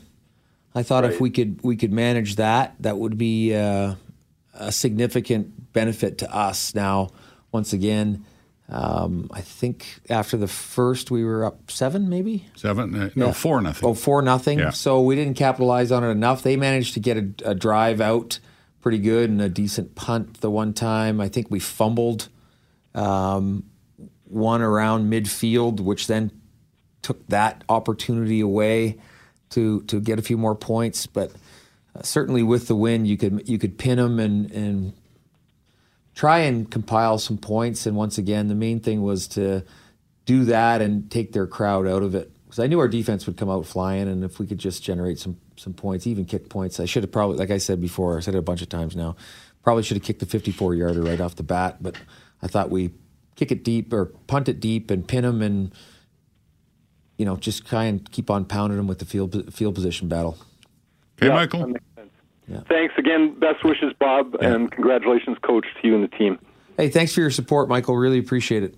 I 0.75 0.83
thought 0.83 1.03
right. 1.03 1.13
if 1.13 1.21
we 1.21 1.29
could 1.29 1.61
we 1.63 1.75
could 1.75 1.91
manage 1.91 2.37
that, 2.37 2.75
that 2.79 2.97
would 2.97 3.17
be 3.17 3.55
uh, 3.55 3.95
a 4.53 4.71
significant 4.71 5.73
benefit 5.73 6.19
to 6.19 6.35
us. 6.35 6.73
Now, 6.73 7.09
once 7.51 7.73
again, 7.73 8.25
um, 8.69 9.29
I 9.31 9.41
think 9.41 9.85
after 10.09 10.37
the 10.37 10.47
first, 10.47 11.11
we 11.11 11.23
were 11.23 11.45
up 11.45 11.69
seven, 11.69 12.09
maybe 12.09 12.47
seven. 12.55 12.95
Uh, 12.95 13.09
no, 13.15 13.27
yeah. 13.27 13.31
four 13.33 13.61
nothing. 13.61 13.89
Oh, 13.89 13.93
four 13.93 14.21
nothing. 14.21 14.59
Yeah. 14.59 14.71
So 14.71 15.01
we 15.01 15.15
didn't 15.15 15.35
capitalize 15.35 15.91
on 15.91 16.03
it 16.03 16.09
enough. 16.09 16.41
They 16.41 16.55
managed 16.55 16.95
to 16.95 16.99
get 16.99 17.17
a, 17.17 17.51
a, 17.51 17.55
drive 17.55 18.01
out 18.01 18.39
pretty 18.81 18.99
good 18.99 19.29
and 19.29 19.41
a 19.41 19.49
decent 19.49 19.95
punt 19.95 20.41
the 20.41 20.49
one 20.49 20.73
time. 20.73 21.21
I 21.21 21.29
think 21.29 21.51
we 21.51 21.59
fumbled 21.59 22.29
um, 22.95 23.63
one 24.25 24.61
around 24.61 25.11
midfield, 25.11 25.79
which 25.79 26.07
then 26.07 26.31
took 27.03 27.27
that 27.27 27.63
opportunity 27.69 28.39
away 28.39 28.97
to 29.51 29.81
to 29.83 29.99
get 30.01 30.17
a 30.17 30.23
few 30.23 30.37
more 30.37 30.55
points. 30.55 31.05
But 31.05 31.31
uh, 31.95 32.01
certainly 32.01 32.41
with 32.41 32.67
the 32.67 32.75
win, 32.75 33.05
you 33.05 33.17
could 33.17 33.47
you 33.47 33.59
could 33.59 33.77
pin 33.77 33.97
them 33.97 34.19
and 34.19 34.49
and 34.51 34.93
try 36.15 36.39
and 36.39 36.69
compile 36.69 37.19
some 37.19 37.37
points. 37.37 37.85
And 37.85 37.95
once 37.95 38.17
again, 38.17 38.47
the 38.47 38.55
main 38.55 38.79
thing 38.79 39.03
was 39.03 39.27
to 39.29 39.63
do 40.25 40.45
that 40.45 40.81
and 40.81 41.09
take 41.11 41.33
their 41.33 41.47
crowd 41.47 41.87
out 41.87 42.03
of 42.03 42.15
it. 42.15 42.31
Because 42.45 42.59
I 42.59 42.67
knew 42.67 42.79
our 42.79 42.87
defense 42.87 43.25
would 43.25 43.37
come 43.37 43.49
out 43.49 43.65
flying, 43.65 44.07
and 44.07 44.23
if 44.23 44.39
we 44.39 44.45
could 44.45 44.59
just 44.59 44.83
generate 44.83 45.19
some 45.19 45.37
some 45.55 45.73
points, 45.73 46.07
even 46.07 46.25
kick 46.25 46.49
points, 46.49 46.79
I 46.79 46.85
should 46.85 47.03
have 47.03 47.11
probably, 47.11 47.37
like 47.37 47.51
I 47.51 47.57
said 47.57 47.79
before, 47.79 48.17
I 48.17 48.21
said 48.21 48.35
it 48.35 48.39
a 48.39 48.43
bunch 48.43 48.61
of 48.61 48.69
times 48.69 48.95
now, 48.95 49.15
probably 49.63 49.83
should 49.83 49.97
have 49.97 50.03
kicked 50.03 50.19
the 50.19 50.25
54 50.25 50.75
yarder 50.75 51.01
right 51.01 51.21
off 51.21 51.35
the 51.35 51.43
bat. 51.43 51.77
But 51.81 51.95
I 52.41 52.47
thought 52.47 52.69
we 52.69 52.91
kick 53.35 53.51
it 53.51 53.63
deep 53.63 53.91
or 53.93 54.05
punt 54.05 54.49
it 54.49 54.59
deep 54.59 54.91
and 54.91 55.07
pin 55.07 55.23
them 55.23 55.41
and 55.41 55.71
you 57.23 57.29
know 57.29 57.37
just 57.37 57.65
try 57.65 57.85
and 57.85 58.11
keep 58.11 58.29
on 58.29 58.43
pounding 58.43 58.75
them 58.75 58.85
with 58.85 58.99
the 58.99 59.05
field 59.05 59.53
field 59.53 59.75
position 59.75 60.09
battle. 60.09 60.37
Okay, 61.17 61.27
yeah, 61.27 61.33
Michael. 61.33 61.73
Yeah. 62.49 62.59
Thanks 62.67 62.93
again. 62.97 63.39
Best 63.39 63.63
wishes, 63.63 63.93
Bob, 63.97 64.35
yeah. 64.41 64.53
and 64.53 64.69
congratulations, 64.69 65.37
coach, 65.41 65.65
to 65.81 65.87
you 65.87 65.95
and 65.95 66.03
the 66.03 66.09
team. 66.09 66.37
Hey, 66.75 66.89
thanks 66.89 67.13
for 67.13 67.21
your 67.21 67.29
support, 67.29 67.69
Michael. 67.69 67.95
Really 67.95 68.19
appreciate 68.19 68.63
it. 68.63 68.75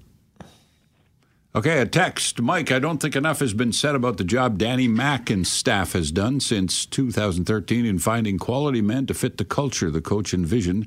Okay, 1.56 1.80
a 1.80 1.88
text. 1.88 2.40
Mike, 2.40 2.72
I 2.72 2.78
don't 2.78 3.00
think 3.00 3.16
enough 3.16 3.40
has 3.40 3.56
been 3.56 3.74
said 3.74 3.96
about 3.96 4.18
the 4.18 4.24
job 4.24 4.60
Danny 4.60 4.88
Mack 4.88 5.32
and 5.32 5.48
staff 5.48 5.94
has 5.94 6.12
done 6.12 6.40
since 6.40 6.86
2013 6.86 7.84
in 7.84 7.98
finding 7.98 8.38
quality 8.38 8.82
men 8.82 9.08
to 9.08 9.16
fit 9.16 9.40
the 9.40 9.46
culture 9.46 9.90
the 9.90 10.02
coach 10.02 10.36
envisioned. 10.36 10.86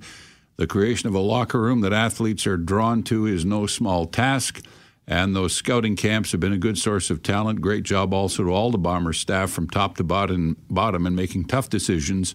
The 0.58 0.68
creation 0.68 1.08
of 1.08 1.14
a 1.16 1.18
locker 1.18 1.60
room 1.60 1.80
that 1.80 1.92
athletes 1.92 2.46
are 2.46 2.56
drawn 2.56 3.02
to 3.04 3.26
is 3.26 3.44
no 3.44 3.66
small 3.66 4.06
task, 4.06 4.64
and 5.08 5.34
those 5.34 5.54
scouting 5.54 5.96
camps 5.96 6.32
have 6.32 6.40
been 6.40 6.52
a 6.52 6.58
good 6.58 6.76
source 6.76 7.08
of 7.08 7.22
talent. 7.22 7.62
Great 7.62 7.82
job 7.82 8.12
also 8.12 8.44
to 8.44 8.50
all 8.50 8.70
the 8.70 8.76
Bomber 8.76 9.14
staff 9.14 9.50
from 9.50 9.66
top 9.66 9.96
to 9.96 10.04
bottom, 10.04 10.58
bottom 10.68 11.06
in 11.06 11.14
making 11.14 11.46
tough 11.46 11.70
decisions 11.70 12.34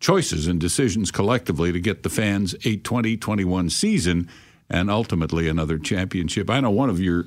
choices 0.00 0.46
and 0.46 0.58
decisions 0.58 1.10
collectively 1.10 1.70
to 1.70 1.80
get 1.80 2.02
the 2.02 2.08
fans 2.08 2.54
a 2.64 2.76
2021 2.76 3.70
season 3.70 4.28
and 4.70 4.90
ultimately 4.90 5.48
another 5.48 5.78
championship. 5.78 6.48
I 6.48 6.60
know 6.60 6.70
one 6.70 6.90
of 6.90 6.98
your 6.98 7.26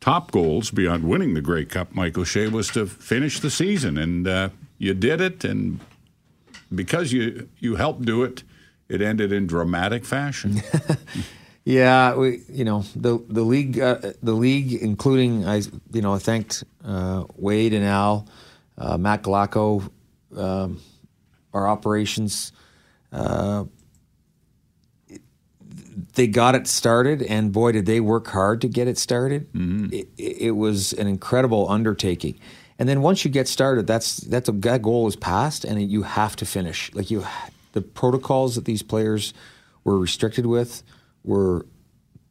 top 0.00 0.30
goals 0.32 0.70
beyond 0.70 1.04
winning 1.04 1.32
the 1.32 1.40
Grey 1.40 1.64
Cup, 1.64 1.94
Mike 1.94 2.18
O'Shea, 2.18 2.48
was 2.48 2.68
to 2.68 2.86
finish 2.86 3.40
the 3.40 3.50
season, 3.50 3.96
and 3.96 4.28
uh, 4.28 4.48
you 4.78 4.92
did 4.92 5.20
it. 5.22 5.44
And 5.44 5.80
because 6.74 7.12
you 7.12 7.48
you 7.58 7.76
helped 7.76 8.02
do 8.02 8.22
it, 8.22 8.42
it 8.88 9.00
ended 9.00 9.32
in 9.32 9.46
dramatic 9.46 10.04
fashion. 10.04 10.62
Yeah, 11.66 12.14
we 12.14 12.42
you 12.48 12.64
know 12.64 12.84
the 12.94 13.18
the 13.28 13.42
league 13.42 13.80
uh, 13.80 13.98
the 14.22 14.34
league 14.34 14.72
including 14.72 15.44
I 15.44 15.62
you 15.92 16.00
know 16.00 16.14
I 16.14 16.18
thanked 16.18 16.62
uh, 16.84 17.24
Wade 17.34 17.74
and 17.74 17.84
Al, 17.84 18.28
uh, 18.78 18.96
Matt 18.96 19.24
Galacco, 19.24 19.90
um, 20.36 20.80
our 21.52 21.66
operations. 21.66 22.52
Uh, 23.12 23.64
they 26.14 26.28
got 26.28 26.54
it 26.54 26.68
started, 26.68 27.20
and 27.22 27.52
boy, 27.52 27.72
did 27.72 27.84
they 27.84 27.98
work 27.98 28.28
hard 28.28 28.60
to 28.60 28.68
get 28.68 28.86
it 28.86 28.96
started. 28.96 29.48
It, 29.92 30.08
it 30.16 30.50
was 30.52 30.92
an 30.92 31.08
incredible 31.08 31.68
undertaking. 31.68 32.38
And 32.78 32.88
then 32.88 33.02
once 33.02 33.24
you 33.24 33.30
get 33.32 33.48
started, 33.48 33.88
that's 33.88 34.18
that's 34.18 34.48
a, 34.48 34.52
that 34.52 34.82
goal 34.82 35.08
is 35.08 35.16
passed, 35.16 35.64
and 35.64 35.82
you 35.82 36.04
have 36.04 36.36
to 36.36 36.46
finish. 36.46 36.94
Like 36.94 37.10
you, 37.10 37.26
the 37.72 37.82
protocols 37.82 38.54
that 38.54 38.66
these 38.66 38.84
players 38.84 39.34
were 39.82 39.98
restricted 39.98 40.46
with 40.46 40.84
were 41.26 41.66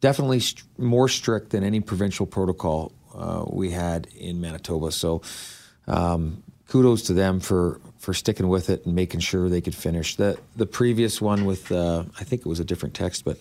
definitely 0.02 0.40
st- 0.40 0.64
more 0.80 1.08
strict 1.08 1.52
than 1.52 1.64
any 1.64 1.80
provincial 1.80 2.26
protocol 2.26 2.92
uh, 3.14 3.46
we 3.48 3.72
had 3.72 4.08
in 4.18 4.42
Manitoba. 4.42 4.92
So, 4.92 5.22
um, 5.88 6.44
kudos 6.68 7.04
to 7.04 7.14
them 7.14 7.40
for 7.40 7.80
for 8.00 8.14
sticking 8.14 8.48
with 8.48 8.70
it 8.70 8.86
and 8.86 8.96
making 8.96 9.20
sure 9.20 9.50
they 9.50 9.62
could 9.62 9.76
finish. 9.76 10.16
The 10.16 10.38
the 10.56 10.66
previous 10.66 11.22
one 11.22 11.46
with 11.46 11.72
uh, 11.72 12.04
I 12.20 12.24
think 12.24 12.42
it 12.42 12.48
was 12.48 12.60
a 12.60 12.66
different 12.66 12.96
text, 12.96 13.24
but 13.26 13.38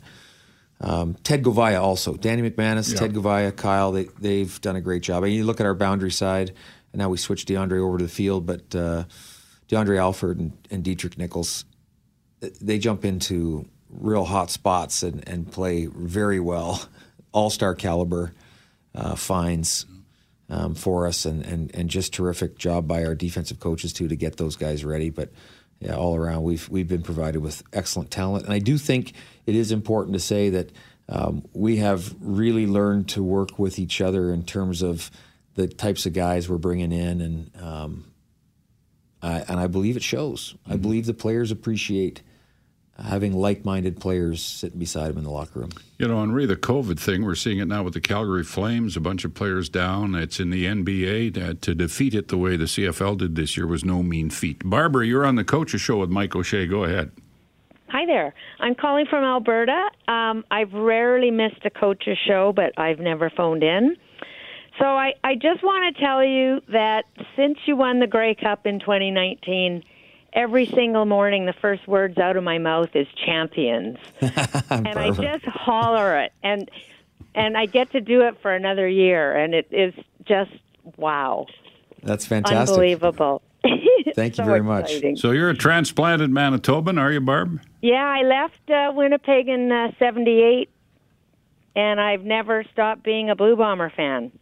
um, 0.81 1.15
Ted 1.23 1.43
Goveia 1.43 1.81
also, 1.81 2.15
Danny 2.15 2.49
McManus, 2.49 2.93
Yeah. 2.93 2.99
Ted 3.01 3.15
Goveia, 3.15 3.55
Kyle, 3.57 3.93
they 3.93 4.05
they've 4.21 4.61
done 4.61 4.77
a 4.77 4.81
great 4.81 5.03
job. 5.03 5.23
I 5.23 5.29
mean, 5.29 5.37
you 5.37 5.45
look 5.45 5.61
at 5.61 5.67
our 5.67 5.75
boundary 5.75 6.11
side, 6.11 6.53
and 6.93 7.01
now 7.01 7.09
we 7.09 7.17
switched 7.17 7.49
DeAndre 7.49 7.81
over 7.81 7.99
to 7.99 8.05
the 8.05 8.11
field, 8.11 8.47
but 8.47 8.75
uh, 8.75 9.05
DeAndre 9.69 9.99
Alford 9.99 10.39
and, 10.39 10.53
and 10.71 10.85
Deatrick 10.85 11.17
Nichols, 11.17 11.65
they 12.61 12.79
jump 12.79 13.05
into 13.05 13.67
real 13.99 14.25
hot 14.25 14.51
spots 14.51 15.03
and, 15.03 15.27
and 15.29 15.51
play 15.51 15.87
very 15.87 16.41
well, 16.41 16.87
all 17.33 17.51
star 17.51 17.75
caliber 17.75 18.33
uh, 18.95 19.15
finds 19.15 19.87
um, 20.49 20.75
for 20.75 21.07
us, 21.07 21.25
and, 21.25 21.45
and 21.45 21.75
and 21.75 21.89
just 21.89 22.13
terrific 22.13 22.59
job 22.59 22.87
by 22.87 23.05
our 23.05 23.15
defensive 23.15 23.61
coaches 23.61 23.93
too 23.93 24.09
to 24.09 24.17
get 24.17 24.37
those 24.37 24.57
guys 24.57 24.85
ready. 24.85 25.11
But 25.11 25.31
yeah, 25.81 25.97
all 25.97 26.17
around 26.17 26.43
we've 26.43 26.69
we've 26.69 26.89
been 26.89 27.03
provided 27.03 27.41
with 27.41 27.63
excellent 27.73 28.11
talent, 28.11 28.45
and 28.45 28.53
I 28.53 28.59
do 28.59 28.79
think 28.79 29.13
it 29.47 29.55
is 29.55 29.73
important 29.73 30.15
to 30.15 30.21
say 30.21 30.51
that 30.51 30.71
um, 31.09 31.45
we 31.53 31.77
have 31.77 32.15
really 32.21 32.67
learned 32.67 33.09
to 33.11 33.23
work 33.23 33.59
with 33.59 33.79
each 33.79 34.01
other 34.01 34.33
in 34.33 34.45
terms 34.45 34.83
of 34.83 35.11
the 35.55 35.69
types 35.69 36.07
of 36.07 36.13
guys 36.13 36.49
we're 36.49 36.59
bringing 36.59 36.93
in, 36.93 37.21
and 37.21 37.51
um, 37.63 38.05
I, 39.23 39.41
and 39.49 39.61
I 39.61 39.67
believe 39.67 39.97
it 39.97 40.03
shows. 40.03 40.55
I 40.67 40.77
believe 40.77 41.07
the 41.07 41.15
players 41.15 41.51
appreciate 41.51 42.23
having 43.03 43.33
like-minded 43.33 43.99
players 44.01 44.43
sitting 44.43 44.79
beside 44.79 45.11
him 45.11 45.19
in 45.19 45.25
the 45.25 45.31
locker 45.31 45.61
room. 45.61 45.71
You 45.99 46.09
know, 46.09 46.19
Henri, 46.19 46.47
the 46.47 46.57
COVID 46.57 46.99
thing, 46.99 47.25
we're 47.25 47.35
seeing 47.35 47.59
it 47.59 47.67
now 47.67 47.83
with 47.83 47.95
the 47.95 48.01
Calgary 48.01 48.45
Flames, 48.45 48.97
a 48.97 49.01
bunch 49.01 49.25
of 49.25 49.35
players 49.35 49.69
down. 49.69 50.15
It's 50.15 50.39
in 50.39 50.51
the 50.51 50.65
NBA. 50.65 51.35
To, 51.35 51.55
to 51.55 51.75
defeat 51.75 52.15
it 52.15 52.29
the 52.29 52.39
way 52.39 52.57
the 52.57 52.65
CFL 52.65 53.19
did 53.19 53.35
this 53.35 53.57
year 53.57 53.67
was 53.67 53.85
no 53.85 54.03
mean 54.03 54.31
feat. 54.31 54.63
Barbara, 54.65 55.07
you're 55.07 55.25
on 55.25 55.37
the 55.37 55.45
Coaches 55.45 55.81
Show 55.81 55.99
with 55.99 56.11
Mike 56.11 56.37
O'Shea. 56.37 56.67
Go 56.67 56.85
ahead. 56.85 57.11
Hi 57.89 58.07
there. 58.07 58.35
I'm 58.59 58.75
calling 58.75 59.07
from 59.09 59.23
Alberta. 59.23 59.89
Um, 60.09 60.45
I've 60.51 60.73
rarely 60.73 61.31
missed 61.31 61.65
a 61.65 61.71
coach's 61.71 62.19
show, 62.27 62.53
but 62.55 62.77
I've 62.77 62.99
never 62.99 63.31
phoned 63.31 63.63
in. 63.63 63.97
So 64.81 64.85
I, 64.85 65.13
I 65.23 65.35
just 65.35 65.63
want 65.63 65.95
to 65.95 66.03
tell 66.03 66.25
you 66.25 66.61
that 66.73 67.05
since 67.37 67.57
you 67.67 67.77
won 67.77 68.01
the 68.01 68.09
Grey 68.09 68.35
Cup 68.35 68.67
in 68.67 68.81
2019, 68.81 69.85
every 70.35 70.67
single 70.67 71.07
morning 71.07 71.47
the 71.47 71.53
first 71.55 71.87
words 71.87 72.19
out 72.19 72.37
of 72.37 72.45
my 72.45 72.59
mouth 72.59 72.91
is 72.95 73.07
champions. 73.25 73.99
and 74.21 74.89
I 74.89 75.11
just 75.11 75.45
holler 75.47 76.19
it 76.19 76.33
and 76.43 76.71
and 77.35 77.57
I 77.57 77.67
get 77.67 77.91
to 77.93 78.01
do 78.01 78.23
it 78.23 78.41
for 78.43 78.55
another 78.55 78.87
year 78.89 79.37
and 79.37 79.55
it 79.55 79.69
is 79.71 79.95
just 80.25 80.51
wow. 80.97 81.47
That's 82.03 82.27
fantastic. 82.27 82.75
Unbelievable. 82.75 83.43
Thank 84.15 84.37
you 84.39 84.45
So 84.45 84.45
very 84.45 84.63
much. 84.63 84.91
exciting. 84.91 85.17
So 85.17 85.31
you're 85.31 85.51
a 85.51 85.57
transplanted 85.57 86.31
Manitoban, 86.31 87.01
are 87.01 87.13
you, 87.13 87.21
Barb? 87.21 87.61
Yeah, 87.81 88.05
I 88.05 88.23
left 88.23 88.71
uh, 88.71 88.93
Winnipeg 88.95 89.49
in 89.49 89.71
uh, 89.71 89.93
'78, 89.99 90.69
and 91.77 92.01
I've 92.01 92.25
never 92.25 92.65
stopped 92.73 93.03
being 93.03 93.31
a 93.31 93.37
Blue 93.37 93.57
Bomber 93.57 93.91
fan. 93.95 94.33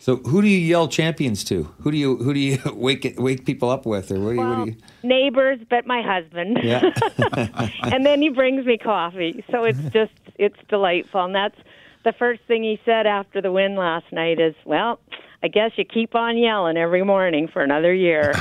So, 0.00 0.16
who 0.16 0.40
do 0.40 0.48
you 0.48 0.56
yell 0.56 0.88
champions 0.88 1.44
to? 1.44 1.64
Who 1.82 1.90
do 1.90 1.98
you 1.98 2.16
who 2.16 2.32
do 2.32 2.40
you 2.40 2.58
wake 2.74 3.14
wake 3.18 3.44
people 3.44 3.68
up 3.68 3.84
with, 3.84 4.10
or 4.10 4.18
what 4.18 4.30
do 4.30 4.34
you? 4.36 4.40
what 4.40 4.64
do 4.64 4.70
you 4.70 4.76
Neighbors, 5.02 5.58
but 5.68 5.86
my 5.86 6.00
husband. 6.02 6.58
yeah. 6.62 6.90
and 7.82 8.06
then 8.06 8.22
he 8.22 8.30
brings 8.30 8.64
me 8.64 8.78
coffee, 8.78 9.44
so 9.50 9.64
it's 9.64 9.78
just 9.92 10.12
it's 10.36 10.56
delightful. 10.68 11.22
And 11.22 11.34
that's 11.34 11.58
the 12.04 12.14
first 12.14 12.40
thing 12.48 12.62
he 12.62 12.80
said 12.86 13.06
after 13.06 13.42
the 13.42 13.52
win 13.52 13.76
last 13.76 14.06
night 14.10 14.40
is, 14.40 14.54
"Well, 14.64 15.00
I 15.42 15.48
guess 15.48 15.72
you 15.76 15.84
keep 15.84 16.14
on 16.14 16.38
yelling 16.38 16.78
every 16.78 17.04
morning 17.04 17.46
for 17.46 17.62
another 17.62 17.92
year." 17.92 18.32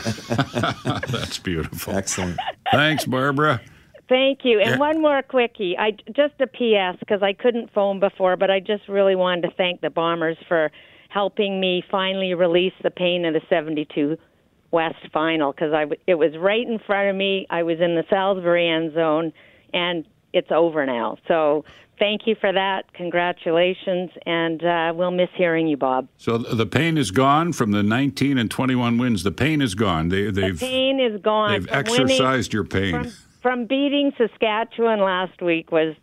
That's 1.12 1.40
beautiful. 1.40 1.94
Excellent. 1.94 2.40
Thanks, 2.72 3.04
Barbara. 3.04 3.60
Thank 4.08 4.40
you. 4.44 4.62
And 4.62 4.80
one 4.80 5.02
more 5.02 5.22
quickie. 5.22 5.78
I 5.78 5.92
just 6.16 6.36
a 6.40 6.48
PS 6.48 6.98
because 7.00 7.22
I 7.22 7.34
couldn't 7.34 7.72
phone 7.74 8.00
before, 8.00 8.38
but 8.38 8.50
I 8.50 8.62
just 8.62 8.88
really 8.88 9.16
wanted 9.16 9.42
to 9.42 9.52
thank 9.56 9.82
the 9.82 9.90
Bombers 9.90 10.38
for 10.48 10.72
helping 11.10 11.60
me 11.60 11.84
finally 11.92 12.34
release 12.34 12.74
the 12.82 12.92
pain 12.92 13.26
of 13.26 13.34
the 13.34 13.42
72 13.50 14.18
West 14.72 14.96
final 15.12 15.52
because 15.52 15.74
I 15.74 15.86
it 16.08 16.16
was 16.16 16.32
right 16.38 16.66
in 16.66 16.80
front 16.80 17.10
of 17.10 17.16
me. 17.16 17.46
I 17.50 17.64
was 17.64 17.80
in 17.82 17.96
the 17.96 18.04
Salisbury 18.10 18.70
end 18.70 18.94
zone, 18.94 19.34
and 19.74 20.06
it's 20.32 20.52
over 20.52 20.86
now. 20.86 21.18
So 21.28 21.66
thank 21.98 22.28
you 22.28 22.36
for 22.40 22.54
that. 22.54 22.94
Congratulations, 22.94 24.12
and 24.28 24.64
uh, 24.64 24.94
we'll 24.96 25.10
miss 25.10 25.30
hearing 25.36 25.68
you, 25.68 25.76
Bob. 25.78 26.08
So 26.18 26.38
the 26.38 26.68
pain 26.68 27.00
is 27.00 27.10
gone 27.10 27.52
from 27.54 27.72
the 27.72 27.82
19 27.82 28.38
and 28.38 28.50
21 28.52 29.00
wins. 29.00 29.24
The 29.24 29.32
pain 29.32 29.62
is 29.62 29.74
gone. 29.74 30.10
They, 30.10 30.26
The 30.26 30.32
they've 30.42 30.60
pain 30.60 31.00
is 31.00 31.20
gone. 31.22 31.52
they've 31.54 31.68
From 31.68 31.84
winning- 31.86 32.02
exercised 32.04 32.54
your 32.54 32.64
pain. 32.64 32.92
from, 32.92 33.12
from 33.42 33.66
beating 33.66 34.12
Saskatchewan 34.20 35.00
last 35.00 35.42
week 35.42 35.72
was 35.72 35.96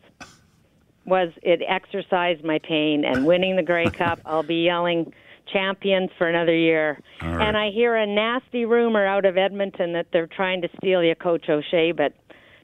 was 1.07 1.31
it 1.43 1.63
exercised 1.67 2.45
my 2.45 2.59
pain 2.59 3.05
and 3.05 3.25
winning 3.25 3.57
the 3.57 3.63
Grey 3.63 3.87
Cup. 3.91 4.21
I'll 4.27 4.43
be 4.43 4.65
yelling 4.65 5.13
champions 5.53 6.11
for 6.19 6.29
another 6.29 6.55
year. 6.55 7.01
All 7.23 7.29
right. 7.31 7.47
And 7.49 7.57
I 7.57 7.71
hear 7.71 7.95
a 7.97 8.07
nasty 8.07 8.65
rumor 8.65 9.07
out 9.07 9.25
of 9.25 9.37
Edmonton 9.39 9.93
that 9.93 10.09
they're 10.13 10.27
trying 10.27 10.63
to 10.63 10.69
steal 10.79 11.03
you, 11.03 11.15
Coach 11.15 11.49
O'Shea, 11.49 11.93
but 11.93 12.13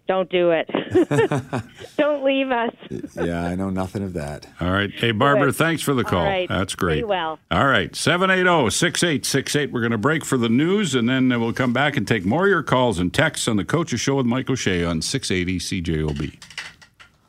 don't 0.09 0.28
do 0.28 0.51
it. 0.51 0.68
don't 1.97 2.24
leave 2.24 2.51
us. 2.51 2.74
yeah, 3.14 3.45
I 3.45 3.55
know 3.55 3.70
nothing 3.70 4.03
of 4.03 4.14
that. 4.14 4.47
All 4.61 4.72
right. 4.72 4.90
Hey, 4.90 5.12
Barbara, 5.12 5.47
Good. 5.47 5.57
thanks 5.57 5.80
for 5.82 5.95
the 5.95 6.03
call. 6.03 6.24
right. 6.24 6.49
That's 6.49 6.74
great. 6.74 6.97
Be 7.01 7.05
well. 7.05 7.38
All 7.53 7.66
right. 7.66 7.90
oh, 7.93 7.95
780 7.95 8.70
6868. 8.70 9.72
We're 9.72 9.80
going 9.80 9.93
to 9.93 9.99
break 9.99 10.24
for 10.24 10.36
the 10.36 10.49
news, 10.49 10.97
and 10.97 11.09
then 11.09 11.28
we'll 11.28 11.53
come 11.53 11.72
back 11.72 11.97
and 11.97 12.07
take 12.07 12.24
more 12.24 12.45
of 12.47 12.51
your 12.51 12.64
calls 12.64 12.99
and 12.99 13.14
texts 13.14 13.47
on 13.47 13.57
the 13.57 13.64
Coach's 13.64 14.01
Show 14.01 14.16
with 14.16 14.26
Mike 14.26 14.51
O'Shea 14.51 14.84
on 14.84 15.03
680 15.03 15.82
CJOB. 15.82 16.52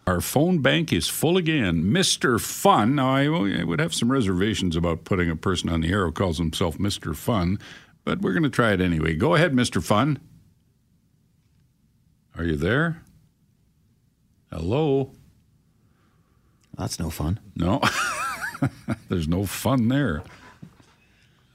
Our 0.06 0.20
phone 0.20 0.60
bank 0.60 0.92
is 0.92 1.08
full 1.08 1.38
again. 1.38 1.84
Mr. 1.84 2.40
Fun. 2.40 2.96
Now, 2.96 3.16
I, 3.16 3.24
I 3.26 3.64
would 3.64 3.80
have 3.80 3.94
some 3.94 4.12
reservations 4.12 4.76
about 4.76 5.06
putting 5.06 5.30
a 5.30 5.36
person 5.36 5.70
on 5.70 5.82
the 5.82 5.92
air 5.92 6.06
who 6.06 6.12
calls 6.12 6.38
himself 6.38 6.78
Mr. 6.78 7.16
Fun, 7.16 7.58
but 8.04 8.22
we're 8.22 8.34
going 8.34 8.44
to 8.44 8.50
try 8.50 8.74
it 8.74 8.82
anyway. 8.82 9.16
Go 9.16 9.36
ahead, 9.36 9.54
Mr. 9.54 9.82
Fun. 9.82 10.20
Are 12.38 12.44
you 12.44 12.58
there? 12.58 13.04
Hello? 14.52 15.12
That's 16.78 17.00
no 17.00 17.10
fun. 17.10 17.40
No. 17.56 17.82
There's 19.10 19.28
no 19.28 19.46
fun 19.46 19.88
there. 19.88 20.24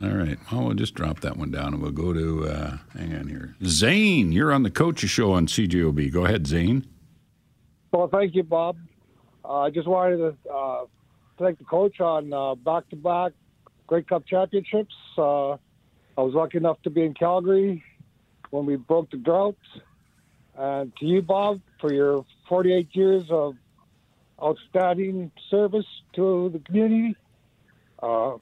All 0.00 0.10
right. 0.10 0.38
Well, 0.50 0.66
we'll 0.66 0.74
just 0.74 0.94
drop 0.94 1.20
that 1.20 1.36
one 1.36 1.50
down 1.50 1.74
and 1.74 1.82
we'll 1.82 1.90
go 1.90 2.12
to, 2.12 2.46
uh, 2.46 2.76
hang 2.96 3.14
on 3.14 3.26
here. 3.26 3.56
Zane, 3.64 4.30
you're 4.32 4.52
on 4.52 4.62
the 4.62 4.70
Coaches 4.70 5.10
Show 5.10 5.32
on 5.32 5.48
CJOB. 5.48 6.12
Go 6.12 6.24
ahead, 6.24 6.46
Zane. 6.46 6.86
Well, 7.90 8.08
thank 8.08 8.34
you, 8.34 8.42
Bob. 8.42 8.76
Uh, 9.44 9.60
I 9.60 9.70
just 9.70 9.88
wanted 9.88 10.18
to 10.18 10.50
uh, 10.52 10.84
thank 11.38 11.58
the 11.58 11.64
coach 11.64 12.00
on 12.00 12.32
uh, 12.32 12.54
back-to-back 12.54 13.32
Grey 13.86 14.02
Cup 14.02 14.26
championships. 14.26 14.94
Uh, 15.16 15.52
I 15.52 16.22
was 16.22 16.34
lucky 16.34 16.58
enough 16.58 16.82
to 16.82 16.90
be 16.90 17.02
in 17.02 17.14
Calgary 17.14 17.82
when 18.50 18.66
we 18.66 18.76
broke 18.76 19.10
the 19.10 19.16
drought. 19.16 19.56
And 20.56 20.94
to 20.96 21.06
you, 21.06 21.22
Bob, 21.22 21.60
for 21.80 21.92
your 21.92 22.26
48 22.48 22.88
years 22.92 23.24
of 23.30 23.54
outstanding 24.42 25.30
service 25.50 25.86
to 26.14 26.50
the 26.52 26.58
community. 26.58 27.16
Uh, 28.02 28.34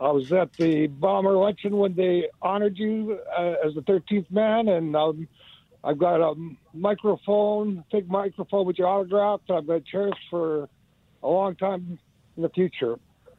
I 0.00 0.10
was 0.10 0.32
at 0.32 0.52
the 0.54 0.86
bomber 0.86 1.32
luncheon 1.32 1.76
when 1.76 1.94
they 1.94 2.28
honored 2.40 2.78
you 2.78 3.18
uh, 3.36 3.54
as 3.64 3.74
the 3.74 3.82
13th 3.82 4.30
man, 4.30 4.68
and 4.68 4.94
um, 4.94 5.28
I've 5.84 5.98
got 5.98 6.20
a 6.20 6.34
microphone, 6.74 7.84
big 7.90 8.10
microphone 8.10 8.66
with 8.66 8.78
your 8.78 8.88
autograph 8.88 9.40
that 9.48 9.54
I'm 9.54 9.66
going 9.66 9.82
to 9.82 9.90
cherish 9.90 10.18
for 10.30 10.68
a 11.22 11.28
long 11.28 11.54
time 11.56 11.98
in 12.36 12.42
the 12.42 12.48
future. 12.50 12.96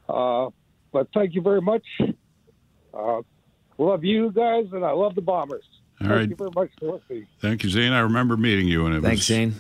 Uh, 0.08 0.50
but 0.92 1.08
thank 1.14 1.36
you 1.36 1.42
very 1.42 1.62
much. 1.62 1.84
Uh, 2.94 3.22
love 3.78 4.04
you 4.04 4.32
guys, 4.32 4.66
and 4.72 4.84
I 4.84 4.92
love 4.92 5.16
the 5.16 5.22
Bombers. 5.22 5.64
All 6.02 6.08
Thank 6.08 6.12
right. 6.12 6.30
you 6.30 6.36
very 6.36 6.52
much 6.56 6.70
for 6.80 6.94
listening. 6.94 7.28
Thank 7.42 7.64
you, 7.64 7.70
Zane. 7.70 7.92
I 7.92 8.00
remember 8.00 8.38
meeting 8.38 8.68
you, 8.68 8.86
and 8.86 8.96
it 8.96 9.02
Thanks, 9.02 9.20
was 9.20 9.26
Zane. 9.26 9.56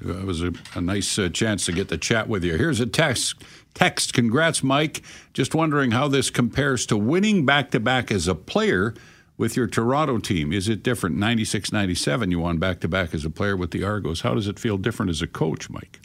It 0.00 0.24
was 0.24 0.42
a, 0.42 0.52
a 0.74 0.80
nice 0.80 1.18
uh, 1.18 1.28
chance 1.30 1.64
to 1.66 1.72
get 1.72 1.88
to 1.88 1.98
chat 1.98 2.28
with 2.28 2.44
you. 2.44 2.56
Here's 2.56 2.78
a 2.78 2.86
text. 2.86 3.34
Text. 3.74 4.12
Congrats, 4.12 4.62
Mike. 4.62 5.02
Just 5.32 5.54
wondering 5.54 5.90
how 5.90 6.08
this 6.08 6.30
compares 6.30 6.86
to 6.86 6.96
winning 6.96 7.44
back 7.46 7.70
to 7.72 7.80
back 7.80 8.12
as 8.12 8.28
a 8.28 8.34
player 8.34 8.94
with 9.38 9.56
your 9.56 9.66
Toronto 9.66 10.18
team. 10.18 10.52
Is 10.52 10.68
it 10.68 10.82
different? 10.82 11.16
96 11.16 11.72
97, 11.72 12.30
you 12.30 12.40
won 12.40 12.58
back 12.58 12.80
to 12.80 12.88
back 12.88 13.14
as 13.14 13.24
a 13.24 13.30
player 13.30 13.56
with 13.56 13.70
the 13.70 13.84
Argos. 13.84 14.20
How 14.20 14.34
does 14.34 14.48
it 14.48 14.58
feel 14.58 14.76
different 14.76 15.08
as 15.08 15.22
a 15.22 15.26
coach, 15.26 15.70
Mike? 15.70 16.00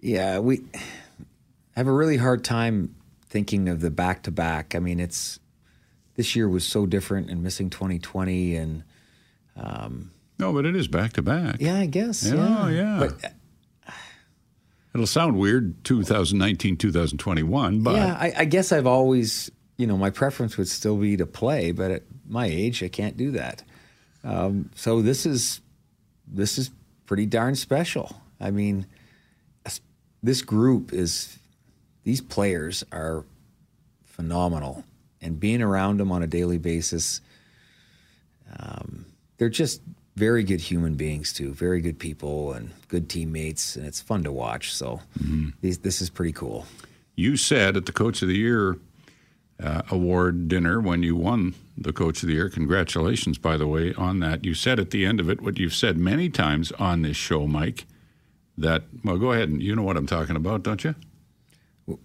Yeah, 0.00 0.40
we 0.40 0.62
have 1.76 1.86
a 1.86 1.92
really 1.92 2.18
hard 2.18 2.44
time 2.44 2.94
thinking 3.30 3.68
of 3.68 3.80
the 3.80 3.90
back 3.90 4.22
to 4.24 4.30
back. 4.30 4.74
I 4.74 4.78
mean, 4.80 5.00
it's 5.00 5.40
this 6.16 6.36
year 6.36 6.48
was 6.48 6.66
so 6.66 6.84
different 6.86 7.30
and 7.30 7.42
missing 7.42 7.70
2020 7.70 8.54
and 8.56 8.84
um, 9.56 10.10
No, 10.38 10.52
but 10.52 10.66
it 10.66 10.76
is 10.76 10.86
back 10.88 11.14
to 11.14 11.22
back. 11.22 11.56
yeah, 11.60 11.78
I 11.78 11.86
guess. 11.86 12.24
Yeah, 12.26 12.68
Yeah, 12.68 12.70
yeah. 12.70 12.98
But 12.98 13.32
It'll 14.94 15.08
sound 15.08 15.36
weird 15.36 15.82
2019, 15.82 16.76
2021, 16.76 17.82
but 17.82 17.96
yeah, 17.96 18.14
I, 18.14 18.32
I 18.38 18.44
guess 18.44 18.70
I've 18.70 18.86
always, 18.86 19.50
you 19.76 19.86
know, 19.86 19.96
my 19.96 20.10
preference 20.10 20.56
would 20.56 20.68
still 20.68 20.96
be 20.96 21.16
to 21.16 21.26
play, 21.26 21.72
but 21.72 21.90
at 21.90 22.02
my 22.28 22.46
age, 22.46 22.82
I 22.82 22.88
can't 22.88 23.16
do 23.16 23.32
that. 23.32 23.62
Um, 24.22 24.70
so 24.74 25.02
this 25.02 25.26
is 25.26 25.60
this 26.26 26.58
is 26.58 26.70
pretty 27.06 27.26
darn 27.26 27.54
special. 27.54 28.22
I 28.40 28.50
mean, 28.50 28.86
this 30.22 30.40
group 30.42 30.92
is 30.92 31.38
these 32.04 32.20
players 32.20 32.84
are 32.92 33.24
phenomenal, 34.04 34.84
and 35.20 35.38
being 35.38 35.60
around 35.60 35.98
them 35.98 36.10
on 36.10 36.22
a 36.22 36.26
daily 36.26 36.58
basis, 36.58 37.20
um, 38.58 39.04
they're 39.36 39.48
just 39.50 39.82
very 40.16 40.44
good 40.44 40.60
human 40.60 40.94
beings 40.94 41.32
too, 41.32 41.52
very 41.52 41.80
good 41.80 41.98
people 41.98 42.52
and 42.52 42.70
good 42.88 43.08
teammates, 43.08 43.76
and 43.76 43.84
it's 43.84 44.00
fun 44.00 44.22
to 44.24 44.32
watch. 44.32 44.72
So 44.72 45.00
these, 45.60 45.78
this 45.78 46.00
is 46.00 46.08
pretty 46.08 46.32
cool. 46.32 46.66
you 47.16 47.36
said 47.36 47.76
at 47.76 47.86
the 47.86 47.92
Coach 47.92 48.22
of 48.22 48.28
the 48.28 48.36
Year 48.36 48.78
uh, 49.62 49.82
award 49.90 50.48
dinner 50.48 50.80
when 50.80 51.02
you 51.02 51.16
won 51.16 51.54
the 51.76 51.92
Coach 51.92 52.22
of 52.22 52.28
the 52.28 52.34
Year. 52.34 52.48
Congratulations, 52.48 53.38
by 53.38 53.56
the 53.56 53.66
way, 53.66 53.94
on 53.94 54.20
that. 54.20 54.44
You 54.44 54.54
said 54.54 54.78
at 54.78 54.90
the 54.90 55.04
end 55.06 55.20
of 55.20 55.28
it 55.30 55.40
what 55.40 55.58
you've 55.58 55.74
said 55.74 55.96
many 55.96 56.28
times 56.28 56.72
on 56.72 57.02
this 57.02 57.16
show, 57.16 57.46
Mike. 57.46 57.86
That 58.56 58.84
well, 59.02 59.18
go 59.18 59.32
ahead 59.32 59.48
and 59.48 59.60
you 59.60 59.74
know 59.74 59.82
what 59.82 59.96
I'm 59.96 60.06
talking 60.06 60.36
about, 60.36 60.62
don't 60.62 60.84
you? 60.84 60.94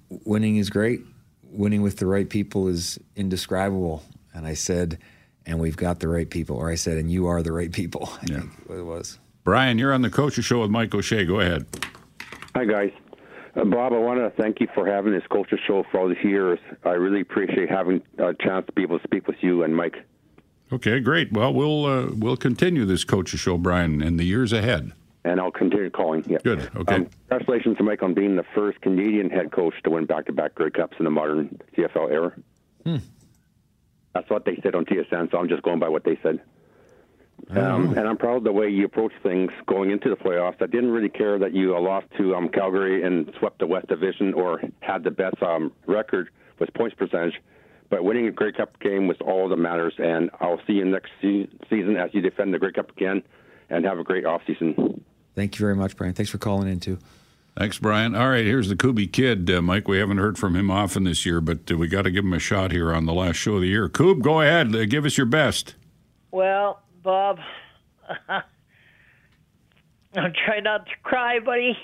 winning 0.09 0.57
is 0.57 0.69
great. 0.69 1.01
Winning 1.43 1.81
with 1.81 1.97
the 1.97 2.05
right 2.05 2.29
people 2.29 2.67
is 2.67 2.99
indescribable. 3.15 4.03
And 4.33 4.45
I 4.45 4.53
said, 4.53 4.99
and 5.45 5.59
we've 5.59 5.77
got 5.77 5.99
the 5.99 6.07
right 6.07 6.29
people. 6.29 6.57
Or 6.57 6.69
I 6.69 6.75
said, 6.75 6.97
and 6.97 7.09
you 7.11 7.27
are 7.27 7.41
the 7.41 7.51
right 7.51 7.71
people. 7.71 8.09
I 8.21 8.25
think 8.25 8.51
it 8.69 8.83
was. 8.83 9.19
Brian, 9.43 9.77
you're 9.77 9.93
on 9.93 10.01
the 10.01 10.09
Coaches 10.09 10.45
Show 10.45 10.61
with 10.61 10.69
Mike 10.69 10.93
O'Shea. 10.93 11.25
Go 11.25 11.39
ahead. 11.39 11.65
Hi, 12.55 12.65
guys. 12.65 12.91
Uh, 13.55 13.63
Bob, 13.65 13.93
I 13.93 13.97
want 13.97 14.19
to 14.19 14.41
thank 14.41 14.59
you 14.59 14.67
for 14.73 14.85
having 14.85 15.11
this 15.11 15.23
culture 15.31 15.57
show 15.67 15.83
for 15.91 15.99
all 15.99 16.09
these 16.09 16.23
years. 16.23 16.59
I 16.83 16.91
really 16.91 17.21
appreciate 17.21 17.69
having 17.69 18.01
a 18.17 18.33
chance 18.33 18.65
to 18.67 18.71
be 18.73 18.83
able 18.83 18.99
to 18.99 19.03
speak 19.03 19.27
with 19.27 19.37
you 19.41 19.63
and 19.63 19.75
Mike. 19.75 19.95
Okay, 20.71 20.99
great. 20.99 21.31
Well, 21.31 21.53
we'll 21.53 21.85
uh, 21.85 22.07
we'll 22.15 22.37
continue 22.37 22.85
this 22.85 23.03
Coaches 23.03 23.39
Show, 23.39 23.57
Brian, 23.57 24.03
in 24.03 24.17
the 24.17 24.23
years 24.23 24.53
ahead. 24.53 24.91
And 25.25 25.39
I'll 25.39 25.51
continue 25.51 25.89
calling. 25.89 26.23
Yeah. 26.27 26.37
Good. 26.43 26.69
Okay. 26.75 26.95
Um, 26.95 27.09
congratulations 27.27 27.77
to 27.77 27.83
Mike 27.83 28.03
on 28.03 28.13
being 28.13 28.35
the 28.35 28.45
first 28.55 28.79
Canadian 28.81 29.29
head 29.29 29.51
coach 29.51 29.73
to 29.83 29.89
win 29.89 30.05
back-to-back 30.05 30.55
Grey 30.55 30.69
Cups 30.69 30.95
in 30.97 31.05
the 31.05 31.11
modern 31.11 31.59
CFL 31.75 32.11
era. 32.11 32.33
Hmm. 32.85 32.97
That's 34.13 34.29
what 34.29 34.45
they 34.45 34.59
said 34.63 34.75
on 34.75 34.85
TSN, 34.85 35.31
so 35.31 35.37
I'm 35.37 35.49
just 35.49 35.61
going 35.61 35.79
by 35.79 35.89
what 35.89 36.03
they 36.03 36.17
said. 36.23 36.39
Um, 37.49 37.97
and 37.97 38.07
I'm 38.07 38.17
proud 38.17 38.37
of 38.37 38.43
the 38.43 38.51
way 38.51 38.69
you 38.69 38.85
approach 38.85 39.13
things 39.23 39.51
going 39.67 39.91
into 39.91 40.09
the 40.09 40.15
playoffs. 40.15 40.61
I 40.61 40.67
didn't 40.67 40.91
really 40.91 41.09
care 41.09 41.39
that 41.39 41.53
you 41.53 41.75
uh, 41.75 41.81
lost 41.81 42.07
to 42.17 42.35
um, 42.35 42.49
Calgary 42.49 43.03
and 43.03 43.31
swept 43.39 43.59
the 43.59 43.67
West 43.67 43.87
Division 43.87 44.33
or 44.33 44.61
had 44.81 45.03
the 45.03 45.11
best 45.11 45.41
um, 45.41 45.71
record 45.87 46.29
with 46.59 46.73
points 46.73 46.95
percentage. 46.95 47.41
But 47.89 48.03
winning 48.03 48.27
a 48.27 48.31
Grey 48.31 48.51
Cup 48.51 48.79
game 48.79 49.07
was 49.07 49.17
all 49.21 49.49
that 49.49 49.57
matters. 49.57 49.93
And 49.97 50.29
I'll 50.39 50.59
see 50.67 50.73
you 50.73 50.85
next 50.85 51.11
se- 51.21 51.49
season 51.69 51.95
as 51.97 52.13
you 52.13 52.21
defend 52.21 52.53
the 52.53 52.59
Grey 52.59 52.71
Cup 52.71 52.91
again. 52.91 53.23
And 53.71 53.85
have 53.85 53.99
a 53.99 54.03
great 54.03 54.23
offseason. 54.23 54.99
Thank 55.35 55.59
you 55.59 55.63
very 55.63 55.75
much, 55.75 55.95
Brian. 55.95 56.15
Thanks 56.15 56.31
for 56.31 56.39
calling 56.39 56.67
in, 56.67 56.79
too. 56.79 56.97
Thanks, 57.55 57.77
Brian. 57.77 58.15
All 58.15 58.29
right, 58.29 58.45
here's 58.45 58.67
the 58.69 58.75
Kubi 58.75 59.05
kid, 59.05 59.49
uh, 59.51 59.61
Mike. 59.61 59.87
We 59.87 59.99
haven't 59.99 60.17
heard 60.17 60.37
from 60.37 60.55
him 60.55 60.71
often 60.71 61.03
this 61.03 61.25
year, 61.25 61.39
but 61.39 61.71
uh, 61.71 61.77
we 61.77 61.87
got 61.87 62.03
to 62.03 62.11
give 62.11 62.23
him 62.23 62.33
a 62.33 62.39
shot 62.39 62.71
here 62.71 62.93
on 62.93 63.05
the 63.05 63.13
last 63.13 63.35
show 63.35 63.55
of 63.55 63.61
the 63.61 63.67
year. 63.67 63.87
Koob, 63.89 64.21
go 64.21 64.41
ahead. 64.41 64.75
Uh, 64.75 64.85
give 64.85 65.05
us 65.05 65.17
your 65.17 65.25
best. 65.27 65.75
Well, 66.31 66.81
Bob, 67.09 67.39
I'm 70.15 70.33
trying 70.45 70.63
not 70.63 70.85
to 70.85 70.91
cry, 71.01 71.39
buddy. 71.39 71.75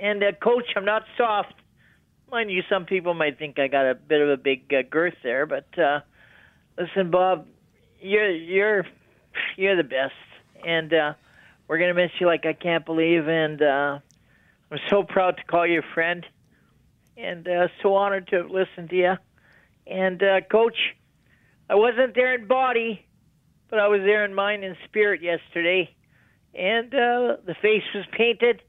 And 0.00 0.22
uh, 0.22 0.30
coach, 0.40 0.66
I'm 0.76 0.84
not 0.84 1.02
soft. 1.16 1.54
Mind 2.30 2.48
you, 2.48 2.62
some 2.70 2.84
people 2.84 3.14
might 3.14 3.36
think 3.36 3.58
I 3.58 3.66
got 3.66 3.90
a 3.90 3.96
bit 3.96 4.20
of 4.20 4.28
a 4.28 4.36
big 4.36 4.72
uh, 4.72 4.82
girth 4.88 5.16
there, 5.24 5.44
but 5.44 5.76
uh, 5.76 6.02
listen, 6.78 7.10
Bob, 7.10 7.48
you're 8.00 8.30
you're 8.30 8.86
you're 9.56 9.74
the 9.74 9.82
best, 9.82 10.14
and 10.64 10.94
uh, 10.94 11.14
we're 11.66 11.78
gonna 11.78 11.94
miss 11.94 12.12
you 12.20 12.28
like 12.28 12.46
I 12.46 12.52
can't 12.52 12.86
believe. 12.86 13.26
And 13.26 13.60
uh, 13.60 13.98
I'm 14.70 14.78
so 14.88 15.02
proud 15.02 15.38
to 15.38 15.44
call 15.46 15.66
you 15.66 15.80
a 15.80 15.94
friend, 15.94 16.24
and 17.16 17.48
uh, 17.48 17.66
so 17.82 17.96
honored 17.96 18.28
to 18.28 18.36
have 18.36 18.50
listened 18.52 18.90
to 18.90 18.96
you. 18.96 19.14
And 19.88 20.22
uh, 20.22 20.42
coach, 20.42 20.78
I 21.68 21.74
wasn't 21.74 22.14
there 22.14 22.36
in 22.36 22.46
body, 22.46 23.04
but 23.70 23.78
I 23.78 23.88
was 23.88 24.00
there 24.00 24.24
in 24.24 24.34
mind 24.34 24.64
and 24.64 24.76
spirit 24.84 25.22
yesterday, 25.22 25.94
and 26.54 26.92
uh, 26.94 27.36
the 27.46 27.54
face 27.60 27.82
was 27.94 28.04
painted, 28.16 28.62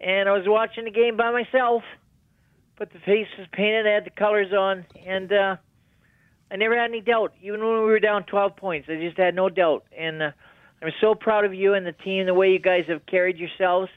and 0.00 0.28
I 0.28 0.32
was 0.32 0.44
watching 0.46 0.84
the 0.84 0.90
game 0.90 1.16
by 1.16 1.30
myself, 1.30 1.82
but 2.78 2.92
the 2.92 2.98
face 3.00 3.28
was 3.38 3.46
painted. 3.52 3.86
I 3.86 3.90
had 3.90 4.04
the 4.04 4.10
colors 4.10 4.52
on, 4.52 4.84
and 5.06 5.32
uh, 5.32 5.56
I 6.50 6.56
never 6.56 6.76
had 6.76 6.90
any 6.90 7.00
doubt, 7.00 7.32
even 7.42 7.60
when 7.60 7.74
we 7.74 7.84
were 7.84 8.00
down 8.00 8.24
12 8.24 8.56
points. 8.56 8.88
I 8.90 8.96
just 8.96 9.16
had 9.18 9.34
no 9.34 9.48
doubt, 9.48 9.84
and 9.96 10.22
uh, 10.22 10.30
I'm 10.82 10.92
so 11.00 11.14
proud 11.14 11.44
of 11.44 11.54
you 11.54 11.74
and 11.74 11.86
the 11.86 11.92
team, 11.92 12.26
the 12.26 12.34
way 12.34 12.50
you 12.50 12.58
guys 12.58 12.84
have 12.88 13.06
carried 13.06 13.38
yourselves, 13.38 13.90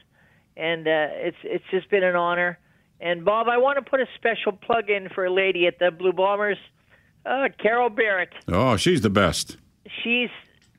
and 0.56 0.86
uh, 0.86 1.08
it's 1.12 1.36
it's 1.42 1.64
just 1.70 1.90
been 1.90 2.04
an 2.04 2.16
honor. 2.16 2.58
And 3.00 3.24
Bob, 3.24 3.48
I 3.48 3.58
want 3.58 3.76
to 3.84 3.90
put 3.90 4.00
a 4.00 4.06
special 4.14 4.52
plug 4.52 4.88
in 4.88 5.10
for 5.10 5.26
a 5.26 5.30
lady 5.32 5.66
at 5.66 5.78
the 5.78 5.90
Blue 5.90 6.14
Bombers, 6.14 6.56
uh, 7.26 7.48
Carol 7.60 7.90
Barrett 7.90 8.32
Oh, 8.48 8.76
she's 8.76 9.02
the 9.02 9.10
best. 9.10 9.58
She's 10.02 10.30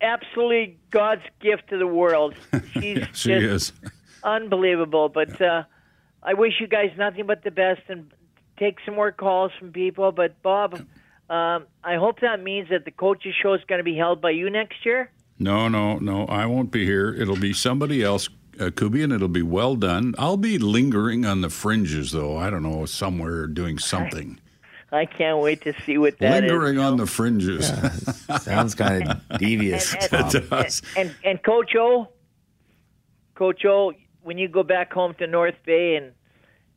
absolutely 0.01 0.77
God's 0.91 1.23
gift 1.41 1.69
to 1.69 1.77
the 1.77 1.87
world. 1.87 2.35
She's 2.73 3.03
She 3.13 3.33
is. 3.33 3.73
unbelievable. 4.23 5.09
But 5.09 5.41
uh, 5.41 5.63
I 6.23 6.33
wish 6.33 6.53
you 6.59 6.67
guys 6.67 6.91
nothing 6.97 7.25
but 7.25 7.43
the 7.43 7.51
best 7.51 7.81
and 7.87 8.11
take 8.57 8.77
some 8.85 8.95
more 8.95 9.11
calls 9.11 9.51
from 9.57 9.71
people. 9.71 10.11
But 10.11 10.41
Bob, 10.41 10.75
um, 11.29 11.65
I 11.83 11.95
hope 11.95 12.19
that 12.21 12.41
means 12.43 12.69
that 12.69 12.85
the 12.85 12.91
coaches 12.91 13.33
show 13.41 13.53
is 13.53 13.61
going 13.67 13.79
to 13.79 13.83
be 13.83 13.95
held 13.97 14.21
by 14.21 14.31
you 14.31 14.49
next 14.49 14.85
year. 14.85 15.11
No, 15.39 15.67
no, 15.67 15.97
no. 15.97 16.25
I 16.25 16.45
won't 16.45 16.71
be 16.71 16.85
here. 16.85 17.13
It'll 17.13 17.35
be 17.39 17.53
somebody 17.53 18.03
else, 18.03 18.27
uh, 18.59 18.71
Kubi, 18.75 19.03
and 19.03 19.13
it'll 19.13 19.27
be 19.27 19.43
well 19.43 19.75
done. 19.75 20.15
I'll 20.17 20.37
be 20.37 20.57
lingering 20.57 21.25
on 21.25 21.41
the 21.41 21.49
fringes, 21.49 22.11
though. 22.11 22.37
I 22.37 22.49
don't 22.49 22.63
know, 22.63 22.85
somewhere 22.85 23.45
doing 23.47 23.77
something. 23.77 24.39
I 24.91 25.05
can't 25.05 25.39
wait 25.39 25.61
to 25.63 25.73
see 25.85 25.97
what 25.97 26.17
that 26.19 26.43
is. 26.45 26.49
lingering 26.51 26.79
on 26.79 26.95
the 26.97 27.05
fringes. 27.05 27.67
Sounds 28.41 28.73
kind 28.75 29.09
of 29.09 29.21
devious. 29.39 29.93
And, 29.93 30.09
Bob. 30.11 30.35
It 30.35 30.49
does. 30.49 30.81
and 30.95 31.13
and 31.25 31.43
Coach 31.43 31.75
O, 31.75 32.07
Coach 33.35 33.65
O, 33.65 33.93
when 34.23 34.37
you 34.37 34.47
go 34.47 34.63
back 34.63 34.91
home 34.93 35.13
to 35.15 35.27
North 35.27 35.55
Bay 35.65 35.95
and 35.95 36.11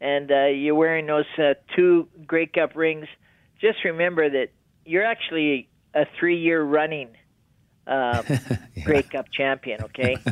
and 0.01 0.31
uh, 0.33 0.47
you're 0.47 0.75
wearing 0.75 1.07
those 1.07 1.27
uh, 1.39 1.55
two 1.77 2.09
Grey 2.27 2.47
Cup 2.47 2.75
rings, 2.75 3.07
just 3.61 3.85
remember 3.85 4.29
that 4.31 4.49
you're 4.87 5.05
actually 5.05 5.69
a 5.95 6.07
three-year 6.19 6.63
running 6.63 7.09
uh, 7.87 8.23
Grey 8.85 9.03
Cup 9.03 9.27
champion. 9.33 9.83
Okay. 9.85 10.17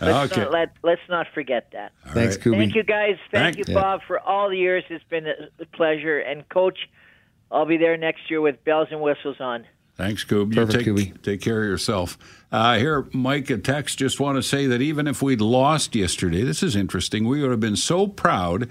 Let's 0.00 0.32
Okay. 0.32 0.42
not 0.42 0.50
let 0.52 0.72
let's 0.82 1.00
not 1.08 1.28
forget 1.32 1.68
that. 1.72 1.92
Thanks, 2.08 2.36
Kubi. 2.36 2.56
Thank 2.58 2.74
you 2.74 2.82
guys. 2.82 3.16
Thank, 3.30 3.56
Thank- 3.56 3.68
you, 3.68 3.74
Yeah. 3.74 3.80
Bob, 3.80 4.00
for 4.06 4.18
all 4.18 4.50
the 4.50 4.58
years. 4.58 4.82
It's 4.90 5.04
been 5.04 5.26
a 5.26 5.34
a 5.60 5.66
pleasure. 5.66 6.18
And 6.18 6.46
Coach, 6.48 6.78
I'll 7.54 7.66
be 7.66 7.76
there 7.76 7.96
next 7.96 8.28
year 8.28 8.40
with 8.40 8.62
bells 8.64 8.88
and 8.90 9.00
whistles 9.00 9.36
on. 9.38 9.64
Thanks, 9.96 10.24
Coob. 10.24 10.48
You 10.50 10.66
Perfect, 10.66 10.72
take, 10.72 10.84
Kubi. 10.84 11.12
take 11.22 11.40
care 11.40 11.62
of 11.62 11.68
yourself. 11.68 12.18
Uh, 12.50 12.78
here, 12.78 13.06
Mike, 13.12 13.48
a 13.48 13.58
text 13.58 13.96
just 13.98 14.18
want 14.18 14.36
to 14.36 14.42
say 14.42 14.66
that 14.66 14.82
even 14.82 15.06
if 15.06 15.22
we'd 15.22 15.40
lost 15.40 15.94
yesterday, 15.94 16.42
this 16.42 16.64
is 16.64 16.74
interesting. 16.74 17.28
We 17.28 17.40
would 17.42 17.52
have 17.52 17.60
been 17.60 17.76
so 17.76 18.08
proud, 18.08 18.68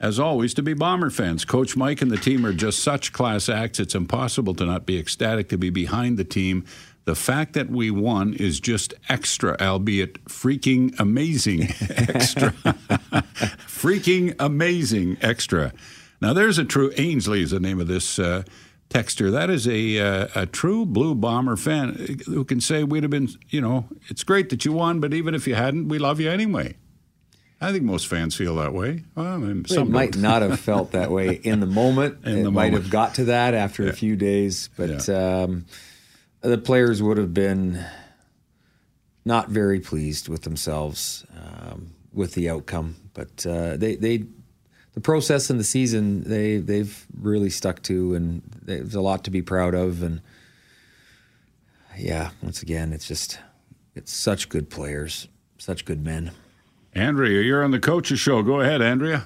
as 0.00 0.18
always, 0.18 0.54
to 0.54 0.62
be 0.62 0.72
Bomber 0.72 1.10
fans. 1.10 1.44
Coach 1.44 1.76
Mike 1.76 2.00
and 2.00 2.10
the 2.10 2.16
team 2.16 2.46
are 2.46 2.54
just 2.54 2.78
such 2.82 3.12
class 3.12 3.50
acts. 3.50 3.78
It's 3.78 3.94
impossible 3.94 4.54
to 4.54 4.64
not 4.64 4.86
be 4.86 4.98
ecstatic 4.98 5.50
to 5.50 5.58
be 5.58 5.68
behind 5.68 6.16
the 6.16 6.24
team. 6.24 6.64
The 7.04 7.14
fact 7.14 7.52
that 7.52 7.68
we 7.68 7.90
won 7.90 8.32
is 8.32 8.58
just 8.58 8.94
extra, 9.10 9.58
albeit 9.60 10.24
freaking 10.24 10.98
amazing 10.98 11.64
extra. 11.90 12.52
freaking 13.66 14.34
amazing 14.38 15.18
extra. 15.20 15.74
Now, 16.22 16.32
there's 16.32 16.56
a 16.56 16.64
true, 16.64 16.92
Ainsley 16.96 17.42
is 17.42 17.50
the 17.50 17.58
name 17.58 17.80
of 17.80 17.88
this 17.88 18.16
uh, 18.20 18.44
texter. 18.88 19.32
That 19.32 19.50
is 19.50 19.66
a 19.66 19.98
uh, 19.98 20.28
a 20.36 20.46
true 20.46 20.86
Blue 20.86 21.16
Bomber 21.16 21.56
fan 21.56 22.18
who 22.26 22.44
can 22.44 22.60
say 22.60 22.84
we'd 22.84 23.02
have 23.02 23.10
been, 23.10 23.28
you 23.50 23.60
know, 23.60 23.88
it's 24.08 24.22
great 24.22 24.48
that 24.50 24.64
you 24.64 24.72
won, 24.72 25.00
but 25.00 25.12
even 25.12 25.34
if 25.34 25.48
you 25.48 25.56
hadn't, 25.56 25.88
we 25.88 25.98
love 25.98 26.20
you 26.20 26.30
anyway. 26.30 26.76
I 27.60 27.72
think 27.72 27.82
most 27.82 28.06
fans 28.06 28.36
feel 28.36 28.54
that 28.56 28.72
way. 28.72 29.02
Well, 29.16 29.42
and 29.42 29.66
They 29.66 29.74
some 29.74 29.90
might 29.90 30.12
don't. 30.12 30.22
have 30.42 30.60
felt 30.70 30.92
that 30.92 31.10
way 31.10 31.34
in 31.34 31.58
the 31.58 31.66
moment. 31.66 32.24
In 32.24 32.38
it 32.38 32.42
the 32.44 32.50
might 32.52 32.66
moment. 32.70 32.84
have 32.84 32.92
got 32.92 33.14
to 33.16 33.24
that 33.26 33.54
after 33.54 33.88
a 33.88 33.92
few 33.92 34.14
days, 34.14 34.70
but 34.76 35.08
um, 35.08 35.66
the 36.40 36.58
players 36.58 37.02
would 37.02 37.18
have 37.18 37.34
been 37.34 37.84
not 39.24 39.48
very 39.48 39.80
pleased 39.80 40.28
with 40.28 40.42
themselves 40.42 41.24
um, 41.36 41.94
with 42.12 42.34
the 42.34 42.48
outcome. 42.48 42.96
But 43.14 43.44
uh, 43.46 43.76
they, 43.76 43.96
they, 43.96 44.24
the 44.94 45.00
process 45.00 45.50
and 45.50 45.58
the 45.58 45.64
season, 45.64 46.24
they 46.24 46.58
they've 46.58 47.06
really 47.18 47.50
stuck 47.50 47.82
to, 47.84 48.14
and 48.14 48.42
there's 48.62 48.94
a 48.94 49.00
lot 49.00 49.24
to 49.24 49.30
be 49.30 49.42
proud 49.42 49.74
of. 49.74 50.02
And 50.02 50.20
yeah, 51.96 52.30
once 52.42 52.62
again, 52.62 52.92
it's 52.92 53.08
just 53.08 53.38
it's 53.94 54.12
such 54.12 54.48
good 54.48 54.70
players, 54.70 55.28
such 55.58 55.84
good 55.84 56.04
men. 56.04 56.32
Andrea, 56.94 57.40
you're 57.42 57.64
on 57.64 57.70
the 57.70 57.80
coaches 57.80 58.20
show. 58.20 58.42
Go 58.42 58.60
ahead, 58.60 58.82
Andrea. 58.82 59.24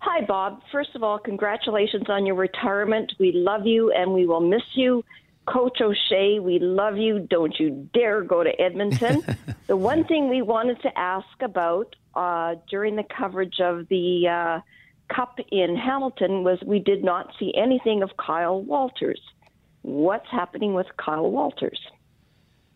Hi, 0.00 0.20
Bob. 0.20 0.60
First 0.70 0.90
of 0.94 1.02
all, 1.02 1.18
congratulations 1.18 2.04
on 2.08 2.26
your 2.26 2.34
retirement. 2.34 3.14
We 3.18 3.32
love 3.32 3.66
you 3.66 3.90
and 3.90 4.12
we 4.12 4.26
will 4.26 4.40
miss 4.40 4.62
you. 4.74 5.02
Coach 5.46 5.80
O'Shea, 5.80 6.40
we 6.40 6.58
love 6.58 6.98
you. 6.98 7.20
Don't 7.20 7.58
you 7.58 7.88
dare 7.94 8.22
go 8.22 8.44
to 8.44 8.60
Edmonton. 8.60 9.24
the 9.66 9.76
one 9.76 10.04
thing 10.04 10.28
we 10.28 10.42
wanted 10.42 10.80
to 10.82 10.98
ask 10.98 11.26
about 11.40 11.96
uh, 12.16 12.56
during 12.70 12.96
the 12.96 13.04
coverage 13.04 13.60
of 13.60 13.88
the 13.88 14.28
uh, 14.28 14.60
Cup 15.14 15.38
in 15.50 15.76
Hamilton 15.76 16.44
was 16.44 16.58
we 16.64 16.78
did 16.78 17.04
not 17.04 17.32
see 17.38 17.52
anything 17.56 18.02
of 18.02 18.10
Kyle 18.16 18.60
Walters. 18.62 19.20
What's 19.82 20.28
happening 20.30 20.74
with 20.74 20.86
Kyle 20.96 21.30
Walters? 21.30 21.80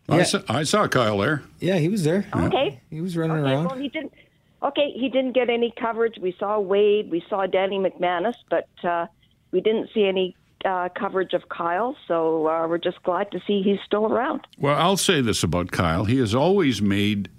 I, 0.07 0.23
saw, 0.23 0.41
I 0.47 0.63
saw 0.63 0.87
Kyle 0.87 1.17
there. 1.19 1.43
Yeah, 1.59 1.77
he 1.77 1.89
was 1.89 2.03
there. 2.03 2.25
Okay. 2.35 2.81
He 2.89 3.01
was 3.01 3.15
running 3.15 3.37
okay, 3.37 3.51
around. 3.53 3.65
Well, 3.65 3.77
he 3.77 3.89
didn't. 3.89 4.13
Okay, 4.61 4.91
he 4.93 5.07
didn't 5.09 5.33
get 5.33 5.49
any 5.49 5.73
coverage. 5.79 6.15
We 6.21 6.35
saw 6.37 6.59
Wade, 6.59 7.09
we 7.09 7.23
saw 7.29 7.45
Danny 7.45 7.79
McManus, 7.79 8.33
but 8.49 8.67
uh, 8.83 9.07
we 9.51 9.61
didn't 9.61 9.89
see 9.93 10.05
any 10.05 10.35
uh, 10.65 10.89
coverage 10.89 11.33
of 11.33 11.47
Kyle. 11.47 11.95
So 12.07 12.47
uh, 12.47 12.67
we're 12.67 12.77
just 12.77 13.01
glad 13.03 13.31
to 13.31 13.39
see 13.47 13.61
he's 13.61 13.79
still 13.85 14.05
around. 14.05 14.41
Well, 14.57 14.75
I'll 14.75 14.97
say 14.97 15.21
this 15.21 15.43
about 15.43 15.71
Kyle. 15.71 16.05
He 16.05 16.17
has 16.19 16.35
always 16.35 16.81
made, 16.81 17.29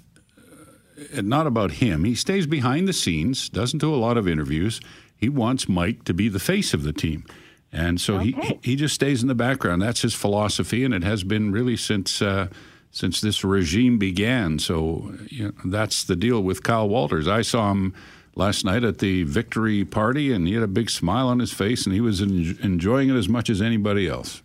not 1.15 1.47
about 1.47 1.73
him, 1.73 2.05
he 2.05 2.15
stays 2.15 2.47
behind 2.47 2.89
the 2.89 2.93
scenes, 2.93 3.49
doesn't 3.49 3.79
do 3.79 3.95
a 3.95 3.97
lot 3.97 4.17
of 4.17 4.29
interviews. 4.29 4.81
He 5.17 5.29
wants 5.29 5.69
Mike 5.69 6.05
to 6.05 6.15
be 6.15 6.29
the 6.29 6.39
face 6.39 6.73
of 6.75 6.83
the 6.83 6.93
team. 6.93 7.25
And 7.73 8.01
so 8.01 8.19
he, 8.19 8.37
he 8.63 8.75
just 8.75 8.95
stays 8.95 9.23
in 9.23 9.29
the 9.29 9.35
background. 9.35 9.81
That's 9.81 10.03
his 10.03 10.15
philosophy, 10.15 10.85
and 10.85 10.93
it 10.93 11.05
has 11.05 11.23
been 11.23 11.53
really 11.53 11.77
since 11.77 12.21
uh, 12.21 12.49
since 12.91 13.21
this 13.21 13.45
regime 13.45 13.97
began. 13.97 14.59
So 14.59 15.15
you 15.29 15.45
know, 15.45 15.53
that's 15.67 16.05
the 16.05 16.17
deal 16.17 16.43
with 16.43 16.65
Kyle 16.65 16.89
Walters. 16.89 17.29
I 17.29 17.43
saw 17.43 17.71
him 17.71 17.95
last 18.35 18.65
night 18.65 18.83
at 18.83 18.99
the 18.99 19.23
victory 19.23 19.85
party, 19.85 20.33
and 20.33 20.49
he 20.49 20.55
had 20.55 20.65
a 20.65 20.69
big 20.69 20.91
smile 20.91 21.29
on 21.29 21.39
his 21.39 21.53
face, 21.53 21.87
and 21.87 21.95
he 21.95 22.01
was 22.01 22.21
en- 22.21 22.59
enjoying 22.63 23.09
it 23.09 23.15
as 23.15 23.29
much 23.29 23.49
as 23.49 23.63
anybody 23.63 24.09
else. 24.09 24.43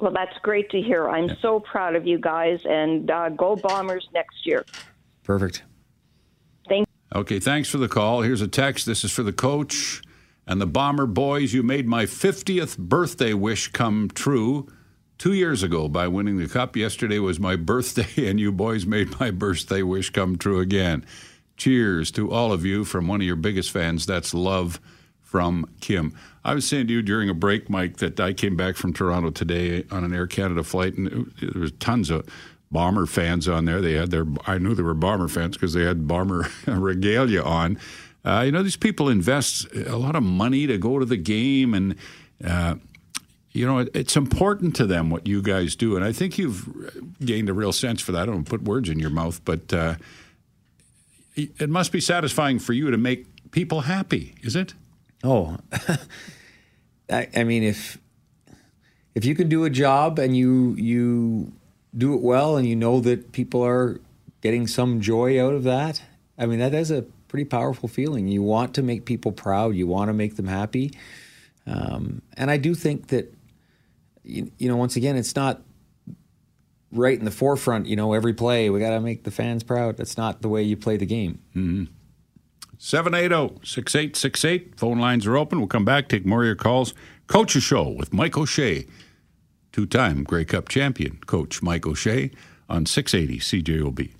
Well, 0.00 0.12
that's 0.12 0.36
great 0.42 0.70
to 0.70 0.80
hear. 0.80 1.08
I'm 1.08 1.36
so 1.40 1.60
proud 1.60 1.94
of 1.94 2.06
you 2.06 2.18
guys, 2.18 2.60
and 2.64 3.10
uh, 3.10 3.28
go 3.30 3.56
Bombers 3.56 4.08
next 4.12 4.46
year. 4.46 4.64
Perfect. 5.22 5.62
Okay, 7.14 7.40
thanks 7.40 7.70
for 7.70 7.78
the 7.78 7.88
call. 7.88 8.20
Here's 8.20 8.42
a 8.42 8.48
text. 8.48 8.84
This 8.84 9.02
is 9.02 9.10
for 9.10 9.22
the 9.22 9.32
coach 9.32 10.02
and 10.46 10.60
the 10.60 10.66
Bomber 10.66 11.06
boys. 11.06 11.54
You 11.54 11.62
made 11.62 11.86
my 11.86 12.04
50th 12.04 12.76
birthday 12.76 13.32
wish 13.32 13.68
come 13.68 14.10
true 14.12 14.70
two 15.16 15.32
years 15.32 15.62
ago 15.62 15.88
by 15.88 16.06
winning 16.06 16.36
the 16.36 16.48
cup. 16.48 16.76
Yesterday 16.76 17.18
was 17.18 17.40
my 17.40 17.56
birthday, 17.56 18.28
and 18.28 18.38
you 18.38 18.52
boys 18.52 18.84
made 18.84 19.18
my 19.18 19.30
birthday 19.30 19.80
wish 19.80 20.10
come 20.10 20.36
true 20.36 20.60
again. 20.60 21.06
Cheers 21.56 22.10
to 22.12 22.30
all 22.30 22.52
of 22.52 22.66
you 22.66 22.84
from 22.84 23.08
one 23.08 23.22
of 23.22 23.26
your 23.26 23.36
biggest 23.36 23.70
fans. 23.70 24.04
That's 24.04 24.34
love 24.34 24.78
from 25.22 25.64
Kim. 25.80 26.14
I 26.44 26.52
was 26.52 26.68
saying 26.68 26.88
to 26.88 26.92
you 26.92 27.00
during 27.00 27.30
a 27.30 27.34
break, 27.34 27.70
Mike, 27.70 27.96
that 27.98 28.20
I 28.20 28.34
came 28.34 28.54
back 28.54 28.76
from 28.76 28.92
Toronto 28.92 29.30
today 29.30 29.84
on 29.90 30.04
an 30.04 30.14
Air 30.14 30.26
Canada 30.26 30.62
flight, 30.62 30.94
and 30.94 31.32
there 31.40 31.60
was 31.60 31.72
tons 31.72 32.10
of 32.10 32.28
Bomber 32.70 33.06
fans 33.06 33.48
on 33.48 33.64
there. 33.64 33.80
They 33.80 33.94
had 33.94 34.10
their, 34.10 34.26
I 34.46 34.58
knew 34.58 34.74
they 34.74 34.82
were 34.82 34.94
Bomber 34.94 35.28
fans 35.28 35.56
because 35.56 35.72
they 35.72 35.84
had 35.84 36.06
Bomber 36.06 36.48
regalia 36.66 37.42
on. 37.42 37.78
Uh, 38.24 38.42
you 38.44 38.52
know, 38.52 38.62
these 38.62 38.76
people 38.76 39.08
invest 39.08 39.66
a 39.74 39.96
lot 39.96 40.14
of 40.14 40.22
money 40.22 40.66
to 40.66 40.76
go 40.76 40.98
to 40.98 41.04
the 41.04 41.16
game, 41.16 41.72
and 41.72 41.94
uh, 42.44 42.74
you 43.52 43.64
know, 43.64 43.78
it, 43.78 43.90
it's 43.94 44.16
important 44.16 44.76
to 44.76 44.86
them 44.86 45.08
what 45.08 45.26
you 45.26 45.40
guys 45.40 45.74
do. 45.76 45.96
And 45.96 46.04
I 46.04 46.12
think 46.12 46.36
you've 46.36 47.16
gained 47.24 47.48
a 47.48 47.54
real 47.54 47.72
sense 47.72 48.02
for 48.02 48.12
that. 48.12 48.22
I 48.22 48.26
don't 48.26 48.44
put 48.44 48.62
words 48.62 48.88
in 48.90 48.98
your 48.98 49.10
mouth, 49.10 49.42
but 49.44 49.72
uh, 49.72 49.94
it 51.34 51.70
must 51.70 51.92
be 51.92 52.00
satisfying 52.00 52.58
for 52.58 52.72
you 52.72 52.90
to 52.90 52.98
make 52.98 53.50
people 53.50 53.82
happy, 53.82 54.34
is 54.42 54.56
it? 54.56 54.74
Oh, 55.24 55.56
I, 57.10 57.28
I 57.34 57.44
mean, 57.44 57.62
if 57.62 57.98
if 59.14 59.24
you 59.24 59.34
can 59.34 59.48
do 59.48 59.64
a 59.64 59.70
job 59.70 60.18
and 60.18 60.36
you 60.36 60.74
you 60.74 61.52
do 61.96 62.14
it 62.14 62.20
well, 62.20 62.56
and 62.56 62.66
you 62.66 62.76
know 62.76 63.00
that 63.00 63.32
people 63.32 63.64
are 63.64 64.00
getting 64.40 64.66
some 64.66 65.00
joy 65.00 65.44
out 65.44 65.54
of 65.54 65.64
that, 65.64 66.02
I 66.38 66.46
mean, 66.46 66.58
that 66.60 66.74
is 66.74 66.90
a 66.90 67.02
pretty 67.28 67.44
powerful 67.44 67.88
feeling. 67.88 68.28
You 68.28 68.42
want 68.42 68.74
to 68.74 68.82
make 68.82 69.04
people 69.04 69.32
proud. 69.32 69.74
You 69.74 69.86
want 69.86 70.08
to 70.08 70.12
make 70.12 70.36
them 70.36 70.46
happy, 70.46 70.92
um, 71.66 72.22
and 72.36 72.50
I 72.50 72.56
do 72.56 72.74
think 72.74 73.08
that 73.08 73.34
you, 74.22 74.50
you 74.58 74.68
know, 74.68 74.76
once 74.76 74.96
again, 74.96 75.16
it's 75.16 75.34
not 75.34 75.62
right 76.92 77.18
in 77.18 77.24
the 77.24 77.30
forefront. 77.30 77.86
You 77.86 77.96
know, 77.96 78.12
every 78.12 78.34
play 78.34 78.70
we 78.70 78.80
got 78.80 78.90
to 78.90 79.00
make 79.00 79.24
the 79.24 79.30
fans 79.30 79.62
proud. 79.62 79.96
That's 79.96 80.16
not 80.16 80.42
the 80.42 80.48
way 80.48 80.62
you 80.62 80.76
play 80.76 80.96
the 80.96 81.06
game. 81.06 81.40
Mm-hmm. 81.56 81.84
780 82.78 83.66
6868. 83.66 84.78
Phone 84.78 84.98
lines 84.98 85.26
are 85.26 85.36
open. 85.36 85.58
We'll 85.58 85.68
come 85.68 85.84
back, 85.84 86.08
take 86.08 86.24
more 86.24 86.42
of 86.42 86.46
your 86.46 86.54
calls. 86.54 86.94
Coach's 87.26 87.62
Show 87.62 87.88
with 87.88 88.12
Mike 88.12 88.38
O'Shea, 88.38 88.86
two 89.72 89.86
time 89.86 90.24
Grey 90.24 90.44
Cup 90.44 90.68
champion, 90.68 91.18
Coach 91.26 91.62
Mike 91.62 91.86
O'Shea 91.86 92.30
on 92.68 92.86
680 92.86 93.40
CJOB. 93.40 94.10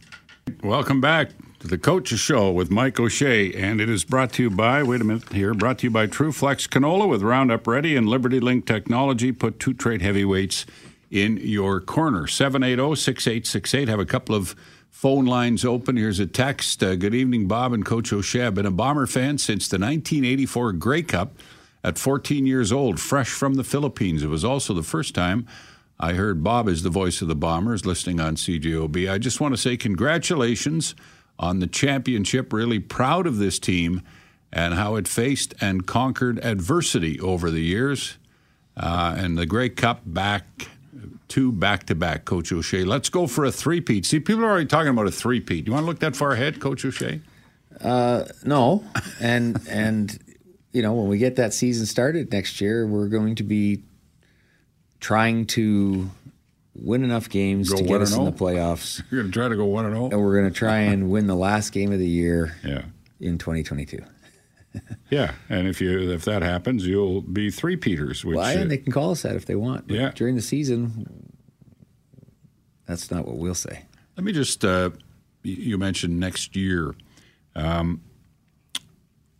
Welcome 0.62 1.00
back 1.00 1.30
to 1.60 1.66
the 1.66 1.78
Coach's 1.78 2.20
Show 2.20 2.50
with 2.52 2.70
Mike 2.70 2.98
O'Shea, 3.00 3.52
and 3.52 3.80
it 3.80 3.90
is 3.90 4.04
brought 4.04 4.32
to 4.34 4.44
you 4.44 4.50
by, 4.50 4.82
wait 4.82 5.00
a 5.00 5.04
minute 5.04 5.32
here, 5.32 5.54
brought 5.54 5.78
to 5.78 5.86
you 5.86 5.90
by 5.90 6.06
TruFlex 6.06 6.68
Canola 6.68 7.08
with 7.08 7.22
Roundup 7.22 7.66
Ready 7.66 7.96
and 7.96 8.08
Liberty 8.08 8.40
Link 8.40 8.66
Technology. 8.66 9.32
Put 9.32 9.58
two 9.58 9.74
trade 9.74 10.00
heavyweights 10.00 10.66
in 11.10 11.36
your 11.38 11.80
corner. 11.80 12.26
780 12.26 12.94
6868. 12.94 13.88
Have 13.88 13.98
a 13.98 14.06
couple 14.06 14.34
of 14.34 14.54
phone 14.90 15.26
lines 15.26 15.64
open. 15.64 15.96
Here's 15.96 16.20
a 16.20 16.26
text. 16.26 16.82
Uh, 16.82 16.96
good 16.96 17.14
evening, 17.14 17.48
Bob 17.48 17.72
and 17.72 17.84
Coach 17.84 18.12
O'Shea. 18.12 18.46
I've 18.46 18.54
been 18.54 18.66
a 18.66 18.70
Bomber 18.70 19.06
fan 19.06 19.38
since 19.38 19.68
the 19.68 19.76
1984 19.76 20.72
Grey 20.72 21.02
Cup 21.02 21.32
at 21.88 21.98
14 21.98 22.46
years 22.46 22.70
old, 22.70 23.00
fresh 23.00 23.30
from 23.30 23.54
the 23.54 23.64
Philippines. 23.64 24.22
It 24.22 24.28
was 24.28 24.44
also 24.44 24.74
the 24.74 24.82
first 24.82 25.14
time 25.14 25.46
I 25.98 26.12
heard 26.12 26.44
Bob 26.44 26.68
as 26.68 26.82
the 26.82 26.90
voice 26.90 27.22
of 27.22 27.28
the 27.28 27.34
Bombers 27.34 27.86
listening 27.86 28.20
on 28.20 28.36
CJOB. 28.36 29.10
I 29.10 29.16
just 29.16 29.40
want 29.40 29.54
to 29.54 29.60
say 29.60 29.76
congratulations 29.76 30.94
on 31.38 31.60
the 31.60 31.66
championship. 31.66 32.52
Really 32.52 32.78
proud 32.78 33.26
of 33.26 33.38
this 33.38 33.58
team 33.58 34.02
and 34.52 34.74
how 34.74 34.96
it 34.96 35.08
faced 35.08 35.54
and 35.62 35.86
conquered 35.86 36.38
adversity 36.44 37.18
over 37.20 37.50
the 37.50 37.62
years. 37.62 38.18
Uh, 38.76 39.16
and 39.18 39.38
the 39.38 39.46
Grey 39.46 39.70
Cup 39.70 40.02
back 40.04 40.68
two 41.26 41.52
back 41.52 41.84
to 41.86 41.94
back, 41.94 42.26
Coach 42.26 42.52
O'Shea. 42.52 42.84
Let's 42.84 43.08
go 43.08 43.26
for 43.26 43.44
a 43.44 43.52
three-peat. 43.52 44.04
See, 44.04 44.20
people 44.20 44.44
are 44.44 44.50
already 44.50 44.66
talking 44.66 44.88
about 44.88 45.06
a 45.06 45.10
three-peat. 45.10 45.66
You 45.66 45.72
want 45.72 45.82
to 45.84 45.86
look 45.86 46.00
that 46.00 46.16
far 46.16 46.32
ahead, 46.32 46.60
Coach 46.60 46.84
O'Shea? 46.84 47.20
Uh, 47.80 48.24
no, 48.44 48.84
and 49.20 49.60
and 49.68 50.18
you 50.72 50.82
know 50.82 50.92
when 50.94 51.08
we 51.08 51.18
get 51.18 51.36
that 51.36 51.54
season 51.54 51.86
started 51.86 52.32
next 52.32 52.60
year, 52.60 52.86
we're 52.86 53.08
going 53.08 53.34
to 53.36 53.42
be 53.42 53.82
trying 55.00 55.46
to 55.46 56.10
win 56.74 57.02
enough 57.04 57.28
games 57.28 57.70
Go 57.70 57.78
to 57.78 57.82
get 57.82 58.00
us 58.00 58.14
in 58.14 58.20
oh? 58.20 58.24
the 58.26 58.32
playoffs. 58.32 59.02
You're 59.10 59.22
going 59.22 59.32
to 59.32 59.38
try 59.38 59.48
to 59.48 59.56
go 59.56 59.64
one 59.64 59.84
and 59.86 59.94
zero, 59.94 60.08
and 60.10 60.20
we're 60.20 60.38
going 60.40 60.52
to 60.52 60.56
try 60.56 60.78
and 60.78 61.10
win 61.10 61.26
the 61.26 61.34
last 61.34 61.70
game 61.72 61.92
of 61.92 61.98
the 61.98 62.08
year. 62.08 62.56
Yeah. 62.64 62.82
in 63.20 63.38
2022. 63.38 63.98
Yeah, 65.10 65.32
and 65.48 65.66
if 65.66 65.80
you 65.80 66.12
if 66.12 66.26
that 66.26 66.42
happens, 66.42 66.86
you'll 66.86 67.22
be 67.22 67.50
three 67.50 67.76
Peters. 67.76 68.22
Which 68.24 68.36
well, 68.36 68.44
uh, 68.44 68.60
and 68.60 68.70
they 68.70 68.76
can 68.76 68.92
call 68.92 69.10
us 69.10 69.22
that 69.22 69.34
if 69.34 69.46
they 69.46 69.56
want. 69.56 69.88
But 69.88 69.96
Yeah. 69.96 70.10
during 70.14 70.36
the 70.36 70.42
season, 70.42 71.32
that's 72.86 73.10
not 73.10 73.26
what 73.26 73.38
we'll 73.38 73.54
say. 73.54 73.86
Let 74.16 74.24
me 74.24 74.32
just. 74.32 74.64
Uh, 74.64 74.90
you 75.42 75.78
mentioned 75.78 76.20
next 76.20 76.54
year. 76.54 76.94
Um, 77.56 78.02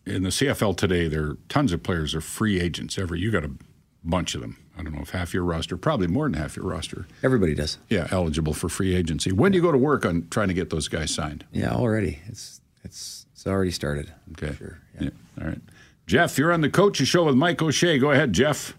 in 0.09 0.23
the 0.23 0.31
CFL 0.31 0.77
today, 0.77 1.09
there 1.09 1.25
are 1.25 1.39
tons 1.49 1.73
of 1.73 1.83
players 1.83 2.15
are 2.15 2.21
free 2.21 2.61
agents. 2.61 2.99
Every 2.99 3.21
you 3.21 3.31
got 3.31 3.45
a 3.45 3.51
bunch 4.05 4.35
of 4.35 4.41
them. 4.41 4.59
I 4.77 4.83
don't 4.83 4.95
know 4.95 5.03
if 5.03 5.11
half 5.11 5.35
your 5.35 5.43
roster, 5.43 5.77
probably 5.77 6.07
more 6.07 6.27
than 6.27 6.35
half 6.35 6.57
your 6.57 6.67
roster. 6.67 7.07
Everybody 7.23 7.55
does. 7.55 7.79
Yeah, 7.89 8.07
eligible 8.11 8.55
for 8.55 8.69
free 8.69 8.95
agency. 8.95 9.33
When 9.33 9.53
do 9.53 9.57
you 9.57 9.63
go 9.63 9.73
to 9.73 9.79
work 9.79 10.07
on 10.07 10.29
trying 10.31 10.49
to 10.49 10.55
get 10.55 10.71
those 10.71 10.89
guys 10.89 11.13
signed? 11.13 11.45
Yeah, 11.53 11.73
already. 11.73 12.21
It's 12.27 12.61
it's 12.85 13.27
it's 13.33 13.47
already 13.47 13.73
started. 13.73 14.13
Okay. 14.33 14.55
Sure. 14.57 14.79
Yeah. 15.01 15.11
All 15.41 15.49
right. 15.49 15.61
Jeff, 16.07 16.39
you're 16.39 16.53
on 16.53 16.63
the 16.63 16.71
Coaches 16.71 17.09
Show 17.09 17.25
with 17.25 17.35
Mike 17.35 17.61
O'Shea. 17.61 17.99
Go 17.99 18.13
ahead, 18.13 18.33
Jeff. 18.33 18.77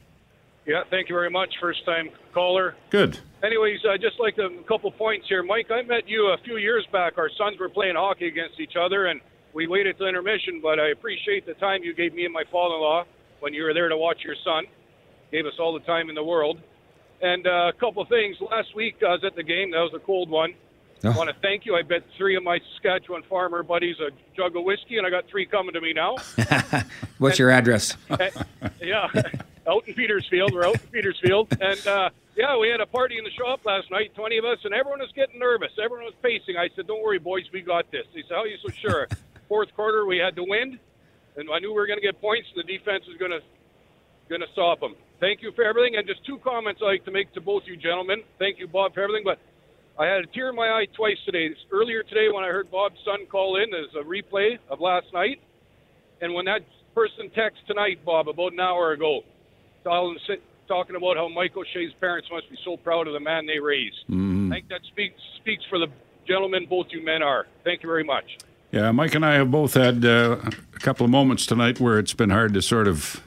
Yeah, 0.65 0.83
thank 0.89 1.09
you 1.09 1.15
very 1.15 1.29
much. 1.29 1.53
First 1.59 1.85
time 1.85 2.09
caller. 2.33 2.75
Good. 2.89 3.19
Anyways, 3.43 3.79
I 3.89 3.97
just 3.97 4.19
like 4.19 4.37
a 4.37 4.49
couple 4.63 4.91
points 4.91 5.27
here. 5.27 5.43
Mike, 5.43 5.71
I 5.71 5.81
met 5.83 6.07
you 6.07 6.27
a 6.27 6.37
few 6.43 6.57
years 6.57 6.85
back. 6.91 7.17
Our 7.17 7.29
sons 7.37 7.59
were 7.59 7.69
playing 7.69 7.95
hockey 7.95 8.27
against 8.27 8.59
each 8.59 8.75
other, 8.79 9.07
and 9.07 9.21
we 9.53 9.67
waited 9.67 9.97
till 9.97 10.07
intermission, 10.07 10.59
but 10.61 10.79
I 10.79 10.89
appreciate 10.89 11.45
the 11.45 11.53
time 11.55 11.83
you 11.83 11.93
gave 11.93 12.13
me 12.13 12.25
and 12.25 12.33
my 12.33 12.43
father 12.51 12.75
in 12.75 12.81
law 12.81 13.03
when 13.39 13.53
you 13.53 13.63
were 13.63 13.73
there 13.73 13.89
to 13.89 13.97
watch 13.97 14.23
your 14.23 14.35
son. 14.43 14.65
Gave 15.31 15.45
us 15.45 15.53
all 15.59 15.73
the 15.73 15.85
time 15.85 16.09
in 16.09 16.15
the 16.15 16.23
world. 16.23 16.59
And 17.21 17.45
uh, 17.45 17.69
a 17.69 17.73
couple 17.79 18.01
of 18.01 18.09
things. 18.09 18.37
Last 18.39 18.75
week 18.75 18.97
I 19.01 19.11
was 19.11 19.23
at 19.23 19.35
the 19.35 19.43
game. 19.43 19.71
That 19.71 19.79
was 19.79 19.93
a 19.93 19.99
cold 19.99 20.29
one. 20.29 20.53
I 21.03 21.09
want 21.09 21.29
to 21.29 21.35
thank 21.41 21.65
you. 21.65 21.75
I 21.75 21.81
bet 21.81 22.03
three 22.17 22.35
of 22.35 22.43
my 22.43 22.59
Saskatchewan 22.73 23.23
farmer 23.23 23.63
buddies 23.63 23.95
a 23.99 24.09
jug 24.35 24.55
of 24.57 24.63
whiskey, 24.63 24.97
and 24.97 25.07
I 25.07 25.09
got 25.09 25.27
three 25.27 25.45
coming 25.45 25.73
to 25.73 25.81
me 25.81 25.93
now. 25.93 26.17
What's 27.19 27.39
your 27.39 27.51
address? 27.51 27.95
yeah, 28.81 29.07
out 29.67 29.87
in 29.87 29.93
Petersfield. 29.93 30.53
We're 30.53 30.65
out 30.65 30.75
in 30.75 30.87
Petersfield, 30.91 31.55
and 31.61 31.87
uh, 31.87 32.09
yeah, 32.35 32.57
we 32.57 32.67
had 32.67 32.81
a 32.81 32.85
party 32.85 33.17
in 33.17 33.23
the 33.23 33.31
shop 33.31 33.61
last 33.65 33.89
night, 33.91 34.13
twenty 34.13 34.37
of 34.37 34.45
us, 34.45 34.59
and 34.65 34.73
everyone 34.73 34.99
was 34.99 35.11
getting 35.15 35.39
nervous. 35.39 35.71
Everyone 35.81 36.05
was 36.05 36.15
pacing. 36.21 36.57
I 36.57 36.69
said, 36.75 36.87
"Don't 36.87 37.01
worry, 37.01 37.19
boys, 37.19 37.45
we 37.53 37.61
got 37.61 37.89
this." 37.91 38.05
They 38.13 38.21
said, 38.23 38.31
"How 38.31 38.41
are 38.41 38.47
you 38.47 38.57
so 38.61 38.69
sure?" 38.69 39.07
Fourth 39.49 39.73
quarter, 39.75 40.05
we 40.05 40.17
had 40.17 40.35
the 40.35 40.43
wind, 40.43 40.79
and 41.35 41.49
I 41.51 41.59
knew 41.59 41.69
we 41.69 41.75
were 41.75 41.87
going 41.87 41.99
to 41.99 42.05
get 42.05 42.21
points. 42.21 42.47
And 42.55 42.63
the 42.63 42.77
defense 42.77 43.03
was 43.07 43.17
going 43.17 43.31
to 43.31 43.41
going 44.29 44.41
to 44.41 44.47
stop 44.53 44.79
them. 44.79 44.95
Thank 45.19 45.41
you 45.41 45.51
for 45.51 45.63
everything, 45.65 45.97
and 45.97 46.07
just 46.07 46.23
two 46.23 46.37
comments 46.37 46.79
I'd 46.81 46.85
like 46.85 47.05
to 47.05 47.11
make 47.11 47.33
to 47.33 47.41
both 47.41 47.63
you 47.65 47.75
gentlemen. 47.75 48.23
Thank 48.37 48.59
you, 48.59 48.67
Bob, 48.67 48.93
for 48.93 49.01
everything, 49.01 49.25
but. 49.25 49.39
I 49.97 50.05
had 50.05 50.23
a 50.23 50.27
tear 50.27 50.47
in 50.47 50.55
my 50.55 50.69
eye 50.69 50.87
twice 50.95 51.17
today. 51.25 51.53
Earlier 51.73 52.03
today, 52.03 52.29
when 52.33 52.45
I 52.45 52.47
heard 52.47 52.71
Bob's 52.71 52.95
son 53.03 53.25
call 53.25 53.57
in, 53.57 53.73
as 53.73 53.93
a 53.99 54.03
replay 54.05 54.57
of 54.69 54.79
last 54.79 55.07
night, 55.13 55.41
and 56.21 56.33
when 56.33 56.45
that 56.45 56.61
person 56.95 57.29
texted 57.35 57.65
tonight, 57.67 57.99
Bob, 58.05 58.29
about 58.29 58.53
an 58.53 58.61
hour 58.61 58.93
ago, 58.93 59.25
talking 59.83 60.95
about 60.95 61.17
how 61.17 61.27
Michael 61.27 61.63
O'Shea's 61.63 61.91
parents 61.99 62.29
must 62.31 62.49
be 62.49 62.57
so 62.63 62.77
proud 62.77 63.07
of 63.07 63.13
the 63.13 63.19
man 63.19 63.45
they 63.45 63.59
raised. 63.59 64.07
Mhm. 64.09 64.51
I 64.51 64.55
think 64.55 64.69
that 64.69 64.85
speaks 64.85 65.21
speaks 65.35 65.65
for 65.65 65.79
the 65.79 65.87
gentlemen 66.25 66.65
both 66.65 66.87
you 66.91 67.01
men 67.01 67.21
are. 67.21 67.47
Thank 67.65 67.83
you 67.83 67.89
very 67.89 68.05
much. 68.05 68.37
Yeah, 68.71 68.91
Mike 68.91 69.15
and 69.15 69.25
I 69.25 69.33
have 69.33 69.49
both 69.49 69.73
had 69.73 70.05
uh, 70.05 70.37
a 70.43 70.79
couple 70.79 71.03
of 71.03 71.09
moments 71.09 71.47
tonight 71.47 71.79
where 71.79 71.97
it's 71.97 72.13
been 72.13 72.29
hard 72.29 72.53
to 72.53 72.61
sort 72.61 72.87
of 72.87 73.23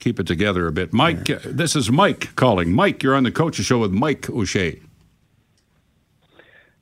keep 0.00 0.18
it 0.18 0.26
together 0.26 0.66
a 0.66 0.72
bit. 0.72 0.92
Mike, 0.92 1.30
uh, 1.30 1.38
this 1.44 1.76
is 1.76 1.92
Mike 1.92 2.34
calling. 2.34 2.72
Mike, 2.72 3.04
you're 3.04 3.14
on 3.14 3.22
the 3.22 3.30
Coaches 3.30 3.66
Show 3.66 3.78
with 3.78 3.92
Mike 3.92 4.28
O'Shea. 4.28 4.80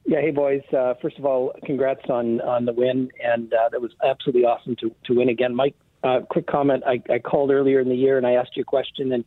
Yeah, 0.07 0.21
hey 0.21 0.31
boys. 0.31 0.63
Uh, 0.73 0.95
first 1.01 1.19
of 1.19 1.27
all, 1.27 1.53
congrats 1.65 2.09
on 2.09 2.41
on 2.43 2.65
the 2.65 2.73
win, 2.73 3.11
and 3.23 3.53
uh, 3.53 3.69
that 3.71 3.81
was 3.81 3.93
absolutely 4.03 4.45
awesome 4.45 4.77
to 4.77 4.95
to 5.05 5.15
win 5.15 5.29
again. 5.29 5.55
Mike, 5.55 5.75
uh, 6.03 6.21
quick 6.21 6.47
comment. 6.47 6.83
I, 6.87 7.03
I 7.11 7.19
called 7.19 7.51
earlier 7.51 7.81
in 7.81 7.89
the 7.89 7.95
year 7.95 8.17
and 8.17 8.27
I 8.27 8.33
asked 8.33 8.57
you 8.57 8.63
a 8.63 8.67
question, 8.67 9.13
and 9.13 9.25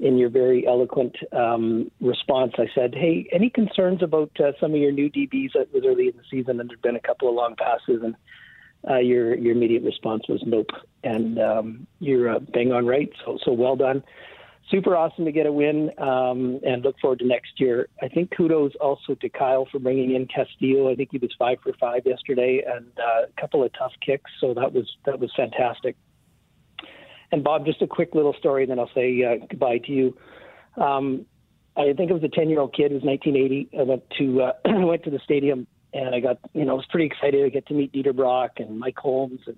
in 0.00 0.18
your 0.18 0.28
very 0.28 0.66
eloquent 0.66 1.16
um, 1.32 1.90
response, 2.00 2.52
I 2.58 2.66
said, 2.74 2.94
"Hey, 2.94 3.28
any 3.32 3.48
concerns 3.48 4.02
about 4.02 4.30
uh, 4.40 4.52
some 4.60 4.72
of 4.72 4.80
your 4.80 4.92
new 4.92 5.10
DBs? 5.10 5.52
that 5.54 5.72
was 5.72 5.84
early 5.86 6.08
in 6.08 6.16
the 6.16 6.24
season, 6.30 6.60
and 6.60 6.68
there'd 6.68 6.82
been 6.82 6.96
a 6.96 7.00
couple 7.00 7.28
of 7.28 7.34
long 7.34 7.54
passes, 7.56 8.02
and 8.02 8.14
uh, 8.88 8.98
your 8.98 9.34
your 9.36 9.52
immediate 9.52 9.84
response 9.84 10.24
was 10.28 10.42
nope, 10.46 10.70
and 11.04 11.38
um, 11.38 11.86
you're 12.00 12.28
uh, 12.28 12.38
bang 12.38 12.72
on 12.72 12.86
right. 12.86 13.10
So 13.24 13.38
so 13.44 13.52
well 13.52 13.76
done. 13.76 14.02
Super 14.70 14.96
awesome 14.96 15.26
to 15.26 15.32
get 15.32 15.46
a 15.46 15.52
win, 15.52 15.90
um, 15.98 16.58
and 16.66 16.82
look 16.82 16.98
forward 16.98 17.18
to 17.18 17.26
next 17.26 17.60
year. 17.60 17.88
I 18.02 18.08
think 18.08 18.34
kudos 18.34 18.72
also 18.80 19.14
to 19.14 19.28
Kyle 19.28 19.68
for 19.70 19.78
bringing 19.78 20.14
in 20.14 20.26
Castillo. 20.26 20.90
I 20.90 20.94
think 20.94 21.10
he 21.12 21.18
was 21.18 21.34
five 21.38 21.58
for 21.62 21.72
five 21.78 22.02
yesterday, 22.06 22.62
and 22.66 22.86
uh, 22.98 23.26
a 23.28 23.40
couple 23.40 23.62
of 23.62 23.70
tough 23.78 23.92
kicks. 24.04 24.30
So 24.40 24.54
that 24.54 24.72
was 24.72 24.90
that 25.06 25.20
was 25.20 25.30
fantastic. 25.36 25.96
And 27.34 27.42
Bob, 27.42 27.66
just 27.66 27.82
a 27.82 27.88
quick 27.88 28.14
little 28.14 28.32
story, 28.34 28.62
and 28.62 28.70
then 28.70 28.78
I'll 28.78 28.92
say 28.94 29.24
uh, 29.24 29.44
goodbye 29.50 29.78
to 29.78 29.92
you. 29.92 30.16
Um, 30.80 31.26
I 31.76 31.92
think 31.92 32.08
it 32.08 32.12
was 32.12 32.22
a 32.22 32.28
ten-year-old 32.28 32.72
kid. 32.72 32.92
It 32.92 32.94
was 32.94 33.02
1980. 33.02 33.70
I 33.76 33.82
went 33.82 34.04
to 34.18 34.42
uh, 34.42 34.52
I 34.64 34.84
went 34.84 35.02
to 35.02 35.10
the 35.10 35.18
stadium, 35.18 35.66
and 35.92 36.14
I 36.14 36.20
got 36.20 36.38
you 36.52 36.64
know 36.64 36.74
I 36.74 36.76
was 36.76 36.86
pretty 36.88 37.06
excited 37.06 37.42
to 37.42 37.50
get 37.50 37.66
to 37.66 37.74
meet 37.74 37.92
Dieter 37.92 38.14
Brock 38.14 38.52
and 38.58 38.78
Mike 38.78 38.98
Holmes 38.98 39.40
and 39.48 39.56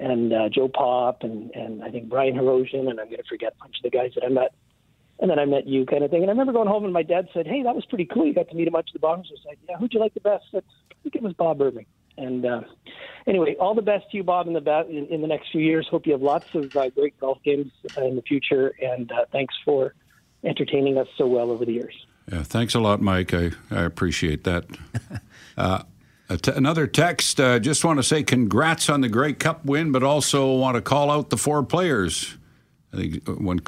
and 0.00 0.32
uh, 0.32 0.48
Joe 0.48 0.68
Pop 0.68 1.24
and 1.24 1.50
and 1.50 1.84
I 1.84 1.90
think 1.90 2.08
Brian 2.08 2.34
Hirosian, 2.36 2.88
and 2.88 2.98
I'm 2.98 3.10
going 3.10 3.18
to 3.18 3.28
forget 3.28 3.52
a 3.54 3.62
bunch 3.62 3.76
of 3.76 3.82
the 3.82 3.90
guys 3.90 4.12
that 4.14 4.24
I 4.24 4.30
met. 4.30 4.54
And 5.20 5.30
then 5.30 5.38
I 5.38 5.44
met 5.44 5.66
you, 5.66 5.84
kind 5.84 6.04
of 6.04 6.10
thing. 6.10 6.22
And 6.22 6.30
I 6.30 6.32
remember 6.32 6.54
going 6.54 6.68
home, 6.68 6.84
and 6.84 6.92
my 6.94 7.02
dad 7.02 7.28
said, 7.34 7.46
"Hey, 7.46 7.64
that 7.64 7.74
was 7.74 7.84
pretty 7.84 8.06
cool. 8.06 8.24
You 8.24 8.32
got 8.32 8.48
to 8.48 8.54
meet 8.54 8.66
a 8.66 8.70
bunch 8.70 8.88
of 8.88 8.94
the 8.94 9.00
Bombers." 9.00 9.28
I 9.30 9.34
was 9.34 9.44
like, 9.44 9.58
"Yeah, 9.68 9.76
who'd 9.76 9.92
you 9.92 10.00
like 10.00 10.14
the 10.14 10.20
best?" 10.20 10.44
I, 10.48 10.56
said, 10.56 10.64
I 10.90 10.94
think 11.02 11.16
it 11.16 11.22
was 11.22 11.34
Bob 11.34 11.60
Irving. 11.60 11.84
And 12.16 12.44
uh, 12.44 12.60
anyway, 13.26 13.56
all 13.58 13.74
the 13.74 13.82
best 13.82 14.10
to 14.10 14.16
you, 14.16 14.22
Bob, 14.22 14.46
in 14.46 14.52
the 14.52 14.60
ba- 14.60 14.86
in, 14.88 15.06
in 15.06 15.20
the 15.20 15.26
next 15.26 15.50
few 15.50 15.60
years. 15.60 15.86
Hope 15.90 16.06
you 16.06 16.12
have 16.12 16.22
lots 16.22 16.46
of 16.54 16.74
uh, 16.76 16.90
great 16.90 17.18
golf 17.20 17.38
games 17.44 17.72
uh, 17.96 18.04
in 18.04 18.16
the 18.16 18.22
future. 18.22 18.72
And 18.80 19.10
uh, 19.10 19.24
thanks 19.32 19.54
for 19.64 19.94
entertaining 20.44 20.98
us 20.98 21.08
so 21.16 21.26
well 21.26 21.50
over 21.50 21.64
the 21.64 21.72
years. 21.72 21.94
Yeah, 22.30 22.42
thanks 22.42 22.74
a 22.74 22.80
lot, 22.80 23.02
Mike. 23.02 23.34
I, 23.34 23.50
I 23.70 23.82
appreciate 23.82 24.44
that. 24.44 24.64
Uh, 25.56 25.84
a 26.28 26.36
t- 26.36 26.50
another 26.50 26.88
text. 26.88 27.38
Uh, 27.38 27.60
just 27.60 27.84
want 27.84 28.00
to 28.00 28.02
say 28.02 28.24
congrats 28.24 28.90
on 28.90 29.02
the 29.02 29.08
Grey 29.08 29.34
Cup 29.34 29.64
win, 29.64 29.92
but 29.92 30.02
also 30.02 30.52
want 30.52 30.74
to 30.74 30.80
call 30.80 31.08
out 31.08 31.30
the 31.30 31.36
four 31.36 31.62
players. 31.62 32.36
I 32.94 32.96
think 32.96 33.28
uh, 33.28 33.32
when 33.32 33.58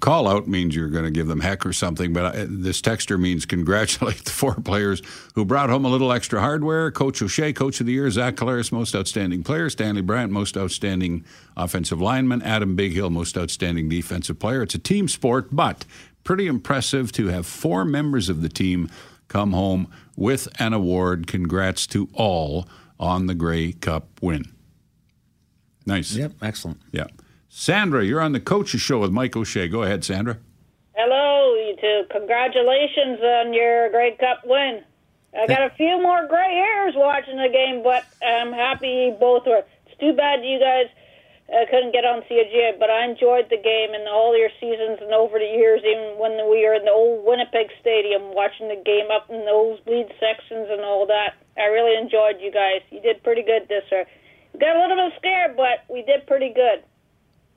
call 0.00 0.28
out 0.28 0.46
means 0.46 0.76
you're 0.76 0.88
going 0.88 1.04
to 1.04 1.10
give 1.10 1.26
them 1.26 1.40
heck 1.40 1.64
or 1.64 1.72
something, 1.72 2.12
but 2.12 2.36
I, 2.36 2.46
this 2.48 2.80
texter 2.80 3.18
means 3.18 3.46
congratulate 3.46 4.18
the 4.24 4.30
four 4.30 4.54
players 4.54 5.02
who 5.34 5.44
brought 5.44 5.70
home 5.70 5.84
a 5.84 5.88
little 5.88 6.12
extra 6.12 6.40
hardware. 6.40 6.90
Coach 6.90 7.22
O'Shea, 7.22 7.52
Coach 7.52 7.80
of 7.80 7.86
the 7.86 7.92
Year, 7.92 8.10
Zach 8.10 8.36
Collaros, 8.36 8.70
Most 8.72 8.94
Outstanding 8.94 9.42
Player, 9.42 9.70
Stanley 9.70 10.02
Bryant, 10.02 10.32
Most 10.32 10.56
Outstanding 10.56 11.24
Offensive 11.56 12.00
Lineman, 12.00 12.42
Adam 12.42 12.76
Bighill, 12.76 13.10
Most 13.10 13.38
Outstanding 13.38 13.88
Defensive 13.88 14.38
Player. 14.38 14.62
It's 14.62 14.74
a 14.74 14.78
team 14.78 15.08
sport, 15.08 15.48
but 15.50 15.84
pretty 16.24 16.46
impressive 16.46 17.12
to 17.12 17.28
have 17.28 17.46
four 17.46 17.84
members 17.84 18.28
of 18.28 18.42
the 18.42 18.48
team 18.48 18.90
come 19.28 19.52
home 19.52 19.88
with 20.16 20.48
an 20.60 20.72
award. 20.72 21.26
Congrats 21.26 21.86
to 21.88 22.08
all 22.14 22.68
on 22.98 23.26
the 23.26 23.34
Grey 23.34 23.72
Cup 23.72 24.06
win. 24.20 24.44
Nice. 25.86 26.14
Yep, 26.14 26.32
excellent. 26.42 26.80
Yeah. 26.92 27.06
Sandra, 27.56 28.04
you're 28.04 28.20
on 28.20 28.32
the 28.32 28.42
Coaches 28.42 28.82
Show 28.82 28.98
with 28.98 29.12
Mike 29.14 29.36
O'Shea. 29.36 29.68
Go 29.68 29.84
ahead, 29.86 30.02
Sandra. 30.02 30.42
Hello, 30.98 31.54
you 31.54 31.78
two. 31.78 32.02
Congratulations 32.10 33.22
on 33.22 33.54
your 33.54 33.94
Grey 33.94 34.18
Cup 34.18 34.42
win. 34.42 34.82
I 35.38 35.46
got 35.46 35.62
a 35.62 35.70
few 35.78 36.02
more 36.02 36.26
gray 36.26 36.50
hairs 36.50 36.94
watching 36.96 37.38
the 37.38 37.48
game, 37.48 37.84
but 37.86 38.02
I'm 38.26 38.50
happy 38.50 39.06
you 39.06 39.16
both 39.20 39.46
were. 39.46 39.62
It's 39.86 39.94
too 40.02 40.12
bad 40.18 40.42
you 40.42 40.58
guys 40.58 40.90
uh, 41.46 41.62
couldn't 41.70 41.94
get 41.94 42.02
on 42.02 42.26
COG, 42.26 42.82
but 42.82 42.90
I 42.90 43.06
enjoyed 43.06 43.46
the 43.48 43.62
game 43.62 43.94
and 43.94 44.10
all 44.10 44.36
your 44.36 44.50
seasons 44.58 44.98
and 44.98 45.14
over 45.14 45.38
the 45.38 45.46
years, 45.46 45.78
even 45.86 46.18
when 46.18 46.34
we 46.50 46.66
were 46.66 46.74
in 46.74 46.84
the 46.84 46.90
old 46.90 47.22
Winnipeg 47.22 47.70
Stadium 47.78 48.34
watching 48.34 48.66
the 48.66 48.82
game 48.82 49.14
up 49.14 49.30
in 49.30 49.46
those 49.46 49.78
lead 49.86 50.10
sections 50.18 50.74
and 50.74 50.82
all 50.82 51.06
that. 51.06 51.38
I 51.56 51.70
really 51.70 51.94
enjoyed 51.94 52.42
you 52.42 52.50
guys. 52.50 52.82
You 52.90 52.98
did 52.98 53.22
pretty 53.22 53.46
good 53.46 53.70
this 53.70 53.86
year. 53.94 54.10
We 54.52 54.58
got 54.58 54.74
a 54.74 54.82
little 54.82 54.98
bit 54.98 55.14
scared, 55.22 55.54
but 55.54 55.86
we 55.86 56.02
did 56.02 56.26
pretty 56.26 56.50
good. 56.50 56.82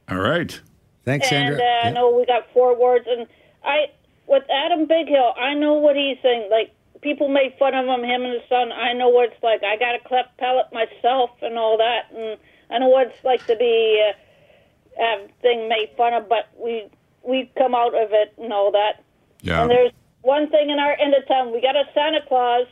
All 0.09 0.17
right. 0.17 0.59
Thanks, 1.05 1.31
and, 1.31 1.55
uh, 1.55 1.63
I 1.83 1.89
know 1.91 2.11
we 2.11 2.25
got 2.25 2.51
four 2.53 2.77
words, 2.77 3.05
and 3.09 3.27
I 3.63 3.87
with 4.27 4.43
Adam 4.51 4.87
Bighill, 4.87 5.37
I 5.37 5.53
know 5.53 5.75
what 5.75 5.95
he's 5.95 6.17
saying. 6.21 6.49
Like 6.51 6.73
people 7.01 7.29
make 7.29 7.57
fun 7.57 7.73
of 7.73 7.85
him, 7.85 8.03
him 8.03 8.23
and 8.23 8.33
his 8.33 8.43
son. 8.49 8.71
I 8.71 8.93
know 8.93 9.09
what 9.09 9.31
it's 9.31 9.43
like. 9.43 9.63
I 9.63 9.77
got 9.77 9.95
a 9.95 9.99
cleft 10.05 10.37
palate 10.37 10.71
myself 10.73 11.31
and 11.41 11.57
all 11.57 11.77
that, 11.77 12.11
and 12.13 12.37
I 12.69 12.79
know 12.79 12.89
what 12.89 13.07
it's 13.07 13.23
like 13.23 13.45
to 13.47 13.55
be 13.55 14.03
uh, 14.03 15.01
have 15.01 15.29
thing 15.41 15.69
made 15.69 15.91
fun 15.95 16.13
of. 16.13 16.27
But 16.27 16.49
we 16.57 16.89
we 17.23 17.49
come 17.57 17.73
out 17.73 17.95
of 17.95 18.09
it 18.11 18.33
and 18.37 18.51
all 18.51 18.71
that. 18.71 19.03
Yeah. 19.41 19.61
And 19.61 19.71
there's 19.71 19.91
one 20.21 20.49
thing 20.49 20.69
in 20.69 20.79
our 20.79 20.95
end 20.99 21.13
of 21.13 21.27
town. 21.27 21.53
We 21.53 21.61
got 21.61 21.75
a 21.75 21.85
Santa 21.93 22.19
Claus 22.27 22.67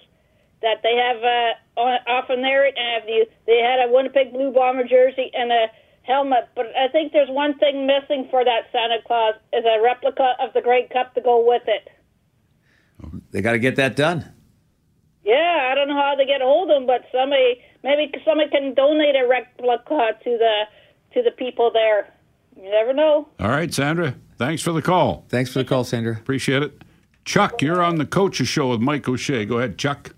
that 0.61 0.81
they 0.83 0.95
have 0.95 1.23
uh, 1.23 1.79
on, 1.79 1.99
off 2.07 2.29
on 2.29 2.41
their 2.41 2.67
Avenue. 2.67 3.25
They 3.45 3.59
had 3.59 3.87
a 3.87 3.91
Winnipeg 3.91 4.33
Blue 4.33 4.51
Bomber 4.51 4.83
jersey 4.83 5.31
and 5.33 5.51
a 5.51 5.67
helmet, 6.05 6.49
but 6.55 6.67
I 6.77 6.87
think 6.87 7.11
there's 7.11 7.29
one 7.29 7.57
thing 7.57 7.87
missing 7.87 8.27
for 8.29 8.43
that 8.43 8.69
Santa 8.71 8.97
Claus 9.05 9.35
is 9.53 9.65
a 9.65 9.81
replica 9.81 10.33
of 10.39 10.53
the 10.53 10.61
Grey 10.61 10.87
Cup 10.91 11.13
to 11.15 11.21
go 11.21 11.45
with 11.45 11.63
it. 11.67 11.89
They 13.31 13.41
got 13.41 13.53
to 13.53 13.59
get 13.59 13.75
that 13.75 13.95
done. 13.95 14.31
Yeah, 15.23 15.69
I 15.71 15.75
don't 15.75 15.87
know 15.87 15.95
how 15.95 16.15
they 16.15 16.25
get 16.25 16.41
a 16.41 16.45
hold 16.45 16.69
of 16.69 16.75
them, 16.75 16.87
but 16.87 17.05
somebody 17.11 17.61
maybe 17.83 18.11
somebody 18.23 18.49
can 18.49 18.73
donate 18.75 19.15
a 19.15 19.27
replica 19.27 20.17
to 20.23 20.37
the 20.37 20.63
to 21.13 21.23
the 21.23 21.31
people 21.31 21.71
there. 21.73 22.13
You 22.55 22.69
never 22.69 22.93
know. 22.93 23.27
All 23.39 23.49
right, 23.49 23.73
Sandra. 23.73 24.15
Thanks 24.37 24.61
for 24.61 24.71
the 24.71 24.81
call. 24.81 25.25
Thanks 25.29 25.51
for 25.51 25.59
the 25.59 25.65
call, 25.65 25.83
Sandra. 25.83 26.13
Appreciate 26.13 26.63
it. 26.63 26.83
Chuck, 27.25 27.61
you're 27.61 27.81
on 27.81 27.95
the 27.95 28.05
Coaches 28.05 28.47
Show 28.47 28.69
with 28.69 28.81
Mike 28.81 29.09
O'Shea. 29.09 29.45
Go 29.45 29.57
ahead, 29.57 29.77
Chuck. 29.77 30.14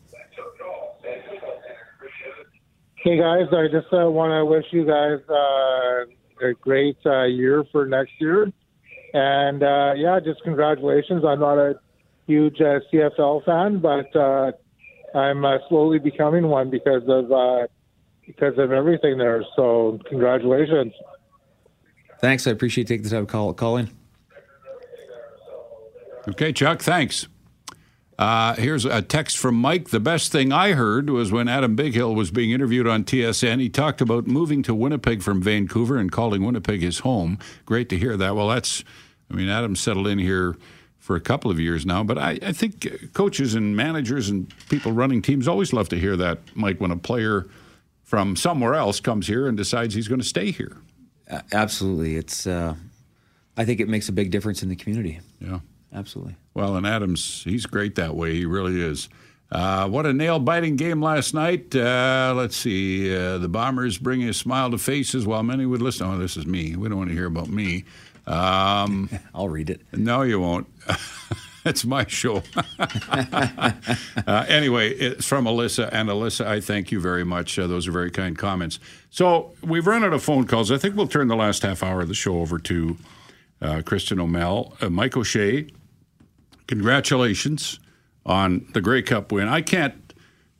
Hey 3.03 3.15
guys, 3.15 3.45
I 3.51 3.67
just 3.67 3.93
uh, 3.93 4.09
want 4.09 4.31
to 4.31 4.43
wish 4.43 4.65
you 4.71 4.83
guys 4.83 5.19
uh, 5.29 6.47
a 6.47 6.53
great 6.59 6.97
uh, 7.05 7.25
year 7.25 7.63
for 7.71 7.85
next 7.85 8.13
year, 8.19 8.51
and 9.13 9.61
uh, 9.61 9.93
yeah, 9.95 10.19
just 10.19 10.41
congratulations. 10.43 11.23
I'm 11.23 11.39
not 11.39 11.59
a 11.59 11.79
huge 12.25 12.59
uh, 12.59 12.79
CFL 12.91 13.45
fan, 13.45 13.79
but 13.79 14.15
uh, 14.15 14.51
I'm 15.15 15.45
uh, 15.45 15.59
slowly 15.69 15.99
becoming 15.99 16.47
one 16.47 16.71
because 16.71 17.03
of 17.07 17.31
uh, 17.31 17.67
because 18.25 18.57
of 18.57 18.71
everything 18.71 19.19
there. 19.19 19.45
So 19.55 19.99
congratulations. 20.09 20.91
Thanks. 22.19 22.47
I 22.47 22.51
appreciate 22.51 22.87
taking 22.87 23.03
the 23.03 23.11
time 23.11 23.27
to 23.27 23.31
call, 23.31 23.53
call 23.53 23.77
in. 23.77 23.91
Okay, 26.29 26.51
Chuck, 26.51 26.81
thanks. 26.81 27.27
Uh, 28.17 28.55
here's 28.55 28.83
a 28.83 29.01
text 29.01 29.37
from 29.37 29.55
Mike. 29.55 29.89
The 29.89 29.99
best 29.99 30.31
thing 30.31 30.51
I 30.51 30.71
heard 30.73 31.09
was 31.09 31.31
when 31.31 31.47
Adam 31.47 31.75
Bighill 31.75 32.15
was 32.15 32.31
being 32.31 32.49
interviewed 32.51 32.87
on 32.87 33.03
TSN. 33.03 33.59
He 33.59 33.69
talked 33.69 34.01
about 34.01 34.25
moving 34.25 34.63
to 34.63 34.73
Winnipeg 34.73 35.21
from 35.21 35.41
Vancouver 35.41 35.97
and 35.97 36.11
calling 36.11 36.43
Winnipeg 36.43 36.81
his 36.81 36.99
home. 36.99 37.37
Great 37.65 37.89
to 37.89 37.97
hear 37.97 38.17
that. 38.17 38.35
Well, 38.35 38.47
that's, 38.47 38.83
I 39.29 39.35
mean, 39.35 39.49
Adam 39.49 39.75
settled 39.75 40.07
in 40.07 40.17
here 40.17 40.57
for 40.97 41.15
a 41.15 41.21
couple 41.21 41.51
of 41.51 41.59
years 41.59 41.85
now, 41.85 42.03
but 42.03 42.17
I, 42.17 42.39
I 42.41 42.53
think 42.53 43.13
coaches 43.13 43.53
and 43.53 43.75
managers 43.75 44.29
and 44.29 44.51
people 44.67 44.91
running 44.91 45.21
teams 45.21 45.47
always 45.47 45.71
love 45.71 45.87
to 45.89 45.99
hear 45.99 46.17
that, 46.17 46.39
Mike, 46.55 46.81
when 46.81 46.91
a 46.91 46.97
player 46.97 47.47
from 48.03 48.35
somewhere 48.35 48.73
else 48.73 48.99
comes 48.99 49.27
here 49.27 49.47
and 49.47 49.55
decides 49.55 49.93
he's 49.93 50.07
going 50.07 50.21
to 50.21 50.27
stay 50.27 50.49
here. 50.49 50.77
Absolutely. 51.51 52.15
It's, 52.15 52.47
uh, 52.47 52.73
I 53.55 53.63
think 53.63 53.79
it 53.79 53.87
makes 53.87 54.09
a 54.09 54.11
big 54.11 54.31
difference 54.31 54.63
in 54.63 54.69
the 54.69 54.75
community. 54.75 55.19
Yeah. 55.39 55.59
Absolutely. 55.93 56.35
Well, 56.57 56.75
and 56.75 56.87
Adams, 56.87 57.43
he's 57.43 57.67
great 57.67 57.93
that 57.95 58.15
way. 58.15 58.33
He 58.33 58.47
really 58.47 58.81
is. 58.81 59.09
Uh, 59.51 59.87
what 59.87 60.07
a 60.07 60.11
nail 60.11 60.39
biting 60.39 60.75
game 60.75 61.03
last 61.03 61.35
night. 61.35 61.75
Uh, 61.75 62.33
let's 62.35 62.57
see. 62.57 63.15
Uh, 63.15 63.37
the 63.37 63.47
Bombers 63.47 63.99
bringing 63.99 64.27
a 64.27 64.33
smile 64.33 64.71
to 64.71 64.79
faces 64.79 65.27
while 65.27 65.43
many 65.43 65.67
would 65.67 65.83
listen. 65.83 66.07
Oh, 66.07 66.17
this 66.17 66.35
is 66.35 66.47
me. 66.47 66.75
We 66.75 66.89
don't 66.89 66.97
want 66.97 67.11
to 67.11 67.15
hear 67.15 67.27
about 67.27 67.47
me. 67.47 67.85
Um, 68.25 69.07
I'll 69.35 69.49
read 69.49 69.69
it. 69.69 69.81
No, 69.93 70.23
you 70.23 70.39
won't. 70.39 70.65
That's 71.63 71.85
my 71.85 72.07
show. 72.07 72.41
uh, 72.79 73.71
anyway, 74.25 74.89
it's 74.93 75.27
from 75.27 75.45
Alyssa. 75.45 75.89
And 75.91 76.09
Alyssa, 76.09 76.47
I 76.47 76.59
thank 76.59 76.91
you 76.91 76.99
very 76.99 77.23
much. 77.23 77.59
Uh, 77.59 77.67
those 77.67 77.87
are 77.87 77.91
very 77.91 78.09
kind 78.09 78.35
comments. 78.35 78.79
So 79.11 79.53
we've 79.61 79.85
run 79.85 80.03
out 80.03 80.11
of 80.11 80.23
phone 80.23 80.47
calls. 80.47 80.71
I 80.71 80.79
think 80.79 80.95
we'll 80.95 81.07
turn 81.07 81.27
the 81.27 81.35
last 81.35 81.61
half 81.61 81.83
hour 81.83 82.01
of 82.01 82.07
the 82.07 82.15
show 82.15 82.39
over 82.39 82.57
to 82.57 82.97
uh, 83.61 83.81
Kristen 83.85 84.19
O'Mell. 84.19 84.75
Uh, 84.81 84.89
Mike 84.89 85.15
O'Shea, 85.15 85.67
congratulations 86.67 87.79
on 88.25 88.67
the 88.73 88.81
Grey 88.81 89.01
Cup 89.01 89.31
win. 89.31 89.47
I 89.47 89.61
can't 89.61 90.13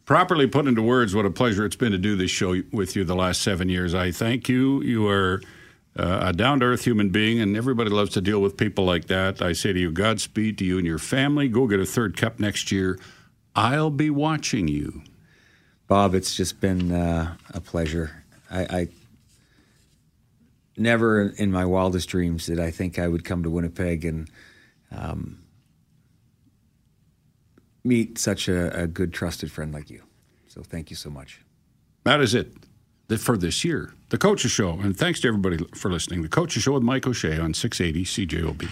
properly 0.05 0.47
put 0.47 0.68
into 0.68 0.82
words 0.82 1.14
what 1.14 1.26
a 1.26 1.30
pleasure 1.30 1.66
it's 1.66 1.76
been 1.76 1.91
to 1.91 1.97
do 1.97 2.16
this 2.16 2.32
show 2.32 2.62
with 2.72 2.95
you 2.95 3.03
the 3.03 3.16
last 3.16 3.41
seven 3.41 3.70
years. 3.70 3.93
I 3.93 4.12
thank 4.12 4.47
you. 4.47 4.82
You 4.82 5.08
are 5.08 5.41
uh, 5.97 6.20
a 6.28 6.34
down 6.34 6.62
to 6.62 6.68
earth 6.68 6.86
human 6.86 7.10
being, 7.10 7.39
and 7.39 7.58
everybody 7.58 7.89
loves 7.89 8.12
to 8.12 8.22
deal 8.22 8.41
with 8.41 8.55
people 8.55 8.86
like 8.86 9.08
that. 9.08 9.41
I 9.41 9.53
say 9.53 9.74
to 9.74 9.80
you, 9.80 9.91
Godspeed 9.91 10.58
to 10.60 10.66
you 10.66 10.78
and 10.78 10.88
your 10.88 10.99
family. 10.99 11.49
Go 11.49 11.68
get 11.68 11.80
a 11.80 11.86
third 11.86 12.16
cup 12.16 12.39
next 12.39 12.72
year. 12.72 12.97
I'll 13.55 13.89
be 13.89 14.10
watching 14.10 14.68
you. 14.68 15.01
Bob, 15.88 16.14
it's 16.14 16.36
just 16.36 16.62
been 16.62 16.91
uh, 16.91 17.36
a 17.53 17.60
pleasure. 17.60 18.24
I, 18.49 18.62
I 18.62 18.88
never 20.78 21.30
in 21.30 21.51
my 21.51 21.66
wildest 21.66 22.08
dreams 22.08 22.45
did 22.45 22.60
I 22.60 22.72
think 22.72 22.99
I 22.99 23.08
would 23.08 23.26
come 23.26 23.43
to 23.43 23.49
Winnipeg 23.49 24.05
and 24.05 24.30
um, 24.91 25.39
meet 27.88 28.18
such 28.18 28.48
a, 28.48 28.84
a, 28.84 28.88
good, 28.88 29.14
trusted 29.14 29.52
friend 29.52 29.74
like 29.74 29.90
you. 29.90 30.04
So 30.48 30.62
thank 30.62 30.90
you 30.90 30.96
so 30.96 31.10
much. 31.10 31.42
That 32.04 32.22
is 32.22 32.34
it 32.34 32.54
for 33.18 33.38
this 33.38 33.64
year. 33.64 33.94
The 34.10 34.18
Coaches 34.18 34.52
Show. 34.52 34.72
And 34.72 34.98
thanks 34.98 35.20
to 35.22 35.28
everybody 35.28 35.58
for 35.76 35.92
listening. 35.92 36.22
The 36.22 36.30
Coaches 36.30 36.64
Show 36.64 36.74
with 36.74 36.84
Mike 36.84 37.08
O'Shea 37.08 37.40
on 37.40 37.54
680 37.54 38.06
CJOB. 38.06 38.70